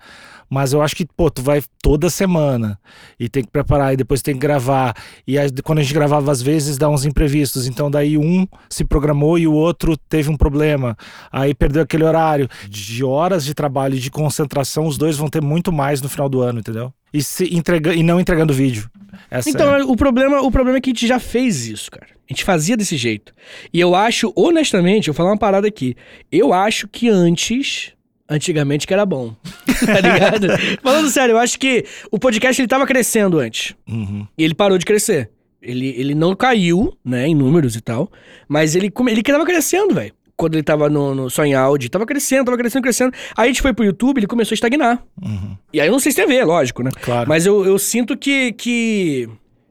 Mas 0.50 0.72
eu 0.72 0.82
acho 0.82 0.96
que, 0.96 1.06
pô, 1.06 1.32
tu 1.32 1.42
vai 1.42 1.64
toda 1.82 2.10
semana 2.10 2.80
e 3.20 3.28
tem 3.28 3.44
que 3.44 3.50
preparar, 3.50 3.94
e 3.94 3.98
depois 3.98 4.22
tem 4.22 4.36
que 4.36 4.40
gravar. 4.40 4.96
E 5.26 5.38
aí, 5.38 5.50
quando 5.64 5.80
a 5.80 5.82
gente 5.82 5.94
gravava, 5.94 6.32
às 6.32 6.42
vezes 6.42 6.78
dá 6.78 6.88
uns 6.88 7.06
imprevistos. 7.06 7.66
Então, 7.66 7.90
daí 7.90 8.18
um 8.18 8.48
se 8.70 8.86
programou 8.86 9.40
e 9.40 9.48
o 9.48 9.54
outro 9.54 9.98
teve 9.98 10.30
um 10.30 10.38
problema. 10.38 10.96
Aí 11.32 11.56
perdeu 11.56 11.82
aquele 11.82 12.04
horário. 12.04 12.48
De 12.70 13.04
horas 13.04 13.44
de 13.44 13.54
trabalho 13.54 13.96
e 13.96 14.00
de 14.00 14.12
concentração, 14.12 14.86
os 14.86 14.98
dois 14.98 15.18
vão 15.18 15.28
ter 15.28 15.42
muito 15.42 15.72
mais 15.72 16.02
no 16.02 16.10
final 16.10 16.30
do 16.30 16.42
ano, 16.42 16.60
entendeu? 16.60 16.94
E, 17.14 17.22
se 17.22 17.54
entrega, 17.54 17.94
e 17.94 18.02
não 18.02 18.20
entregando 18.20 18.54
vídeo. 18.54 18.90
Essa 19.30 19.50
Então, 19.50 19.76
é. 19.76 19.84
o, 19.84 19.96
problema, 19.96 20.42
o 20.42 20.52
problema 20.52 20.78
é 20.78 20.82
que 20.82 20.90
a 20.90 20.94
gente 20.94 21.08
já 21.08 21.20
fez 21.20 21.68
isso, 21.68 21.92
cara. 21.92 22.08
A 22.08 22.34
gente 22.34 22.44
fazia 22.44 22.76
desse 22.76 22.98
jeito. 22.98 23.34
E 23.72 23.80
eu 23.80 23.96
acho, 23.96 24.34
honestamente, 24.36 25.08
eu 25.08 25.14
vou 25.14 25.18
falar 25.18 25.32
uma 25.32 25.38
parada 25.38 25.68
aqui. 25.68 25.96
Eu 26.32 26.54
acho 26.54 26.88
que 26.88 27.10
antes. 27.10 27.92
Antigamente 28.28 28.88
que 28.88 28.94
era 28.94 29.06
bom. 29.06 29.36
tá 29.86 30.00
ligado? 30.00 30.48
Falando 30.82 31.10
sério, 31.10 31.34
eu 31.34 31.38
acho 31.38 31.60
que 31.60 31.86
o 32.10 32.18
podcast 32.18 32.62
ele 32.62 32.68
tava 32.68 32.88
crescendo 32.88 33.40
antes. 33.40 33.76
Uhum. 33.88 34.26
E 34.38 34.44
ele 34.44 34.56
parou 34.56 34.78
de 34.78 34.86
crescer. 34.86 35.30
Ele, 35.62 35.90
ele 35.98 36.16
não 36.16 36.36
caiu, 36.36 36.98
né, 37.04 37.28
em 37.28 37.36
números 37.36 37.76
e 37.76 37.82
tal. 37.82 38.12
Mas 38.48 38.76
ele, 38.76 38.92
ele 39.08 39.24
tava 39.24 39.46
crescendo, 39.46 39.94
velho. 39.94 40.14
Quando 40.36 40.56
ele 40.56 40.64
tava 40.64 40.90
no, 40.90 41.14
no, 41.14 41.30
só 41.30 41.46
em 41.46 41.54
áudio, 41.54 41.90
tava 41.90 42.06
crescendo, 42.06 42.46
tava 42.46 42.58
crescendo, 42.58 42.82
crescendo. 42.82 43.14
Aí 43.38 43.46
a 43.46 43.48
gente 43.48 43.62
foi 43.62 43.74
pro 43.74 43.86
YouTube, 43.86 44.18
ele 44.18 44.28
começou 44.28 44.54
a 44.54 44.56
estagnar. 44.56 45.04
Uhum. 45.22 45.56
E 45.72 45.80
aí 45.80 45.88
eu 45.88 45.92
não 45.92 46.00
sei 46.00 46.12
se 46.12 46.16
tem 46.18 46.26
a 46.26 46.28
ver, 46.28 46.44
lógico, 46.44 46.82
né? 46.84 46.90
Claro. 47.02 47.30
Mas 47.30 47.46
eu, 47.46 47.66
eu 47.66 47.78
sinto 47.78 48.18
que, 48.18 48.52
que. 48.54 49.30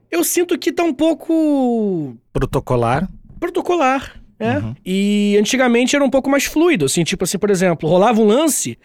Eu 0.09 0.23
sinto 0.23 0.57
que 0.57 0.71
tá 0.71 0.83
um 0.83 0.93
pouco 0.93 2.15
Protocolar. 2.31 3.09
protocolar. 3.39 4.23
É. 4.39 4.57
Uhum. 4.57 4.75
E 4.85 5.37
antigamente 5.39 5.95
era 5.95 6.03
um 6.03 6.09
pouco 6.09 6.29
mais 6.29 6.43
fluido, 6.45 6.85
assim, 6.85 7.03
tipo 7.03 7.23
assim, 7.23 7.37
por 7.37 7.49
exemplo, 7.49 7.87
rolava 7.87 8.19
um 8.19 8.25
lance, 8.25 8.77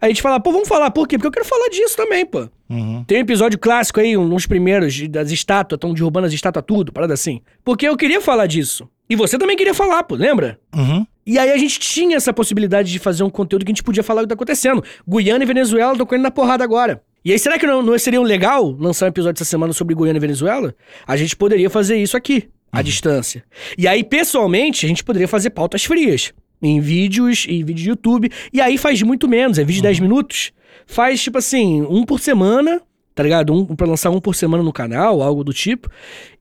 aí 0.00 0.06
a 0.06 0.08
gente 0.08 0.22
falava, 0.22 0.42
pô, 0.42 0.50
vamos 0.50 0.66
falar, 0.66 0.90
por 0.90 1.06
quê? 1.06 1.16
Porque 1.16 1.28
eu 1.28 1.30
quero 1.30 1.44
falar 1.44 1.68
disso 1.68 1.96
também, 1.96 2.26
pô. 2.26 2.48
Uhum. 2.68 3.04
Tem 3.04 3.18
um 3.18 3.20
episódio 3.20 3.58
clássico 3.58 4.00
aí, 4.00 4.16
uns 4.16 4.46
primeiros, 4.46 5.06
das 5.08 5.30
estátuas, 5.30 5.76
estão 5.76 5.94
derrubando 5.94 6.26
as 6.26 6.32
estátuas 6.32 6.64
tudo, 6.66 6.92
parada 6.92 7.14
assim. 7.14 7.40
Porque 7.64 7.86
eu 7.86 7.96
queria 7.96 8.20
falar 8.20 8.46
disso. 8.46 8.88
E 9.08 9.14
você 9.14 9.38
também 9.38 9.56
queria 9.56 9.74
falar, 9.74 10.02
pô, 10.02 10.16
lembra? 10.16 10.58
Uhum. 10.74 11.06
E 11.26 11.38
aí 11.38 11.50
a 11.50 11.56
gente 11.56 11.78
tinha 11.78 12.16
essa 12.16 12.32
possibilidade 12.32 12.90
de 12.90 12.98
fazer 12.98 13.22
um 13.22 13.30
conteúdo 13.30 13.64
que 13.64 13.70
a 13.70 13.74
gente 13.74 13.82
podia 13.82 14.02
falar 14.02 14.20
o 14.20 14.24
que 14.24 14.28
tá 14.28 14.34
acontecendo. 14.34 14.84
Guiana 15.08 15.44
e 15.44 15.46
Venezuela 15.46 15.92
estão 15.92 16.06
correndo 16.06 16.24
na 16.24 16.30
porrada 16.30 16.62
agora. 16.62 17.02
E 17.24 17.32
aí, 17.32 17.38
será 17.38 17.58
que 17.58 17.66
não, 17.66 17.82
não 17.82 17.98
seria 17.98 18.20
legal 18.20 18.76
lançar 18.78 19.06
um 19.06 19.08
episódio 19.08 19.40
essa 19.40 19.48
semana 19.48 19.72
sobre 19.72 19.94
Guiana 19.94 20.18
e 20.18 20.20
Venezuela? 20.20 20.74
A 21.06 21.16
gente 21.16 21.34
poderia 21.34 21.70
fazer 21.70 21.96
isso 21.96 22.18
aqui, 22.18 22.50
à 22.70 22.82
distância. 22.82 23.42
E 23.78 23.88
aí, 23.88 24.04
pessoalmente, 24.04 24.84
a 24.84 24.88
gente 24.88 25.02
poderia 25.02 25.26
fazer 25.26 25.50
pautas 25.50 25.84
frias. 25.84 26.34
Em 26.60 26.80
vídeos, 26.80 27.46
em 27.48 27.64
vídeo 27.64 27.82
de 27.82 27.88
YouTube. 27.88 28.30
E 28.52 28.60
aí 28.60 28.76
faz 28.76 29.00
muito 29.02 29.26
menos, 29.26 29.58
é 29.58 29.64
vídeo 29.64 29.76
de 29.76 29.82
10 29.84 30.00
minutos. 30.00 30.52
Faz, 30.86 31.22
tipo 31.22 31.38
assim, 31.38 31.80
um 31.82 32.04
por 32.04 32.20
semana, 32.20 32.82
tá 33.14 33.22
ligado? 33.22 33.54
Um, 33.54 33.64
pra 33.74 33.86
lançar 33.86 34.10
um 34.10 34.20
por 34.20 34.34
semana 34.34 34.62
no 34.62 34.72
canal, 34.72 35.22
algo 35.22 35.42
do 35.42 35.52
tipo. 35.54 35.88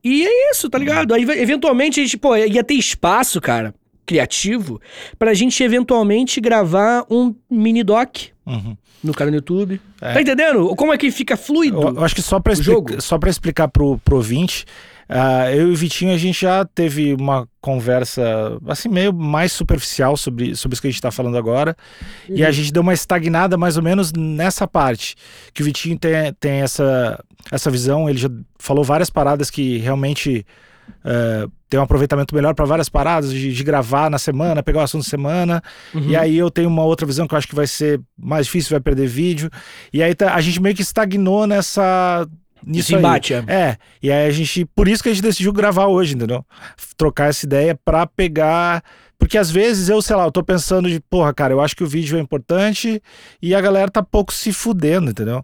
E 0.03 0.25
é 0.25 0.51
isso, 0.51 0.69
tá 0.69 0.77
ligado? 0.77 1.13
Aí, 1.13 1.23
eventualmente, 1.23 2.01
a 2.01 2.03
gente, 2.03 2.17
pô, 2.17 2.35
ia 2.35 2.63
ter 2.63 2.73
espaço, 2.73 3.39
cara, 3.39 3.73
criativo, 4.05 4.81
pra 5.17 5.33
gente 5.33 5.61
eventualmente 5.63 6.39
gravar 6.41 7.05
um 7.09 7.33
mini 7.49 7.83
doc 7.83 8.17
Uhum. 8.45 8.75
no 9.03 9.13
canal 9.13 9.31
do 9.31 9.35
YouTube. 9.37 9.79
É. 10.01 10.13
Tá 10.13 10.21
entendendo? 10.21 10.75
Como 10.75 10.91
é 10.93 10.97
que 10.97 11.09
fica 11.11 11.37
fluido? 11.37 11.81
Eu, 11.81 11.95
eu 11.95 12.03
acho 12.03 12.13
que 12.15 12.21
só 12.21 12.37
explica- 12.37 12.61
jogo? 12.63 13.01
só 13.01 13.17
pra 13.17 13.29
explicar 13.29 13.67
pro, 13.69 13.97
pro 13.99 14.17
ouvinte, 14.17 14.65
ah, 15.07 15.51
eu 15.53 15.69
e 15.69 15.73
o 15.73 15.75
Vitinho, 15.75 16.13
a 16.13 16.17
gente 16.17 16.41
já 16.41 16.65
teve 16.65 17.13
uma 17.13 17.47
conversa, 17.61 18.57
assim, 18.67 18.89
meio 18.89 19.13
mais 19.13 19.51
superficial 19.51 20.15
sobre, 20.17 20.55
sobre 20.55 20.73
isso 20.73 20.81
que 20.81 20.87
a 20.87 20.91
gente 20.91 21.01
tá 21.01 21.11
falando 21.11 21.37
agora. 21.37 21.75
E 22.29 22.43
a 22.43 22.51
gente 22.51 22.71
deu 22.71 22.81
uma 22.81 22.93
estagnada 22.93 23.57
mais 23.57 23.77
ou 23.77 23.83
menos 23.83 24.11
nessa 24.13 24.67
parte. 24.67 25.15
Que 25.53 25.61
o 25.61 25.65
Vitinho 25.65 25.97
tem, 25.99 26.33
tem 26.39 26.51
essa, 26.61 27.23
essa 27.51 27.69
visão, 27.69 28.09
ele 28.09 28.17
já 28.17 28.29
falou 28.57 28.83
várias 28.83 29.09
paradas 29.09 29.49
que 29.49 29.77
realmente 29.77 30.45
eh, 31.03 31.47
tem 31.69 31.79
um 31.79 31.84
aproveitamento 31.84 32.36
melhor 32.36 32.53
para 32.53 32.65
várias 32.65 32.89
paradas, 32.89 33.32
de, 33.32 33.53
de 33.53 33.63
gravar 33.63 34.10
na 34.10 34.17
semana, 34.19 34.62
pegar 34.63 34.79
o 34.79 34.84
assunto 34.84 35.03
da 35.03 35.10
semana. 35.10 35.62
Uhum. 35.93 36.10
E 36.10 36.15
aí 36.15 36.38
eu 36.38 36.49
tenho 36.51 36.69
uma 36.69 36.84
outra 36.84 37.06
visão 37.06 37.27
que 37.27 37.34
eu 37.34 37.38
acho 37.38 37.47
que 37.47 37.56
vai 37.56 37.67
ser 37.67 37.99
mais 38.17 38.45
difícil, 38.45 38.71
vai 38.71 38.79
perder 38.79 39.08
vídeo. 39.08 39.49
E 39.91 40.03
aí 40.03 40.13
tá- 40.13 40.34
a 40.36 40.41
gente 40.41 40.62
meio 40.62 40.75
que 40.75 40.82
estagnou 40.82 41.47
nessa. 41.47 42.27
Nisso 42.65 42.93
Esse 42.93 42.95
embate, 42.95 43.34
aí. 43.34 43.43
é. 43.47 43.53
É, 43.53 43.77
e 44.01 44.12
aí 44.12 44.27
a 44.27 44.32
gente. 44.32 44.65
Por 44.73 44.88
isso 44.88 45.03
que 45.03 45.10
a 45.10 45.13
gente 45.13 45.21
decidiu 45.23 45.51
gravar 45.51 45.88
hoje, 45.88 46.15
entendeu? 46.15 46.45
Trocar 46.95 47.29
essa 47.29 47.45
ideia 47.45 47.77
pra 47.84 48.06
pegar. 48.08 48.82
Porque 49.19 49.38
às 49.38 49.49
vezes 49.51 49.89
eu, 49.89 50.01
sei 50.01 50.15
lá, 50.15 50.25
eu 50.25 50.32
tô 50.32 50.43
pensando 50.43 50.89
de, 50.89 50.99
porra, 50.99 51.34
cara, 51.34 51.53
eu 51.53 51.62
acho 51.62 51.75
que 51.75 51.84
o 51.84 51.88
vídeo 51.88 52.17
é 52.17 52.21
importante 52.21 53.01
e 53.41 53.53
a 53.56 53.62
galera 53.62 53.89
tá 53.89 54.03
pouco 54.03 54.34
se 54.34 54.51
fudendo, 54.53 55.12
entendeu? 55.12 55.43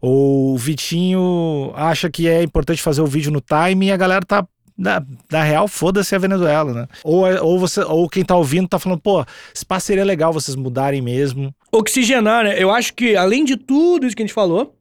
Ou 0.00 0.54
o 0.54 0.58
Vitinho 0.58 1.72
acha 1.76 2.10
que 2.10 2.26
é 2.28 2.42
importante 2.42 2.82
fazer 2.82 3.00
o 3.00 3.06
vídeo 3.06 3.30
no 3.30 3.40
time 3.40 3.86
e 3.86 3.92
a 3.92 3.96
galera 3.96 4.24
tá. 4.26 4.44
Na, 4.76 5.04
na 5.30 5.42
real, 5.42 5.68
foda-se 5.68 6.14
a 6.14 6.18
Venezuela, 6.18 6.72
né? 6.72 6.88
Ou, 7.04 7.24
ou, 7.42 7.58
você, 7.58 7.82
ou 7.82 8.08
quem 8.08 8.24
tá 8.24 8.34
ouvindo 8.36 8.68
tá 8.68 8.78
falando, 8.78 9.00
pô, 9.00 9.24
esse 9.54 9.64
passo 9.64 9.86
seria 9.86 10.04
legal 10.04 10.32
vocês 10.32 10.56
mudarem 10.56 11.02
mesmo. 11.02 11.54
Oxigenar, 11.70 12.44
né? 12.44 12.62
Eu 12.62 12.70
acho 12.70 12.94
que, 12.94 13.14
além 13.16 13.44
de 13.44 13.56
tudo 13.56 14.06
isso 14.06 14.16
que 14.16 14.22
a 14.22 14.26
gente 14.26 14.34
falou, 14.34 14.74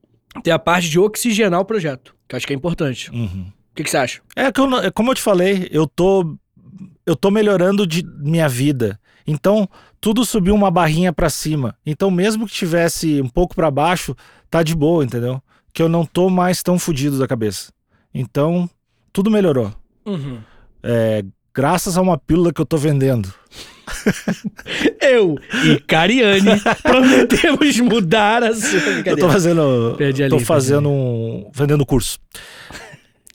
tem 0.43 0.53
a 0.53 0.59
parte 0.59 0.89
de 0.89 0.99
oxigenar 0.99 1.59
o 1.59 1.65
projeto, 1.65 2.15
que 2.27 2.35
eu 2.35 2.37
acho 2.37 2.47
que 2.47 2.53
é 2.53 2.55
importante. 2.55 3.11
Uhum. 3.11 3.47
O 3.71 3.75
que, 3.75 3.83
que 3.83 3.89
você 3.89 3.97
acha? 3.97 4.21
É 4.35 4.51
que 4.51 4.59
eu 4.59 4.77
é 4.77 4.91
como 4.91 5.11
eu 5.11 5.15
te 5.15 5.21
falei, 5.21 5.67
eu 5.71 5.87
tô 5.87 6.37
eu 7.05 7.15
tô 7.15 7.31
melhorando 7.31 7.85
de 7.85 8.03
minha 8.19 8.47
vida. 8.47 8.99
Então, 9.25 9.67
tudo 9.99 10.25
subiu 10.25 10.55
uma 10.55 10.71
barrinha 10.71 11.13
pra 11.13 11.29
cima. 11.29 11.75
Então, 11.85 12.09
mesmo 12.09 12.47
que 12.47 12.53
tivesse 12.53 13.21
um 13.21 13.29
pouco 13.29 13.55
pra 13.55 13.71
baixo, 13.71 14.15
tá 14.49 14.63
de 14.63 14.75
boa, 14.75 15.03
entendeu? 15.03 15.41
Que 15.73 15.81
eu 15.81 15.89
não 15.89 16.05
tô 16.05 16.29
mais 16.29 16.61
tão 16.63 16.77
fudido 16.79 17.19
da 17.19 17.27
cabeça. 17.27 17.71
Então, 18.13 18.69
tudo 19.13 19.31
melhorou. 19.31 19.71
Uhum. 20.05 20.39
É, 20.83 21.23
graças 21.53 21.97
a 21.97 22.01
uma 22.01 22.17
pílula 22.17 22.51
que 22.53 22.59
eu 22.61 22.65
tô 22.65 22.77
vendendo. 22.77 23.33
Eu 25.01 25.35
e 25.65 25.79
Cariane 25.81 26.59
prometemos 26.81 27.79
mudar 27.79 28.43
a 28.43 28.53
sua. 28.55 28.79
Eu 29.05 29.17
tô 29.17 29.29
fazendo. 29.29 29.95
Perdi 29.97 30.27
tô 30.29 30.35
linha, 30.35 30.45
fazendo 30.45 30.89
um. 30.89 31.49
vendendo 31.53 31.85
curso. 31.85 32.17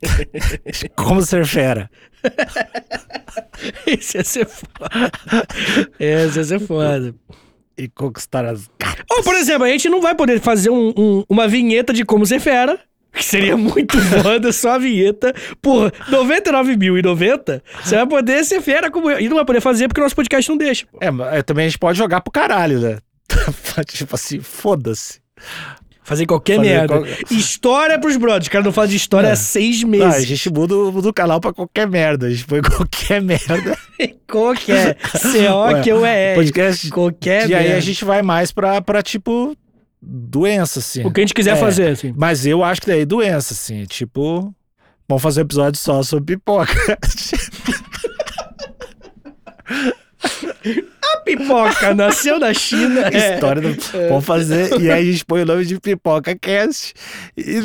Como 0.97 1.23
ser 1.23 1.45
fera. 1.47 1.91
Esse 3.87 4.19
ia 4.19 4.25
ser 4.25 4.47
foda. 4.47 5.13
Esse 5.99 6.39
ia 6.39 6.45
ser 6.45 6.61
foda. 6.61 7.15
E 7.77 7.89
conquistar 7.89 8.45
as. 8.47 8.69
Ou, 9.11 9.23
por 9.23 9.35
exemplo, 9.35 9.65
a 9.65 9.69
gente 9.69 9.89
não 9.89 10.01
vai 10.01 10.15
poder 10.15 10.41
fazer 10.41 10.71
um- 10.71 10.93
um- 10.97 11.25
uma 11.29 11.47
vinheta 11.47 11.93
de 11.93 12.05
como 12.05 12.25
ser 12.25 12.41
fera. 12.41 12.79
Que 13.17 13.25
seria 13.25 13.57
muito 13.57 13.99
foda, 14.23 14.53
só 14.53 14.73
a 14.73 14.79
vinheta. 14.79 15.35
Por 15.63 15.87
R$ 15.91 16.11
99.090, 16.17 17.63
você 17.83 17.97
vai 17.97 18.07
poder 18.07 18.45
ser 18.45 18.61
fera 18.61 18.91
como 18.91 19.11
eu. 19.11 19.19
E 19.21 19.29
não 19.29 19.37
vai 19.37 19.45
poder 19.45 19.61
fazer 19.61 19.89
porque 19.89 20.01
o 20.01 20.05
nosso 20.05 20.15
podcast 20.17 20.49
não 20.51 20.57
deixa. 20.59 20.87
pô. 20.87 20.99
É, 21.01 21.11
mas 21.11 21.35
é, 21.35 21.43
também 21.43 21.65
a 21.67 21.69
gente 21.69 21.79
pode 21.79 21.97
jogar 21.99 22.21
pro 22.21 22.31
caralho, 22.31 22.79
né? 22.81 22.99
tipo 23.89 24.15
assim, 24.15 24.41
foda-se. 24.41 25.21
Fazer 26.05 26.25
qualquer 26.25 26.59
Fazer 26.59 26.69
merda. 26.69 27.03
História 27.31 27.99
pros 27.99 28.17
brothers. 28.17 28.47
O 28.47 28.51
cara 28.51 28.63
não 28.65 28.71
fala 28.73 28.87
de 28.87 28.95
história 28.97 29.27
É. 29.27 29.33
há 29.33 29.37
seis 29.37 29.83
Ah, 29.83 29.87
a 29.87 29.89
meses. 29.89 30.25
gente 30.27 30.51
muda, 30.51 30.77
o- 30.77 30.93
muda 30.93 31.09
o 31.09 31.13
canal 31.13 31.41
pra 31.41 31.53
qualquer 31.53 31.89
merda. 31.89 32.27
A 32.29 32.31
gente 32.31 32.45
põe 32.47 32.61
qualquer 32.63 33.21
merda. 33.21 33.77
Qualquer. 34.31 34.97
C-O-Q-U-E-R. 35.17 36.37
Podcast. 36.37 36.91
Qualquer 36.91 37.51
e 37.51 37.55
aí 37.55 37.63
merda. 37.65 37.79
a 37.79 37.81
gente 37.81 38.05
vai 38.05 38.23
mais 38.23 38.53
pra, 38.53 38.81
pra 38.81 39.03
tipo, 39.03 39.57
doença, 40.07 40.79
assim. 40.79 41.05
O 41.05 41.11
que 41.11 41.21
a 41.21 41.23
gente 41.23 41.35
quiser 41.35 41.57
É. 41.57 41.61
fazer, 41.61 41.89
assim. 41.91 42.15
Mas 42.17 42.47
eu 42.47 42.63
acho 42.63 42.81
que 42.81 42.87
daí 42.87 43.05
doença, 43.05 43.53
assim. 43.55 43.85
Tipo, 43.85 44.55
vamos 45.09 45.23
fazer 45.23 45.41
um 45.41 45.45
episódio 45.45 45.81
só 45.81 46.03
sobre 46.03 46.37
pipoca. 46.37 46.73
A 51.15 51.17
pipoca 51.25 51.95
nasceu 51.95 52.39
na 52.39 52.53
China. 52.55 53.09
é. 53.13 53.35
História 53.35 53.63
do... 53.63 53.77
Vamos 54.09 54.25
fazer. 54.25 54.81
E 54.81 54.91
aí 54.91 55.09
a 55.09 55.13
gente 55.13 55.25
põe 55.25 55.43
o 55.43 55.47
nome 55.47 55.65
de 55.65 55.79
Pipoca 55.81 56.37
Cast. 56.37 56.95
E 57.37 57.61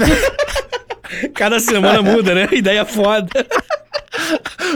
Cada 1.33 1.59
semana 1.59 2.01
muda, 2.01 2.33
né? 2.33 2.47
Ideia 2.51 2.85
foda. 2.85 3.27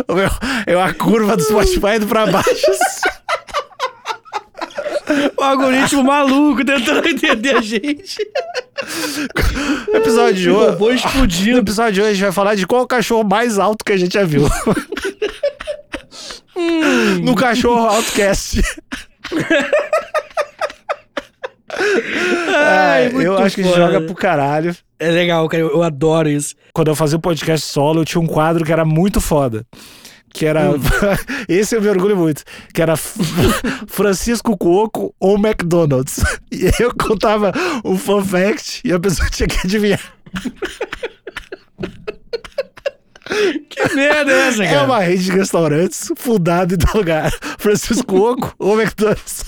Meu, 0.07 0.29
é 0.65 0.75
uma 0.75 0.93
curva 0.93 1.37
do 1.37 1.43
Spotify 1.43 1.95
indo 1.97 2.07
pra 2.07 2.27
baixo. 2.27 2.49
O 5.37 5.43
algoritmo 5.43 6.03
maluco 6.03 6.63
tentando 6.65 7.07
entender 7.09 7.55
a 7.57 7.61
gente. 7.61 8.17
No 9.87 9.95
episódio 9.97 10.35
de 10.35 10.49
hoje. 10.49 10.69
robô 10.71 10.87
No 10.89 10.93
explodindo. 10.93 11.59
episódio 11.59 11.93
de 11.93 12.01
hoje 12.01 12.09
a 12.09 12.13
gente 12.13 12.23
vai 12.23 12.31
falar 12.31 12.55
de 12.55 12.65
qual 12.67 12.83
o 12.83 12.87
cachorro 12.87 13.23
mais 13.27 13.57
alto 13.59 13.83
que 13.85 13.91
a 13.93 13.97
gente 13.97 14.13
já 14.13 14.23
viu. 14.23 14.43
no 17.23 17.35
cachorro 17.35 17.87
Outcast. 17.87 18.61
Ai, 22.57 23.07
É, 23.07 23.11
eu 23.27 23.37
acho 23.37 23.55
que 23.55 23.61
a 23.61 23.63
gente 23.65 23.73
foda. 23.73 23.85
joga 23.91 24.01
pro 24.05 24.15
caralho. 24.15 24.75
É 24.99 25.09
legal, 25.11 25.47
cara. 25.49 25.61
Eu, 25.63 25.71
eu 25.71 25.83
adoro 25.83 26.29
isso. 26.29 26.55
Quando 26.73 26.87
eu 26.89 26.95
fazia 26.95 27.17
o 27.17 27.21
podcast 27.21 27.65
solo, 27.67 28.01
eu 28.01 28.05
tinha 28.05 28.21
um 28.21 28.27
quadro 28.27 28.63
que 28.63 28.71
era 28.71 28.85
muito 28.85 29.19
foda. 29.19 29.65
Que 30.35 30.45
era. 30.45 30.69
Hum. 30.69 30.81
Esse 31.47 31.77
eu 31.77 31.81
me 31.81 31.87
orgulho 31.87 32.17
muito. 32.17 32.43
Que 32.73 32.81
era 32.81 32.97
Francisco 33.87 34.57
Cuoco 34.57 35.15
ou 35.17 35.37
McDonald's. 35.37 36.19
E 36.51 36.71
eu 36.79 36.93
contava 36.95 37.51
um 37.83 37.97
fun 37.97 38.23
fact 38.23 38.81
e 38.85 38.93
a 38.93 38.99
pessoa 38.99 39.29
tinha 39.29 39.45
que 39.45 39.57
adivinhar. 39.67 39.99
Que 43.69 43.93
merda 43.93 44.31
é 44.31 44.47
essa, 44.47 44.63
É 44.63 44.69
cara? 44.69 44.85
uma 44.85 44.99
rede 45.01 45.25
de 45.25 45.31
restaurantes 45.31 46.11
fundada 46.15 46.73
em 46.75 46.77
tal 46.77 46.95
lugar. 46.95 47.29
Francisco 47.59 48.05
Cuoco 48.05 48.55
ou 48.57 48.79
McDonald's. 48.79 49.43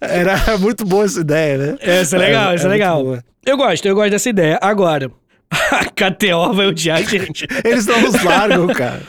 Era 0.00 0.56
muito 0.56 0.86
boa 0.86 1.04
essa 1.04 1.20
ideia, 1.20 1.58
né? 1.58 1.78
Essa 1.80 2.16
é 2.16 2.18
legal, 2.20 2.52
essa 2.52 2.64
é, 2.64 2.68
muito 2.68 2.78
legal. 2.78 3.18
Eu 3.44 3.56
gosto, 3.58 3.86
eu 3.86 3.94
gosto 3.94 4.10
dessa 4.10 4.30
ideia. 4.30 4.58
Agora, 4.62 5.10
a 5.72 5.84
KTO 5.84 6.52
vai 6.52 6.66
odiar 6.66 6.98
a 6.98 7.02
gente. 7.02 7.46
Eles 7.64 7.86
não 7.86 8.00
nos 8.00 8.22
largam, 8.22 8.66
cara. 8.68 9.02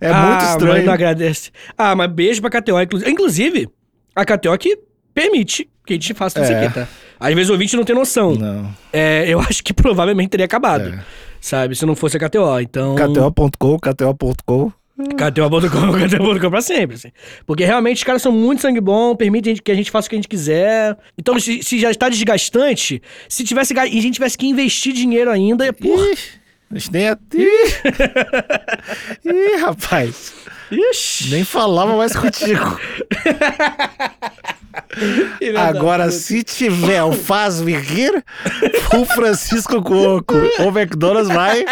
É 0.00 0.10
ah, 0.10 0.26
muito 0.26 0.44
estranho. 0.44 0.86
não 0.86 0.92
agradece. 0.92 1.50
Ah, 1.78 1.94
mas 1.94 2.10
beijo 2.10 2.40
pra 2.40 2.50
KTO. 2.50 2.80
Inclusive, 2.80 3.10
inclusive 3.10 3.68
a 4.14 4.24
KTO 4.24 4.56
que 4.58 4.78
permite 5.12 5.68
que 5.86 5.92
a 5.92 5.96
gente 5.96 6.14
faça 6.14 6.40
tudo 6.40 6.50
É. 6.50 6.58
isso 6.58 6.66
aqui, 6.66 6.74
tá? 6.74 6.88
Às 7.20 7.34
vezes 7.34 7.48
o 7.50 7.52
ouvinte 7.52 7.76
não 7.76 7.84
tem 7.84 7.94
noção. 7.94 8.34
Não. 8.34 8.74
É, 8.92 9.24
eu 9.28 9.38
acho 9.48 9.62
que 9.62 9.72
provavelmente 9.72 10.30
teria 10.30 10.46
acabado. 10.46 10.88
É. 10.88 10.98
Sabe? 11.40 11.76
Se 11.76 11.84
não 11.86 11.94
fosse 11.94 12.16
a 12.16 12.20
KTO. 12.20 12.58
Então. 12.60 12.94
KTO.com, 12.94 13.78
KTO.com. 13.78 14.72
KTO.com, 14.96 15.92
KTO.com 16.08 16.50
pra 16.50 16.60
sempre, 16.62 16.94
assim. 16.96 17.10
Porque 17.46 17.64
realmente 17.64 17.96
os 17.98 18.04
caras 18.04 18.22
são 18.22 18.30
muito 18.30 18.62
sangue 18.62 18.80
bom, 18.80 19.16
permite 19.16 19.48
a 19.48 19.52
gente- 19.52 19.62
que 19.62 19.72
a 19.72 19.74
gente 19.74 19.90
faça 19.90 20.06
o 20.06 20.10
que 20.10 20.14
a 20.14 20.18
gente 20.18 20.28
quiser. 20.28 20.96
Então, 21.18 21.38
se, 21.40 21.62
se 21.62 21.78
já 21.80 21.90
está 21.90 22.08
desgastante, 22.08 23.02
se 23.28 23.42
tivesse 23.44 23.74
e 23.74 23.78
a 23.78 23.86
gente 23.86 24.12
tivesse 24.14 24.38
que 24.38 24.46
investir 24.46 24.92
dinheiro 24.92 25.30
ainda, 25.30 25.72
porra. 25.72 26.06
Ih, 26.06 26.18
a 26.70 26.78
gente 26.78 26.92
nem 26.92 27.02
ia... 27.02 27.18
Ih, 27.34 27.78
Ih, 29.24 29.56
rapaz. 29.60 30.32
Ixi. 30.70 31.28
Nem 31.30 31.44
falava 31.44 31.96
mais 31.96 32.14
contigo. 32.16 32.78
Agora, 35.56 36.10
se 36.10 36.42
tiver 36.42 37.02
o 37.02 37.12
Faz-me 37.12 37.76
Rir, 37.76 38.24
o 38.98 39.04
Francisco 39.04 39.82
Coco 39.82 40.34
ou 40.58 40.68
McDonald's 40.76 41.28
vai, 41.32 41.64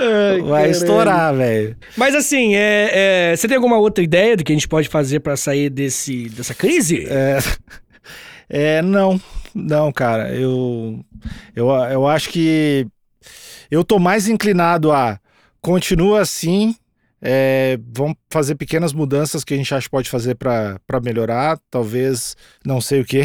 Ai, 0.00 0.40
vai 0.40 0.48
caralho. 0.50 0.70
estourar, 0.70 1.34
velho. 1.36 1.76
Mas 1.96 2.14
assim, 2.14 2.54
é, 2.54 2.90
é, 3.32 3.36
você 3.36 3.46
tem 3.46 3.56
alguma 3.56 3.78
outra 3.78 4.02
ideia 4.02 4.36
do 4.36 4.42
que 4.44 4.52
a 4.52 4.54
gente 4.54 4.68
pode 4.68 4.88
fazer 4.88 5.20
pra 5.20 5.36
sair 5.36 5.68
desse, 5.70 6.28
dessa 6.30 6.54
crise? 6.54 7.06
É, 7.08 7.38
é, 8.48 8.82
não, 8.82 9.20
não, 9.54 9.92
cara. 9.92 10.34
Eu, 10.34 11.04
eu, 11.54 11.68
eu 11.68 12.06
acho 12.06 12.30
que 12.30 12.86
eu 13.70 13.84
tô 13.84 13.98
mais 13.98 14.26
inclinado 14.28 14.90
a 14.90 15.18
continua 15.60 16.20
assim. 16.22 16.74
é, 17.22 17.78
vamos 17.92 18.16
fazer 18.30 18.54
pequenas 18.54 18.92
mudanças 18.94 19.44
que 19.44 19.52
a 19.52 19.56
gente 19.56 19.74
acha 19.74 19.84
que 19.84 19.90
pode 19.90 20.08
fazer 20.08 20.34
pra 20.34 20.80
melhorar. 21.04 21.58
Talvez, 21.70 22.34
não 22.64 22.80
sei 22.80 23.00
o 23.02 23.04
que, 23.04 23.22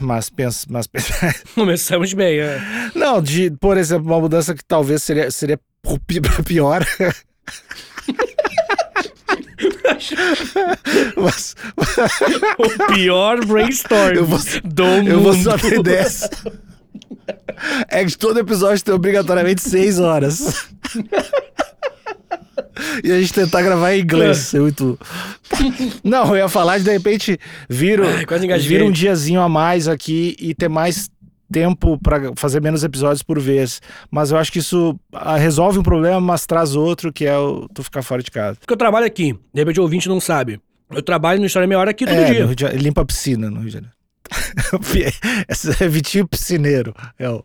mas 0.00 0.28
pensa, 0.30 0.66
mas 0.68 0.86
pensa- 0.86 1.34
Começamos 1.54 2.12
bem, 2.12 2.38
é. 2.40 2.60
não, 2.94 3.20
de, 3.22 3.50
por 3.52 3.76
exemplo, 3.76 4.06
uma 4.06 4.20
mudança 4.20 4.54
que 4.54 4.64
talvez 4.64 5.02
seria, 5.02 5.30
seria 5.30 5.58
pior. 6.44 6.84
mas, 11.16 11.54
O 12.58 12.92
pior 12.94 13.44
brainstorm 13.44 14.14
Eu 14.14 14.26
vou- 14.26 14.38
do 14.64 14.84
Eu 14.84 15.02
mundo. 15.02 15.20
vou 15.22 15.34
só 15.34 15.56
ter 15.58 15.82
dessa. 15.82 16.30
É 17.88 18.04
que 18.04 18.16
todo 18.16 18.38
episódio 18.38 18.84
tem 18.84 18.94
obrigatoriamente 18.94 19.62
seis 19.62 19.98
horas. 19.98 20.66
E 23.02 23.10
a 23.12 23.20
gente 23.20 23.32
tentar 23.32 23.62
gravar 23.62 23.94
em 23.94 24.02
inglês. 24.02 24.52
É 24.54 24.60
muito. 24.60 24.98
Não, 26.04 26.28
eu 26.28 26.36
ia 26.36 26.48
falar 26.48 26.78
de 26.78 26.84
de 26.84 26.90
repente 26.92 27.38
vir, 27.68 28.00
Ai, 28.02 28.58
vir 28.58 28.82
um 28.82 28.90
diazinho 28.90 29.40
a 29.40 29.48
mais 29.48 29.88
aqui 29.88 30.36
e 30.38 30.54
ter 30.54 30.68
mais 30.68 31.10
tempo 31.50 31.98
pra 31.98 32.32
fazer 32.36 32.60
menos 32.60 32.82
episódios 32.84 33.22
por 33.22 33.38
vez. 33.40 33.80
Mas 34.10 34.30
eu 34.30 34.38
acho 34.38 34.52
que 34.52 34.58
isso 34.58 34.98
ah, 35.12 35.36
resolve 35.36 35.78
um 35.78 35.82
problema, 35.82 36.20
mas 36.20 36.44
traz 36.46 36.74
outro, 36.74 37.12
que 37.12 37.24
é 37.24 37.38
o 37.38 37.68
tu 37.72 37.82
ficar 37.82 38.02
fora 38.02 38.22
de 38.22 38.30
casa. 38.30 38.56
Porque 38.60 38.72
eu 38.72 38.76
trabalho 38.78 39.06
aqui, 39.06 39.32
de 39.32 39.60
repente 39.60 39.80
o 39.80 39.82
ouvinte 39.82 40.08
não 40.08 40.20
sabe. 40.20 40.60
Eu 40.90 41.02
trabalho 41.02 41.40
no 41.40 41.46
História 41.46 41.66
Meia 41.66 41.80
Hora 41.80 41.90
aqui 41.90 42.04
todo 42.06 42.14
É, 42.16 42.54
dia. 42.54 42.68
limpa 42.74 43.02
a 43.02 43.04
piscina 43.04 43.50
no 43.50 43.58
Rio 43.60 43.66
de 43.68 43.72
Janeiro. 43.72 43.96
É 45.80 45.88
Vitinho 45.88 46.26
Piscineiro. 46.26 46.94
É 47.18 47.28
o 47.28 47.44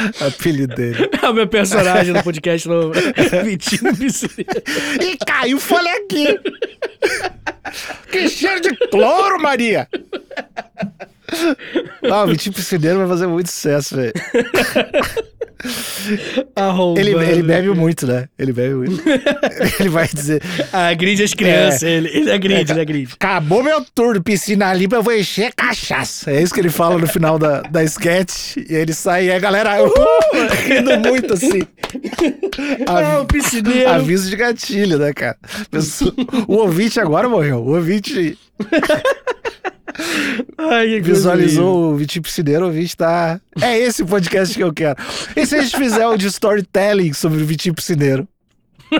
apelido 0.26 0.74
dele. 0.74 1.10
É 1.22 1.28
o 1.28 1.34
meu 1.34 1.48
personagem 1.48 2.12
no 2.12 2.22
podcast 2.22 2.68
no 2.68 2.92
Vitinho 3.44 3.96
Piscineiro. 3.96 4.62
E 5.00 5.16
caiu 5.24 5.58
folha 5.58 5.90
aqui. 5.92 6.38
que 8.10 8.28
cheiro 8.28 8.60
de 8.60 8.76
cloro, 8.88 9.40
Maria. 9.40 9.88
Ah, 12.10 12.22
o 12.22 12.28
Vitinho 12.28 12.54
Piscineiro 12.54 12.98
vai 12.98 13.08
fazer 13.08 13.26
muito 13.26 13.50
sucesso, 13.50 13.96
velho. 13.96 14.12
Arrombado. 16.54 17.00
Ele, 17.00 17.30
ele 17.30 17.42
bebe 17.42 17.68
muito, 17.70 18.06
né? 18.06 18.28
Ele 18.38 18.52
bebe 18.52 18.74
muito. 18.74 19.02
ele 19.80 19.88
vai 19.88 20.08
dizer: 20.08 20.42
Agride 20.72 21.22
as 21.22 21.34
crianças. 21.34 21.82
Ele, 21.82 22.08
ele 22.08 22.30
agride, 22.30 22.72
ele 22.72 22.80
agride. 22.80 23.12
Acabou 23.14 23.62
meu 23.62 23.84
turno, 23.94 24.22
piscina 24.22 24.72
limpa, 24.72 24.96
eu 24.96 25.02
vou 25.02 25.14
encher 25.14 25.52
cachaça. 25.54 26.30
É 26.30 26.42
isso 26.42 26.52
que 26.54 26.60
ele 26.60 26.70
fala 26.70 26.98
no 26.98 27.06
final 27.06 27.38
da, 27.38 27.62
da 27.62 27.82
sketch. 27.84 28.56
E 28.56 28.74
aí 28.74 28.82
ele 28.82 28.94
sai 28.94 29.26
e 29.26 29.32
a 29.32 29.38
galera 29.38 29.82
uh, 29.82 29.90
rindo 30.66 30.98
muito 31.08 31.34
assim. 31.34 31.62
Ah, 32.86 33.20
o 33.22 33.26
piscineiro. 33.26 33.90
Aviso 33.90 34.30
de 34.30 34.36
gatilho, 34.36 34.98
né, 34.98 35.12
cara? 35.12 35.36
Pessoa- 35.70 36.14
O 36.46 36.54
ouvinte 36.56 37.00
agora 37.00 37.28
morreu. 37.28 37.58
O 37.58 37.74
ouvinte 37.74 38.38
Ai, 40.58 41.00
visualizou 41.00 41.92
o 41.92 41.96
Vitinho 41.96 42.22
Piscineiro, 42.22 42.64
o 42.64 42.66
ouvinte 42.66 42.96
tá. 42.96 43.40
É 43.60 43.78
esse 43.78 44.02
o 44.02 44.06
podcast 44.06 44.54
que 44.54 44.62
eu 44.62 44.72
quero. 44.72 44.96
E 45.34 45.46
se 45.46 45.54
a 45.54 45.62
gente 45.62 45.76
fizer 45.76 45.95
o 46.04 46.16
de 46.16 46.26
storytelling 46.26 47.12
sobre 47.12 47.42
o 47.42 47.46
Vitinho 47.46 47.74
Piscineiro? 47.74 48.26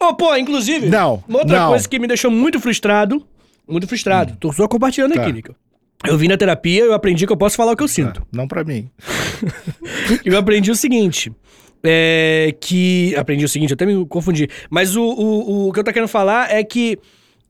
Ô, 0.00 0.14
pô, 0.14 0.34
inclusive. 0.36 0.88
Não, 0.88 1.22
Uma 1.28 1.40
outra 1.40 1.60
não. 1.60 1.68
coisa 1.70 1.88
que 1.88 1.98
me 1.98 2.06
deixou 2.06 2.30
muito 2.30 2.58
frustrado. 2.60 3.24
Muito 3.68 3.86
frustrado. 3.86 4.36
Tô 4.38 4.52
só 4.52 4.66
compartilhando 4.66 5.14
Tá. 5.14 5.22
aqui, 5.22 5.32
Nico. 5.32 5.54
Eu 6.04 6.18
vim 6.18 6.26
na 6.26 6.36
terapia, 6.36 6.82
eu 6.82 6.92
aprendi 6.92 7.26
que 7.26 7.32
eu 7.32 7.36
posso 7.36 7.56
falar 7.56 7.72
o 7.72 7.76
que 7.76 7.82
eu 7.82 7.88
sinto. 7.88 8.26
Não 8.32 8.48
pra 8.48 8.64
mim. 8.64 8.90
Eu 10.24 10.36
aprendi 10.36 10.70
o 10.70 10.74
seguinte. 10.76 11.32
É 11.84 12.54
que. 12.60 13.14
Aprendi 13.16 13.44
o 13.44 13.48
seguinte, 13.48 13.70
eu 13.70 13.74
até 13.74 13.84
me 13.86 14.04
confundi. 14.06 14.48
Mas 14.70 14.94
o, 14.96 15.02
o, 15.02 15.68
o 15.68 15.72
que 15.72 15.80
eu 15.80 15.84
tô 15.84 15.92
querendo 15.92 16.08
falar 16.08 16.50
é 16.52 16.62
que 16.62 16.96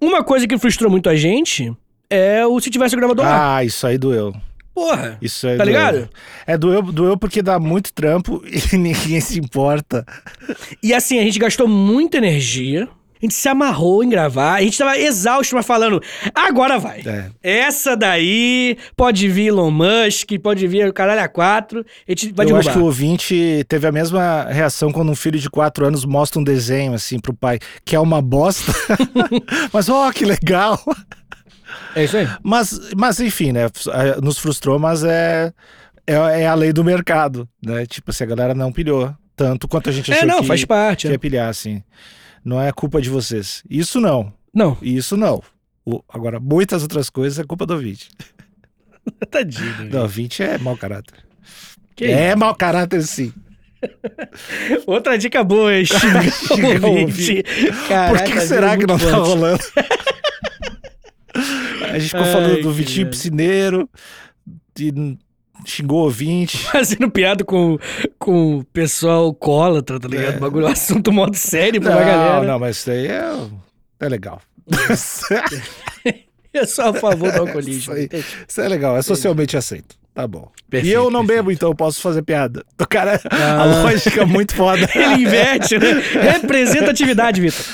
uma 0.01 0.23
coisa 0.25 0.47
que 0.47 0.57
frustrou 0.59 0.91
muito 0.91 1.09
a 1.11 1.15
gente 1.17 1.71
é 2.09 2.47
o 2.47 2.59
se 2.61 2.71
tivesse 2.71 2.95
o 2.95 2.99
gravador 2.99 3.25
lá. 3.27 3.57
Ah, 3.57 3.65
isso 3.65 3.87
aí 3.87 3.99
doeu. 3.99 4.33
Porra. 4.75 5.19
Isso 5.21 5.47
aí 5.47 5.57
Tá 5.59 5.65
doeu. 5.65 5.75
ligado? 5.75 6.09
É, 6.47 6.57
doeu, 6.57 6.83
doeu 6.83 7.17
porque 7.17 7.43
dá 7.43 7.59
muito 7.59 7.93
trampo 7.93 8.43
e 8.73 8.77
ninguém 8.77 9.21
se 9.21 9.39
importa. 9.39 10.05
E 10.83 10.95
assim, 10.95 11.19
a 11.19 11.23
gente 11.23 11.39
gastou 11.39 11.69
muita 11.69 12.17
energia. 12.19 12.89
A 13.21 13.25
gente 13.25 13.35
se 13.35 13.49
amarrou 13.49 14.03
em 14.03 14.09
gravar. 14.09 14.55
A 14.55 14.63
gente 14.63 14.77
tava 14.77 14.99
exausto, 14.99 15.55
mas 15.55 15.65
falando, 15.65 16.03
agora 16.35 16.77
vai. 16.77 17.03
É. 17.07 17.31
Essa 17.41 17.97
daí 17.97 18.77
pode 18.97 19.29
vir 19.29 19.47
Elon 19.47 19.71
Musk, 19.71 20.31
pode 20.43 20.67
vir 20.67 20.89
o 20.89 20.93
caralho 20.93 21.21
a 21.21 21.29
quatro. 21.29 21.87
A 22.09 22.11
gente 22.11 22.33
vai 22.33 22.45
eu 22.45 22.49
derrubar. 22.49 22.59
acho 22.69 22.73
que 22.73 22.79
o 22.83 22.85
ouvinte 22.85 23.65
teve 23.69 23.87
a 23.87 23.93
mesma 23.93 24.47
reação 24.51 24.91
quando 24.91 25.13
um 25.13 25.15
filho 25.15 25.39
de 25.39 25.49
quatro 25.49 25.87
anos 25.87 26.05
mostra 26.05 26.41
um 26.41 26.45
desenho 26.45 26.95
assim 26.95 27.21
pro 27.21 27.33
pai, 27.33 27.61
que 27.85 27.95
é 27.95 28.01
uma 28.01 28.21
bosta. 28.21 28.73
mas 29.73 29.89
ó, 29.89 30.11
que 30.11 30.25
legal. 30.25 30.83
É 31.95 32.05
isso 32.05 32.17
aí. 32.17 32.29
Mas, 32.43 32.79
mas 32.97 33.21
enfim, 33.21 33.53
né? 33.53 33.63
Nos 34.23 34.39
frustrou, 34.39 34.79
mas 34.79 35.05
é, 35.05 35.53
é, 36.07 36.15
é 36.43 36.47
a 36.47 36.55
lei 36.55 36.73
do 36.73 36.83
mercado, 36.85 37.49
né? 37.65 37.85
Tipo, 37.87 38.11
assim, 38.11 38.25
a 38.25 38.27
galera 38.27 38.55
não 38.55 38.73
pilhou 38.73 39.15
tanto 39.37 39.67
quanto 39.69 39.89
a 39.91 39.93
gente 39.93 40.11
É, 40.13 40.17
achou 40.17 40.29
não, 40.29 40.41
que, 40.41 40.47
faz 40.47 40.65
parte. 40.65 41.03
que 41.03 41.09
é. 41.09 41.13
ia 41.13 41.19
pilhar, 41.19 41.49
assim. 41.49 41.83
Não 42.45 42.61
é 42.61 42.73
culpa 42.73 43.01
de 43.01 43.09
vocês. 43.11 43.63
Isso 43.69 44.01
não. 44.01 44.33
Não, 44.55 44.77
Isso 44.83 45.17
não. 45.17 45.43
O- 45.85 46.03
agora, 46.09 46.39
muitas 46.39 46.83
outras 46.83 47.09
coisas 47.11 47.39
é 47.39 47.45
culpa 47.45 47.65
do 47.67 47.75
ouvinte. 47.75 48.09
tadinho. 49.31 49.89
Do 49.91 49.99
ouvinte 50.01 50.43
é 50.43 50.59
mau 50.59 50.77
caráter. 50.77 51.19
Que 51.97 52.05
é 52.07 52.35
mau 52.37 52.55
caráter, 52.55 53.03
sim. 53.03 53.33
Outra 54.87 55.19
dica 55.19 55.43
boa 55.43 55.73
é 55.75 55.85
xingar 55.85 56.25
ouvinte. 56.85 57.43
Por 57.43 57.89
Caraca, 57.89 58.25
que, 58.25 58.33
que 58.33 58.41
será 58.43 58.77
que 58.77 58.87
muito 58.87 59.05
não 59.05 59.11
tá 59.11 59.17
rolando? 59.17 59.63
A 61.93 61.99
gente 61.99 62.11
ficou 62.11 62.25
Ai, 62.27 62.33
falando 62.33 62.63
do 62.63 62.73
Vitinho. 62.73 63.09
Piscineiro, 63.11 63.89
e 64.79 65.17
xingou 65.65 66.01
ouvinte. 66.05 66.59
Fazendo 66.73 67.11
piada 67.11 67.45
com, 67.45 67.79
com 68.19 68.59
o 68.59 68.65
pessoal 68.65 69.25
alcoólatra, 69.27 70.01
tá 70.01 70.09
ligado? 70.09 70.35
É. 70.37 70.39
Bagulho, 70.39 70.67
assunto 70.67 71.13
modo 71.13 71.37
sério 71.37 71.81
pra 71.81 71.91
Não, 71.95 71.99
galera. 72.01 72.47
não, 72.47 72.59
mas 72.59 72.77
isso 72.79 72.91
aí 72.91 73.07
é, 73.07 73.33
é 74.01 74.09
legal. 74.09 74.41
Eu 76.53 76.67
sou 76.67 76.85
a 76.85 76.93
favor 76.95 77.31
do 77.31 77.35
Isso 77.37 77.41
alcoolismo. 77.41 77.95
aí. 77.95 78.09
Isso 78.47 78.61
é 78.61 78.69
legal, 78.69 78.95
é 78.97 79.01
socialmente 79.03 79.57
aceito. 79.57 79.97
Tá 80.15 80.27
bom. 80.27 80.51
Perfeito, 80.69 80.93
e 80.93 80.95
eu 80.95 81.11
não 81.11 81.21
perfeito. 81.21 81.39
bebo, 81.45 81.51
então 81.53 81.71
eu 81.71 81.75
posso 81.75 81.99
fazer 82.03 82.21
piada. 82.21 82.63
O 82.79 82.87
cara, 82.87 83.19
a 83.31 83.53
Ah. 83.63 83.65
lógica 83.65 84.21
é 84.21 84.25
muito 84.27 84.55
foda. 84.55 84.87
Ele 84.95 85.23
inverte, 85.23 85.79
né? 85.79 85.93
Representatividade, 86.33 87.41
Vitor. 87.41 87.65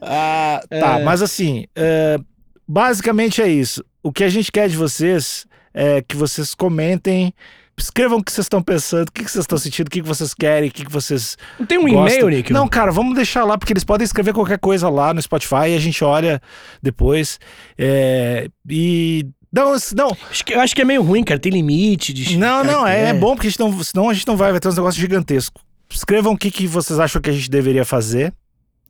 Ah, 0.00 0.60
tá, 0.70 1.00
mas 1.00 1.22
assim, 1.22 1.66
é, 1.74 2.18
basicamente 2.66 3.42
é 3.42 3.48
isso. 3.48 3.84
O 4.02 4.12
que 4.12 4.24
a 4.24 4.28
gente 4.28 4.50
quer 4.50 4.68
de 4.68 4.76
vocês 4.76 5.46
é 5.72 6.02
que 6.02 6.16
vocês 6.16 6.54
comentem, 6.54 7.34
escrevam 7.76 8.18
o 8.18 8.24
que 8.24 8.30
vocês 8.30 8.44
estão 8.44 8.62
pensando, 8.62 9.08
o 9.08 9.12
que 9.12 9.22
vocês 9.22 9.44
estão 9.44 9.58
sentindo, 9.58 9.88
o 9.88 9.90
que 9.90 10.00
vocês 10.00 10.32
querem, 10.32 10.68
o 10.68 10.72
que 10.72 10.84
vocês 10.88 11.36
Não 11.58 11.66
tem 11.66 11.78
um 11.78 11.88
e-mail, 11.88 12.28
Nick? 12.28 12.52
Não, 12.52 12.68
cara, 12.68 12.92
vamos 12.92 13.14
deixar 13.14 13.44
lá, 13.44 13.58
porque 13.58 13.72
eles 13.72 13.84
podem 13.84 14.04
escrever 14.04 14.32
qualquer 14.32 14.58
coisa 14.58 14.88
lá 14.88 15.12
no 15.12 15.20
Spotify 15.20 15.70
e 15.70 15.76
a 15.76 15.80
gente 15.80 16.02
olha 16.04 16.40
depois. 16.82 17.38
É, 17.76 18.48
e. 18.68 19.26
Não, 19.52 19.76
não, 19.96 20.16
Acho 20.30 20.44
que, 20.44 20.52
eu 20.52 20.60
acho 20.60 20.74
que 20.74 20.82
é 20.82 20.84
meio 20.84 21.02
ruim, 21.02 21.22
cara. 21.22 21.38
Tem 21.38 21.52
limite 21.52 22.12
de. 22.12 22.36
não, 22.36 22.64
não, 22.64 22.86
é, 22.86 23.10
é 23.10 23.14
bom 23.14 23.34
porque 23.34 23.46
a 23.46 23.50
gente 23.50 23.60
não, 23.60 23.84
senão 23.84 24.10
a 24.10 24.14
gente 24.14 24.26
não 24.26 24.36
vai, 24.36 24.50
vai 24.50 24.58
ter 24.60 24.68
uns 24.68 24.76
negócios 24.76 25.00
gigantescos. 25.00 25.62
Escrevam 25.90 26.32
o 26.32 26.36
que, 26.36 26.50
que 26.50 26.66
vocês 26.66 26.98
acham 26.98 27.22
que 27.22 27.30
a 27.30 27.32
gente 27.32 27.48
deveria 27.48 27.84
fazer 27.84 28.32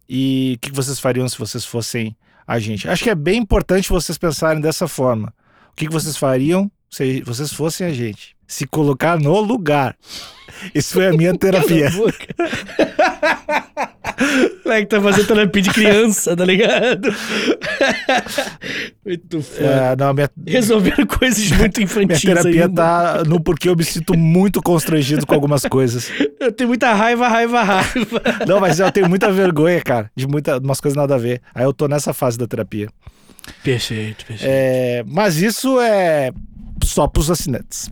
e 0.08 0.54
o 0.56 0.60
que, 0.60 0.70
que 0.70 0.76
vocês 0.76 0.98
fariam 0.98 1.28
se 1.28 1.38
vocês 1.38 1.66
fossem 1.66 2.16
a 2.46 2.58
gente. 2.58 2.88
Acho 2.88 3.04
que 3.04 3.10
é 3.10 3.14
bem 3.14 3.40
importante 3.40 3.88
vocês 3.88 4.18
pensarem 4.18 4.60
dessa 4.60 4.86
forma. 4.86 5.32
O 5.70 5.76
que, 5.76 5.86
que 5.86 5.92
vocês 5.92 6.16
fariam 6.16 6.70
se 6.90 7.22
vocês 7.22 7.52
fossem 7.52 7.86
a 7.86 7.92
gente? 7.92 8.33
Se 8.46 8.66
colocar 8.66 9.18
no 9.18 9.40
lugar. 9.40 9.96
Isso 10.74 10.94
foi 10.94 11.08
a 11.08 11.12
minha 11.12 11.36
terapia. 11.36 11.90
Cala 11.90 12.04
a 12.04 12.06
boca. 12.06 12.26
Como 14.62 14.72
é 14.74 14.80
que 14.80 14.86
tá 14.86 15.00
fazendo 15.00 15.26
terapia 15.26 15.62
de 15.62 15.70
criança, 15.70 16.36
tá 16.36 16.44
ligado? 16.44 17.14
Muito 19.04 19.42
foda. 19.42 19.66
É, 19.66 19.96
não, 19.96 20.14
minha, 20.14 20.30
Resolvendo 20.46 21.06
coisas 21.06 21.50
muito 21.50 21.78
minha 21.78 21.84
infantis 21.84 22.22
terapia 22.22 22.64
ainda. 22.64 22.74
tá 22.74 23.24
no 23.24 23.40
porquê 23.40 23.68
eu 23.68 23.76
me 23.76 23.84
sinto 23.84 24.16
muito 24.16 24.62
constrangido 24.62 25.26
com 25.26 25.34
algumas 25.34 25.64
coisas. 25.66 26.10
Eu 26.40 26.52
tenho 26.52 26.68
muita 26.68 26.92
raiva, 26.92 27.28
raiva, 27.28 27.62
raiva. 27.62 28.22
Não, 28.46 28.60
mas 28.60 28.78
eu 28.78 28.90
tenho 28.92 29.08
muita 29.08 29.30
vergonha, 29.32 29.80
cara, 29.82 30.10
de 30.14 30.26
muita, 30.26 30.58
umas 30.58 30.80
coisas 30.80 30.96
nada 30.96 31.14
a 31.14 31.18
ver. 31.18 31.40
Aí 31.54 31.64
eu 31.64 31.72
tô 31.72 31.88
nessa 31.88 32.12
fase 32.14 32.38
da 32.38 32.46
terapia. 32.46 32.88
Perfeito, 33.62 34.24
perfeito. 34.24 34.50
É, 34.50 35.04
mas 35.06 35.42
isso 35.42 35.80
é 35.80 36.32
só 36.84 37.06
pros 37.06 37.30
assinantes. 37.30 37.90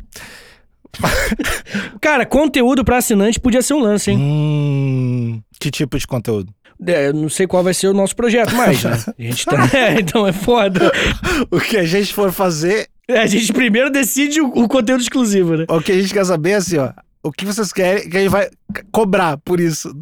Cara, 2.01 2.26
conteúdo 2.26 2.84
pra 2.84 2.99
assinante 2.99 3.40
podia 3.40 3.62
ser 3.62 3.74
um 3.74 3.80
lance, 3.80 4.11
hein? 4.11 4.18
Hum, 4.18 5.43
que 5.59 5.70
tipo 5.70 5.99
de 5.99 6.07
conteúdo? 6.07 6.53
É, 6.86 7.09
eu 7.09 7.12
não 7.14 7.28
sei 7.28 7.47
qual 7.47 7.62
vai 7.62 7.72
ser 7.72 7.88
o 7.88 7.95
nosso 7.95 8.14
projeto 8.16 8.55
mais, 8.55 8.82
né? 8.82 8.93
A 9.18 9.22
gente 9.22 9.47
tá... 9.47 9.70
É, 9.72 10.01
então 10.01 10.26
é 10.26 10.32
foda. 10.32 10.90
O 11.51 11.61
que 11.61 11.76
a 11.76 11.84
gente 11.84 12.12
for 12.12 12.32
fazer, 12.32 12.88
É, 13.09 13.18
a 13.20 13.26
gente 13.26 13.53
primeiro 13.53 13.90
decide 13.90 14.40
o, 14.40 14.47
o 14.49 14.68
conteúdo 14.68 15.01
exclusivo, 15.01 15.57
né? 15.57 15.64
o 15.68 15.80
que 15.80 15.93
a 15.93 16.01
gente 16.01 16.12
quer 16.12 16.24
saber 16.24 16.51
é 16.51 16.55
assim, 16.57 16.78
ó. 16.78 16.90
O 17.22 17.30
que 17.30 17.45
vocês 17.45 17.72
querem 17.72 18.09
que 18.11 18.16
a 18.16 18.20
gente 18.20 18.30
vai 18.30 18.51
cobrar 18.90 19.36
por 19.38 19.61
isso. 19.61 19.95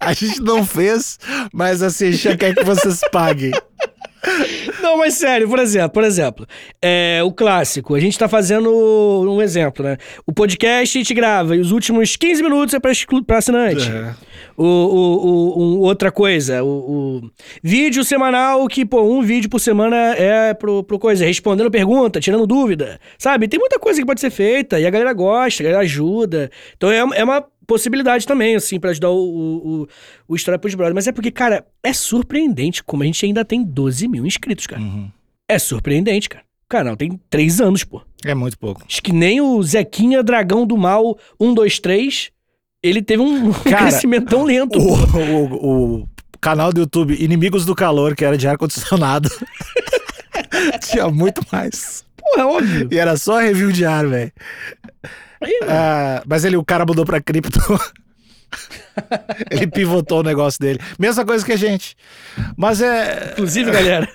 a 0.00 0.12
gente 0.12 0.40
não 0.40 0.66
fez, 0.66 1.16
mas 1.52 1.80
assim, 1.80 2.08
a 2.08 2.10
gente 2.10 2.24
já 2.24 2.36
quer 2.36 2.56
que 2.56 2.64
vocês 2.64 3.00
paguem. 3.12 3.52
Não, 4.82 4.98
mas 4.98 5.14
sério, 5.14 5.48
por 5.48 5.58
exemplo, 5.58 5.90
por 5.90 6.04
exemplo, 6.04 6.46
é, 6.82 7.20
o 7.24 7.32
clássico, 7.32 7.94
a 7.94 8.00
gente 8.00 8.18
tá 8.18 8.28
fazendo 8.28 8.70
um 8.70 9.40
exemplo, 9.42 9.84
né? 9.84 9.96
O 10.26 10.32
podcast 10.32 10.96
a 10.96 11.00
gente 11.00 11.14
grava 11.14 11.54
e 11.56 11.60
os 11.60 11.70
últimos 11.70 12.16
15 12.16 12.42
minutos 12.42 12.74
é 12.74 12.80
pra, 12.80 12.90
exclu- 12.92 13.24
pra 13.24 13.38
assinante. 13.38 13.88
O, 14.56 14.64
o, 14.64 15.26
o- 15.26 15.62
um- 15.62 15.78
outra 15.80 16.10
coisa, 16.10 16.64
o, 16.64 16.68
o 17.24 17.30
vídeo 17.62 18.02
semanal 18.04 18.66
que, 18.68 18.84
pô, 18.84 19.02
um 19.02 19.22
vídeo 19.22 19.50
por 19.50 19.60
semana 19.60 19.96
é 20.16 20.54
pro, 20.54 20.82
pro 20.82 20.98
coisa, 20.98 21.24
respondendo 21.26 21.70
pergunta, 21.70 22.18
tirando 22.20 22.46
dúvida, 22.46 22.98
sabe? 23.18 23.48
Tem 23.48 23.60
muita 23.60 23.78
coisa 23.78 24.00
que 24.00 24.06
pode 24.06 24.20
ser 24.20 24.30
feita 24.30 24.80
e 24.80 24.86
a 24.86 24.90
galera 24.90 25.12
gosta, 25.12 25.62
a 25.62 25.64
galera 25.64 25.82
ajuda. 25.82 26.50
Então 26.76 26.90
é, 26.90 26.98
é 26.98 27.24
uma 27.24 27.44
possibilidade 27.66 28.26
também, 28.26 28.54
assim, 28.56 28.78
pra 28.78 28.90
ajudar 28.90 29.10
o, 29.10 29.16
o, 29.16 29.82
o, 29.82 29.88
o 30.28 30.36
História 30.36 30.58
pros 30.58 30.74
Brothers. 30.74 30.94
Mas 30.94 31.06
é 31.06 31.12
porque, 31.12 31.30
cara, 31.30 31.64
é 31.82 31.92
surpreendente 31.92 32.82
como 32.84 33.02
a 33.02 33.06
gente 33.06 33.24
ainda 33.26 33.44
tem 33.44 33.62
12 33.64 34.06
mil 34.08 34.24
inscritos, 34.26 34.66
cara. 34.66 34.80
Uhum. 34.82 35.10
É 35.48 35.58
surpreendente, 35.58 36.28
cara. 36.28 36.44
O 36.64 36.68
canal 36.68 36.96
tem 36.96 37.20
3 37.30 37.60
anos, 37.60 37.84
pô. 37.84 38.02
É 38.24 38.34
muito 38.34 38.58
pouco. 38.58 38.82
Acho 38.88 39.00
que 39.02 39.12
nem 39.12 39.40
o 39.40 39.62
Zequinha 39.62 40.22
Dragão 40.22 40.66
do 40.66 40.76
Mal 40.76 41.16
1, 41.38 41.54
2, 41.54 41.78
3, 41.78 42.30
ele 42.82 43.00
teve 43.02 43.22
um 43.22 43.52
Cara, 43.52 43.78
crescimento 43.88 44.26
tão 44.28 44.42
lento. 44.44 44.78
O, 44.78 44.94
o- 45.18 46.02
o 46.02 46.08
canal 46.40 46.72
do 46.72 46.80
YouTube 46.80 47.14
Inimigos 47.22 47.64
do 47.64 47.74
Calor, 47.74 48.14
que 48.16 48.24
era 48.24 48.36
de 48.36 48.46
ar-condicionado, 48.48 49.28
tinha 50.90 51.08
muito 51.08 51.40
mais. 51.52 52.04
Pô, 52.16 52.40
é 52.40 52.44
óbvio. 52.44 52.88
E 52.90 52.98
era 52.98 53.16
só 53.16 53.38
review 53.38 53.70
de 53.70 53.84
ar, 53.84 54.06
velho. 54.06 54.32
Aí, 55.40 55.58
mano. 55.60 55.72
Ah, 55.72 56.22
mas 56.26 56.44
ele, 56.44 56.56
o 56.56 56.64
cara 56.64 56.84
mudou 56.86 57.04
pra 57.04 57.20
cripto. 57.20 57.60
Ele 59.50 59.66
pivotou 59.66 60.20
o 60.20 60.22
negócio 60.22 60.58
dele. 60.60 60.78
Mesma 60.98 61.24
coisa 61.24 61.44
que 61.44 61.52
a 61.52 61.56
gente. 61.56 61.96
Mas 62.56 62.80
é. 62.80 63.30
Inclusive, 63.32 63.70
galera. 63.70 64.08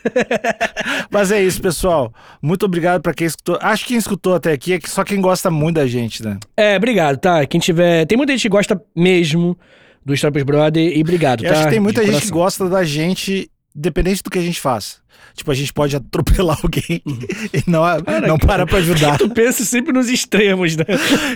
Mas 1.12 1.32
é 1.32 1.44
isso, 1.44 1.62
pessoal. 1.62 2.14
Muito 2.42 2.66
obrigado 2.66 3.02
pra 3.02 3.14
quem 3.14 3.28
escutou. 3.28 3.60
Acho 3.62 3.84
que 3.84 3.90
quem 3.90 3.98
escutou 3.98 4.34
até 4.34 4.54
aqui 4.54 4.74
é 4.74 4.80
que 4.80 4.90
só 4.90 5.04
quem 5.04 5.22
gosta 5.22 5.52
muito 5.52 5.76
da 5.76 5.86
gente, 5.86 6.24
né? 6.24 6.40
É, 6.56 6.78
obrigado, 6.78 7.18
tá? 7.18 7.46
Quem 7.46 7.60
tiver. 7.60 8.06
Tem 8.06 8.18
muita 8.18 8.32
gente 8.34 8.44
que 8.44 8.50
gosta 8.50 8.82
mesmo 8.96 9.58
do 10.04 10.14
Stoppers 10.14 10.46
Brother 10.46 10.98
e 10.98 11.02
obrigado, 11.02 11.44
Eu 11.44 11.50
tá? 11.52 11.58
acho 11.58 11.66
que 11.66 11.72
tem 11.72 11.80
muita 11.80 12.06
gente 12.06 12.22
que 12.22 12.32
gosta 12.32 12.68
da 12.68 12.84
gente, 12.84 13.52
independente 13.76 14.22
do 14.24 14.30
que 14.30 14.40
a 14.40 14.42
gente 14.42 14.60
faça. 14.60 15.02
Tipo, 15.34 15.52
a 15.52 15.54
gente 15.54 15.72
pode 15.72 15.96
atropelar 15.96 16.60
alguém 16.64 17.02
e 17.06 17.64
não, 17.68 17.84
não 18.28 18.38
parar 18.38 18.66
pra 18.66 18.80
ajudar. 18.80 19.18
Tu 19.18 19.30
pensa 19.30 19.64
sempre 19.64 19.94
nos 19.94 20.10
extremos, 20.10 20.76
né? 20.76 20.86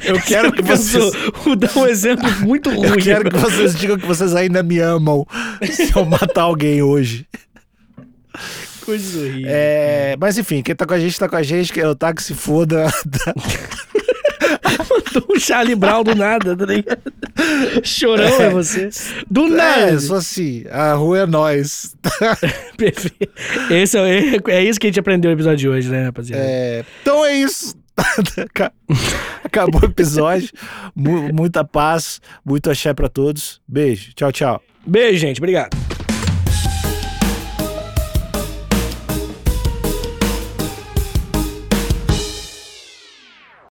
Eu 0.03 0.19
quero 0.23 0.51
que 0.51 0.61
vocês. 0.61 1.11
Dar 1.57 1.77
um 1.77 1.87
exemplo 1.87 2.29
muito 2.41 2.69
ruim. 2.69 2.87
Eu 2.87 2.97
quero 2.97 3.29
que 3.29 3.37
vocês 3.37 3.77
digam 3.77 3.97
que 3.97 4.05
vocês 4.05 4.35
ainda 4.35 4.61
me 4.61 4.79
amam 4.79 5.25
se 5.71 5.95
eu 5.95 6.05
matar 6.05 6.43
alguém 6.43 6.81
hoje. 6.81 7.25
Coisa 8.81 9.19
horrível. 9.19 9.47
É, 9.47 10.15
mas 10.19 10.37
enfim, 10.37 10.61
quem 10.61 10.75
tá 10.75 10.85
com 10.85 10.93
a 10.93 10.99
gente 10.99 11.17
tá 11.17 11.27
com 11.27 11.35
a 11.35 11.43
gente, 11.43 11.71
que 11.71 11.79
é 11.79 11.87
o 11.87 11.95
táxi 11.95 12.33
foda. 12.35 12.85
um 15.29 15.39
Charlie 15.39 15.75
Brown 15.75 16.03
do 16.03 16.15
nada, 16.15 16.55
tá 16.55 16.65
ligado? 16.65 17.01
Chorão 17.83 18.41
é 18.41 18.49
você. 18.49 18.89
Do 19.29 19.45
É, 19.45 19.49
nada. 19.49 19.99
só 19.99 20.15
assim, 20.15 20.63
a 20.69 20.93
rua 20.93 21.19
é 21.19 21.25
nós. 21.25 21.95
Perfeito. 22.77 23.29
Esse 23.69 23.97
é, 23.97 24.37
é 24.47 24.63
isso 24.63 24.79
que 24.79 24.87
a 24.87 24.89
gente 24.89 24.99
aprendeu 24.99 25.29
no 25.31 25.35
episódio 25.37 25.57
de 25.57 25.69
hoje, 25.69 25.89
né, 25.89 26.05
rapaziada? 26.05 26.43
É, 26.45 26.83
então 27.01 27.25
é 27.25 27.35
isso. 27.35 27.75
Aca- 27.97 28.73
Acabou 29.43 29.81
o 29.81 29.85
episódio. 29.85 30.49
Mu- 30.95 31.33
muita 31.33 31.63
paz, 31.63 32.19
muito 32.43 32.69
axé 32.69 32.93
pra 32.93 33.07
todos. 33.07 33.61
Beijo. 33.67 34.11
Tchau, 34.15 34.31
tchau. 34.31 34.61
Beijo, 34.85 35.17
gente. 35.19 35.39
Obrigado. 35.39 35.75